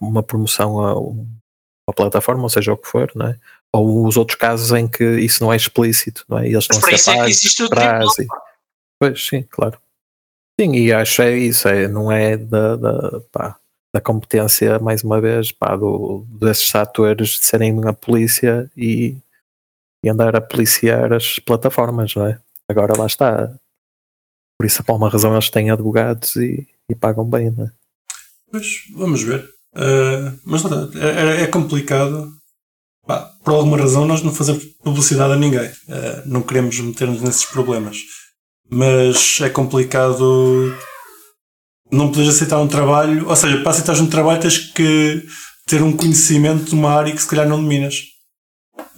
uma 0.00 0.22
promoção 0.22 0.80
a 0.80 0.98
um- 0.98 1.26
a 1.88 1.92
plataforma, 1.92 2.42
ou 2.42 2.48
seja 2.48 2.72
o 2.72 2.76
que 2.76 2.88
for, 2.88 3.10
não 3.14 3.28
é? 3.28 3.38
Ou 3.72 4.06
os 4.06 4.16
outros 4.16 4.38
casos 4.38 4.72
em 4.72 4.86
que 4.88 5.04
isso 5.20 5.42
não 5.42 5.52
é 5.52 5.56
explícito, 5.56 6.24
não 6.28 6.38
é? 6.38 6.42
E 6.48 6.52
eles 6.52 6.66
Mas 6.68 6.76
estão 6.76 6.80
para 6.80 6.90
a 6.90 6.94
isso 6.94 7.04
ser 7.04 7.10
é 7.10 7.14
que 7.14 7.18
pagos 7.20 7.36
existe 7.36 7.62
o 7.62 7.68
tribunal. 7.68 8.08
e- 8.20 8.26
Pois, 9.00 9.26
sim, 9.26 9.42
claro. 9.50 9.78
Sim, 10.60 10.72
e 10.74 10.92
acho 10.92 11.22
é 11.22 11.36
isso, 11.38 11.68
é, 11.68 11.86
não 11.86 12.10
é 12.10 12.36
da, 12.36 12.76
da, 12.76 13.20
pá, 13.32 13.56
da 13.94 14.00
competência, 14.00 14.78
mais 14.80 15.04
uma 15.04 15.20
vez, 15.20 15.52
pá, 15.52 15.76
do, 15.76 16.26
desses 16.40 16.74
atores 16.74 17.28
de 17.38 17.44
serem 17.46 17.80
a 17.86 17.92
polícia 17.92 18.68
e, 18.76 19.16
e 20.04 20.08
andar 20.10 20.34
a 20.34 20.40
policiar 20.40 21.12
as 21.12 21.38
plataformas, 21.38 22.14
não 22.16 22.26
é? 22.26 22.40
Agora 22.68 22.96
lá 22.96 23.06
está. 23.06 23.58
Por 24.58 24.66
isso, 24.66 24.82
por 24.84 24.96
uma 24.96 25.08
razão, 25.08 25.32
eles 25.32 25.50
têm 25.50 25.70
advogados 25.70 26.36
e, 26.36 26.66
e 26.88 26.94
pagam 26.94 27.24
bem, 27.24 27.50
não 27.50 27.64
é? 27.64 27.72
Pois, 28.50 28.66
vamos 28.94 29.22
ver. 29.22 29.48
Eh, 29.74 30.32
mas 30.44 30.64
é, 30.96 31.42
é 31.42 31.46
complicado. 31.46 32.32
Pá, 33.06 33.20
por 33.42 33.54
alguma 33.54 33.78
razão 33.78 34.04
nós 34.04 34.22
não 34.22 34.34
fazemos 34.34 34.64
publicidade 34.82 35.32
a 35.32 35.36
ninguém. 35.36 35.70
Eh, 35.88 36.22
não 36.26 36.42
queremos 36.42 36.78
meter-nos 36.80 37.22
nesses 37.22 37.44
problemas. 37.46 37.98
Mas 38.70 39.40
é 39.40 39.48
complicado 39.48 40.74
não 41.90 42.08
poderes 42.08 42.34
aceitar 42.34 42.58
um 42.60 42.68
trabalho. 42.68 43.28
Ou 43.28 43.36
seja, 43.36 43.62
para 43.62 43.70
aceitar 43.70 43.98
um 44.00 44.10
trabalho 44.10 44.40
tens 44.40 44.58
que 44.58 45.26
ter 45.66 45.82
um 45.82 45.96
conhecimento 45.96 46.64
de 46.64 46.74
uma 46.74 46.90
área 46.92 47.14
que 47.14 47.22
se 47.22 47.28
calhar 47.28 47.48
não 47.48 47.62
dominas. 47.62 48.02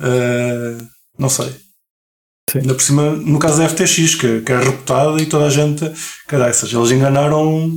Eh, 0.00 0.78
não 1.18 1.28
sei. 1.28 1.54
Sim. 2.50 2.58
Ainda 2.60 2.74
por 2.74 2.82
cima, 2.82 3.10
no 3.12 3.38
caso 3.38 3.58
da 3.58 3.68
FTX, 3.68 4.14
que, 4.16 4.40
que 4.40 4.52
é 4.52 4.58
reputada 4.58 5.20
e 5.22 5.26
toda 5.26 5.46
a 5.46 5.50
gente. 5.50 5.90
Caralho, 6.26 6.52
ou 6.52 6.58
seja, 6.58 6.78
eles 6.78 6.90
enganaram 6.90 7.70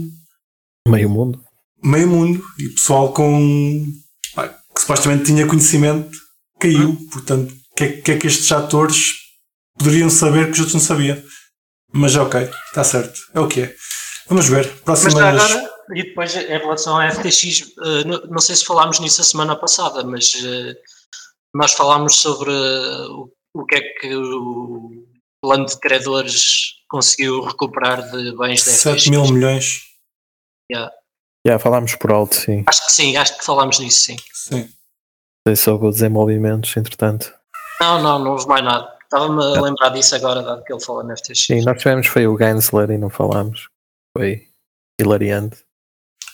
Meio 0.87 1.09
mundo. 1.09 1.39
meio 1.83 2.07
mundo 2.07 2.43
e 2.59 2.69
pessoal 2.69 3.13
com 3.13 3.85
pá, 4.35 4.47
que 4.47 4.81
supostamente 4.81 5.25
tinha 5.25 5.45
conhecimento 5.47 6.09
caiu. 6.59 6.97
Portanto, 7.11 7.51
o 7.51 7.75
que, 7.75 7.83
é, 7.83 7.87
que 8.01 8.11
é 8.13 8.17
que 8.17 8.27
estes 8.27 8.51
atores 8.51 9.13
poderiam 9.77 10.09
saber 10.09 10.45
que 10.45 10.53
os 10.53 10.59
outros 10.59 10.73
não 10.73 10.81
sabiam? 10.81 11.21
Mas 11.93 12.15
é 12.15 12.21
ok, 12.21 12.49
está 12.67 12.83
certo, 12.83 13.19
é 13.35 13.39
o 13.39 13.47
que 13.47 13.61
é. 13.61 13.75
Vamos 14.27 14.47
ver. 14.47 14.65
Mas 14.85 15.01
Próximas. 15.01 15.13
já 15.13 15.29
agora, 15.29 15.69
e 15.95 16.03
depois 16.03 16.35
em 16.35 16.47
relação 16.57 16.97
à 16.97 17.11
FTX, 17.11 17.61
eh, 17.83 18.03
não, 18.05 18.21
não 18.31 18.39
sei 18.39 18.55
se 18.55 18.65
falámos 18.65 18.99
nisso 18.99 19.21
a 19.21 19.23
semana 19.23 19.55
passada, 19.55 20.03
mas 20.03 20.33
eh, 20.43 20.73
nós 21.53 21.73
falámos 21.73 22.15
sobre 22.15 22.51
eh, 22.51 23.05
o, 23.09 23.29
o 23.53 23.65
que 23.65 23.75
é 23.75 23.81
que 23.81 24.15
o 24.15 25.05
plano 25.41 25.65
de 25.65 25.79
credores 25.79 26.75
conseguiu 26.89 27.41
recuperar 27.41 28.09
de 28.11 28.35
bens 28.37 28.65
da 28.65 28.71
7 28.71 29.01
FTX. 29.01 29.09
mil 29.09 29.25
milhões. 29.31 29.81
Já 31.45 31.59
falámos 31.59 31.95
por 31.95 32.11
alto, 32.11 32.35
sim. 32.35 32.63
Acho 32.65 32.85
que 32.85 32.91
sim, 32.91 33.17
acho 33.17 33.37
que 33.37 33.45
falámos 33.45 33.79
nisso, 33.79 34.03
sim. 34.03 34.15
Sim. 34.33 34.69
Sei 35.45 35.55
só 35.55 35.77
com 35.77 35.89
desenvolvimentos, 35.89 36.75
entretanto. 36.77 37.33
Não, 37.81 38.01
não, 38.01 38.19
não 38.19 38.31
houve 38.31 38.47
mais 38.47 38.63
nada. 38.63 38.97
Estava-me 39.03 39.43
a 39.43 39.61
lembrar 39.61 39.89
disso 39.89 40.15
agora, 40.15 40.41
dado 40.41 40.63
que 40.63 40.73
ele 40.73 40.83
falou 40.83 41.03
na 41.03 41.15
FTX. 41.17 41.45
Sim, 41.45 41.61
nós 41.63 41.77
tivemos 41.77 42.07
foi 42.07 42.25
o 42.25 42.37
Gensler 42.37 42.89
e 42.91 42.97
não 42.97 43.09
falámos. 43.09 43.67
Foi 44.17 44.47
hilariante. 44.99 45.63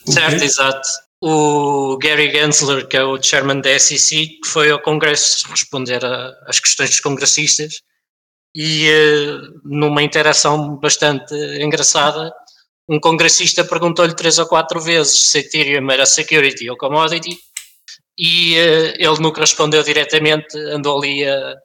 Certo, 0.08 0.40
quê? 0.40 0.46
exato. 0.46 0.88
O 1.22 1.98
Gary 1.98 2.32
Gensler, 2.32 2.88
que 2.88 2.96
é 2.96 3.04
o 3.04 3.22
chairman 3.22 3.60
da 3.62 3.78
SEC, 3.78 4.40
que 4.42 4.48
foi 4.48 4.72
ao 4.72 4.82
Congresso 4.82 5.48
responder 5.50 6.00
às 6.48 6.60
questões 6.60 6.90
dos 6.92 7.00
congressistas 7.02 7.82
e 8.56 8.88
eh, 8.90 9.38
numa 9.66 10.02
interação 10.02 10.78
bastante 10.78 11.34
engraçada, 11.62 12.32
um 12.88 13.00
congressista 13.00 13.64
perguntou-lhe 13.66 14.16
três 14.16 14.40
ou 14.40 14.48
quatro 14.48 14.80
vezes 14.80 15.30
se 15.30 15.40
Ethereum 15.40 15.92
era 15.92 16.06
security 16.06 16.70
ou 16.70 16.78
commodity 16.78 17.38
e 18.18 18.56
eh, 18.56 18.94
ele 18.98 19.20
nunca 19.20 19.42
respondeu 19.42 19.84
diretamente, 19.84 20.58
andou 20.58 20.98
ali 21.00 21.24
eh, 21.26 21.56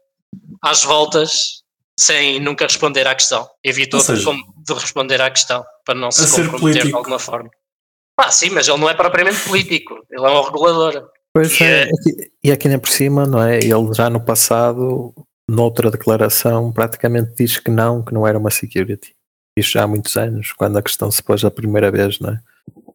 às 0.63 0.83
voltas 0.83 1.63
sem 1.99 2.41
nunca 2.41 2.65
responder 2.65 3.07
à 3.07 3.15
questão. 3.15 3.49
Evitou 3.63 4.01
Ou 4.01 4.05
seja- 4.05 4.33
de, 4.33 4.37
de 4.67 4.75
responder 4.81 5.21
à 5.21 5.31
questão 5.31 5.65
para 5.87 5.95
não 5.95 6.11
se 6.11 6.23
comprometer 6.29 6.51
de 6.51 6.61
político. 6.61 6.97
alguma 6.99 7.21
forma. 7.21 7.49
Ah, 8.17 8.31
sim, 8.31 8.51
mas 8.51 8.69
ele 8.69 8.79
não 8.79 8.89
é 8.89 8.95
propriamente 8.95 9.41
político, 9.47 9.95
ele 10.11 10.25
é 10.25 10.31
um 10.31 10.43
regulador. 10.43 11.11
Pois 11.33 11.59
E 11.61 11.65
é, 11.65 11.83
aqui- 11.83 12.33
e 12.45 12.53
aqui 12.53 12.69
nem 12.69 12.79
por 12.79 12.89
cima, 12.89 13.27
não 13.27 13.43
é? 13.43 13.59
Ele 13.59 13.93
já 13.93 14.09
no 14.09 14.25
passado, 14.25 15.13
noutra 15.51 15.91
declaração, 15.91 16.73
praticamente 16.73 17.35
diz 17.35 17.59
que 17.59 17.71
não, 17.71 18.05
que 18.05 18.15
não 18.15 18.27
era 18.27 18.39
uma 18.39 18.51
security. 18.51 19.15
Isto 19.59 19.73
já 19.73 19.83
há 19.83 19.87
muitos 19.89 20.17
anos, 20.17 20.53
quando 20.53 20.79
a 20.79 20.83
questão 20.83 21.11
se 21.11 21.23
pôs 21.23 21.45
a 21.45 21.51
primeira 21.51 21.91
vez, 21.91 22.21
não 22.21 22.31
é? 22.31 22.41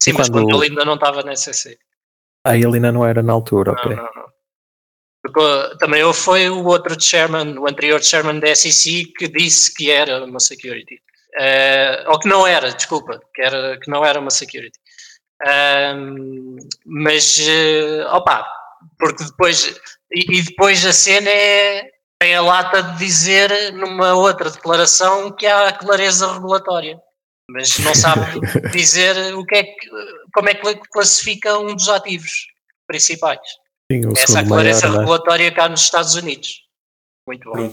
Sim, 0.02 0.12
E 0.12 0.14
mas 0.14 0.30
quando- 0.30 0.46
quando 0.46 0.64
ele 0.64 0.72
ainda 0.72 0.86
não 0.86 0.96
estava 0.96 1.22
na 1.22 1.36
SEC. 1.36 1.78
Ah, 2.46 2.56
ele 2.56 2.76
ainda 2.76 2.92
não 2.92 3.06
era 3.06 3.22
na 3.22 3.34
altura, 3.34 3.74
Não, 3.74 3.80
ok. 3.80 3.96
não, 3.96 4.04
não. 4.04 4.30
Porque, 5.22 5.40
uh, 5.42 5.78
também 5.78 6.02
houve 6.02 6.18
foi 6.18 6.50
o 6.50 6.64
outro 6.66 6.96
chairman, 7.00 7.58
o 7.60 7.68
anterior 7.68 8.02
chairman 8.02 8.40
da 8.40 8.56
SEC, 8.56 9.06
que 9.18 9.28
disse 9.28 9.74
que 9.74 9.92
era 9.92 10.24
uma 10.24 10.40
security. 10.40 11.02
Eh, 11.38 12.06
ou 12.08 12.18
que 12.20 12.28
não 12.28 12.48
era, 12.48 12.72
desculpa, 12.72 13.22
que, 13.36 13.42
era, 13.42 13.78
que 13.80 13.92
não 13.92 14.04
era 14.04 14.20
uma 14.20 14.32
security. 14.32 14.80
Mas, 16.86 17.38
eh, 17.40 18.06
opa, 18.12 18.48
porque 18.98 19.24
depois, 19.24 19.80
e, 20.12 20.38
e 20.38 20.42
depois 20.44 20.86
a 20.86 20.94
cena 20.94 21.30
é, 21.30 21.92
tem 22.22 22.36
a 22.36 22.42
lata 22.42 22.82
de 22.84 22.98
dizer 22.98 23.74
numa 23.74 24.14
outra 24.16 24.50
declaração 24.50 25.32
que 25.32 25.46
há 25.46 25.72
clareza 25.72 26.32
regulatória, 26.34 27.00
mas 27.50 27.78
não 27.80 27.96
sabe 27.96 28.22
dizer 28.72 29.34
o 29.36 29.46
que 29.46 29.56
é 29.56 29.64
que, 29.64 29.90
como 30.34 30.50
é 30.50 30.54
que 30.56 30.76
classifica 30.90 31.58
um 31.60 31.76
dos 31.76 31.90
ativos 31.90 32.48
principais. 32.88 33.40
Sim, 33.92 34.06
o 34.08 34.12
Essa 34.14 34.40
é 34.42 34.46
clareza 34.48 34.82
maior, 34.88 34.92
não 34.94 34.98
é? 34.98 35.00
regulatória 35.02 35.52
cá 35.52 35.70
nos 35.70 35.82
Estados 35.82 36.16
Unidos. 36.16 36.64
Muito 37.28 37.50
bom. 37.52 37.72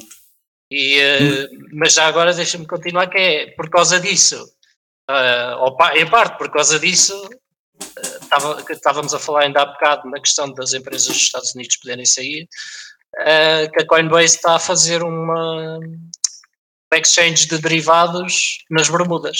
E, 0.73 0.99
eh, 0.99 1.49
mas 1.73 1.95
já 1.95 2.07
agora 2.07 2.33
deixa-me 2.35 2.67
continuar, 2.67 3.07
que 3.09 3.19
é 3.19 3.47
por 3.53 3.69
causa 3.71 4.01
disso, 4.01 4.37
eh, 5.09 5.55
ou 5.61 5.77
pa- 5.77 5.97
em 5.97 6.09
parte 6.09 6.37
por 6.39 6.51
causa 6.51 6.79
disso, 6.79 7.15
estava- 8.37 8.63
que 8.63 8.73
estávamos 8.73 9.15
a 9.15 9.19
falar 9.19 9.43
ainda 9.45 9.63
há 9.63 9.67
bocado 9.67 10.09
na 10.11 10.21
questão 10.21 10.53
das 10.53 10.73
empresas 10.73 11.09
dos 11.09 11.17
Estados 11.17 11.55
Unidos 11.55 11.77
poderem 11.77 12.05
sair, 12.05 12.49
eh, 13.19 13.69
que 13.73 13.83
a 13.83 13.87
Coinbase 13.87 14.37
está 14.37 14.57
a 14.57 14.59
fazer 14.59 15.03
uma 15.03 15.79
um 15.79 16.97
exchange 16.97 17.47
de 17.47 17.59
derivados 17.59 18.59
nas 18.71 18.89
Bermudas. 18.89 19.39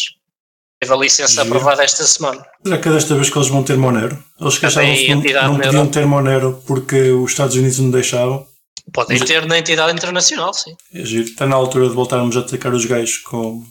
Teve 0.81 0.93
a 0.93 0.97
licença 0.97 1.41
aprovada 1.43 1.83
esta 1.83 2.05
semana. 2.05 2.45
Será 2.63 2.77
que 2.79 2.89
é 2.89 2.93
desta 2.93 3.15
vez 3.15 3.31
que 3.31 3.39
eles 3.39 3.49
vão 3.49 3.63
ter 3.63 3.79
Monero? 3.79 4.23
Eles 4.39 4.59
que 4.59 4.67
não, 4.67 4.83
entidade 4.83 5.47
não 5.47 5.57
na 5.57 5.65
podiam 5.65 5.87
ter 5.89 6.05
Monero 6.07 6.63
porque 6.67 7.11
os 7.13 7.31
Estados 7.31 7.57
Unidos 7.57 7.79
não 7.79 7.91
deixavam. 7.91 8.47
Podem 8.93 9.19
Mas- 9.19 9.27
ter 9.29 9.47
na 9.47 9.59
entidade 9.59 9.93
internacional, 9.93 10.53
sim. 10.53 10.77
É 10.93 11.03
giro. 11.05 11.25
Está 11.25 11.47
na 11.47 11.57
altura 11.57 11.89
de 11.89 11.95
voltarmos 11.95 12.37
a 12.37 12.41
atacar 12.41 12.75
os 12.75 12.85
gajos 12.85 13.17
com, 13.19 13.65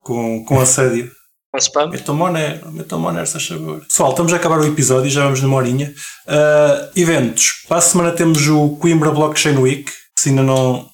com, 0.00 0.44
com 0.44 0.58
assédio. 0.60 1.10
Spam. 1.58 1.90
Metam 1.90 2.14
Monero, 2.14 2.70
metam 2.70 3.00
Monero, 3.00 3.26
se 3.26 3.40
favor. 3.40 3.80
Pessoal, 3.80 4.10
estamos 4.10 4.32
a 4.32 4.36
acabar 4.36 4.60
o 4.60 4.66
episódio, 4.66 5.10
já 5.10 5.24
vamos 5.24 5.42
numa 5.42 5.56
horinha. 5.56 5.92
Ah, 6.26 6.90
eventos. 6.94 7.64
Para 7.68 7.78
a 7.78 7.80
semana 7.80 8.12
temos 8.12 8.46
o 8.46 8.76
Coimbra 8.76 9.10
Blockchain 9.10 9.56
Week. 9.56 9.90
Se 10.16 10.28
ainda 10.28 10.42
não, 10.42 10.88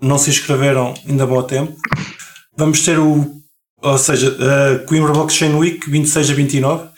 não 0.00 0.16
se 0.16 0.30
inscreveram, 0.30 0.94
ainda 1.06 1.26
bom 1.26 1.42
tempo. 1.42 1.76
Vamos 2.56 2.82
ter 2.82 2.98
o, 2.98 3.30
ou 3.82 3.98
seja, 3.98 4.34
ah, 4.40 4.86
Coimbra 4.86 5.12
Blockchain 5.12 5.54
Week, 5.54 5.90
26 5.90 6.30
a 6.30 6.34
29. 6.34 6.88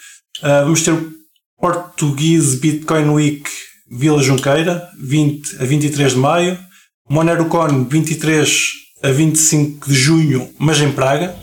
Ah, 0.43 0.63
vamos 0.63 0.83
ter 0.83 0.93
o 0.93 1.13
Portuguese 1.61 2.59
Bitcoin 2.59 3.09
Week 3.11 3.51
Vila 3.91 4.23
Junqueira, 4.23 4.89
20 4.99 5.61
a 5.61 5.65
23 5.65 6.13
de 6.13 6.19
maio. 6.19 6.59
MoneroCon, 7.11 7.85
23 7.85 8.71
a 9.03 9.11
25 9.11 9.89
de 9.89 9.95
junho, 9.95 10.51
mas 10.59 10.81
em 10.81 10.93
Praga. 10.93 11.37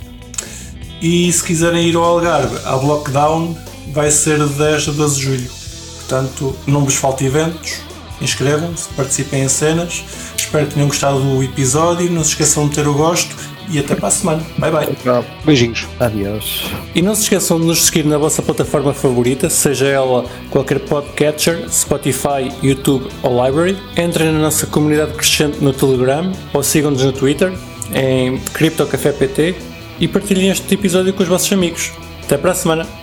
E 1.02 1.32
se 1.32 1.44
quiserem 1.44 1.88
ir 1.88 1.96
ao 1.96 2.04
Algarve, 2.04 2.58
à 2.66 2.76
Blockdown, 2.78 3.58
vai 3.94 4.12
ser 4.12 4.38
de 4.40 4.54
10 4.54 4.90
a 4.90 4.92
12 4.92 5.16
de 5.16 5.22
julho. 5.22 5.50
Portanto, 5.98 6.56
não 6.68 6.84
vos 6.84 6.96
falte 6.96 7.26
eventos, 7.26 7.78
inscrevam-se, 8.22 8.90
participem 8.90 9.44
em 9.44 9.50
cenas. 9.50 10.04
Espero 10.36 10.68
que 10.68 10.74
tenham 10.74 10.88
gostado 10.88 11.20
do 11.20 11.44
episódio. 11.44 12.12
Não 12.12 12.24
se 12.24 12.32
esqueçam 12.32 12.68
de 12.68 12.76
ter 12.76 12.88
o 12.88 12.94
gosto 12.94 13.36
e 13.70 13.80
até 13.80 13.96
para 13.96 14.08
a 14.08 14.12
semana. 14.12 14.44
Bye 14.58 14.72
bye. 14.72 15.26
Beijinhos. 15.46 15.88
Adiós. 16.00 16.64
E 16.96 17.02
não 17.02 17.14
se 17.16 17.24
esqueçam 17.24 17.60
de 17.60 17.68
nos 17.68 17.86
seguir 17.86 18.06
na 18.06 18.18
vossa 18.18 18.42
plataforma 18.42 18.94
favorita, 18.94 19.50
seja 19.50 19.88
ela 19.88 20.26
qualquer 20.50 20.80
podcatcher, 20.80 21.70
Spotify, 21.70 22.52
YouTube 22.64 23.08
ou 23.22 23.46
Library. 23.46 23.78
Entrem 23.96 24.32
na 24.32 24.40
nossa 24.40 24.66
comunidade 24.66 25.14
crescente 25.14 25.60
no 25.62 25.72
Telegram 25.72 26.32
ou 26.54 26.64
sigam-nos 26.64 27.04
no 27.04 27.14
Twitter 27.14 27.54
em 27.94 28.40
CryptoCafépt 28.54 29.56
e 30.00 30.08
partilhem 30.08 30.50
este 30.50 30.74
episódio 30.74 31.14
com 31.14 31.24
os 31.24 31.30
vossos 31.30 31.52
amigos. 31.52 31.92
Até 32.24 32.38
para 32.38 32.52
a 32.52 32.56
semana! 32.56 32.99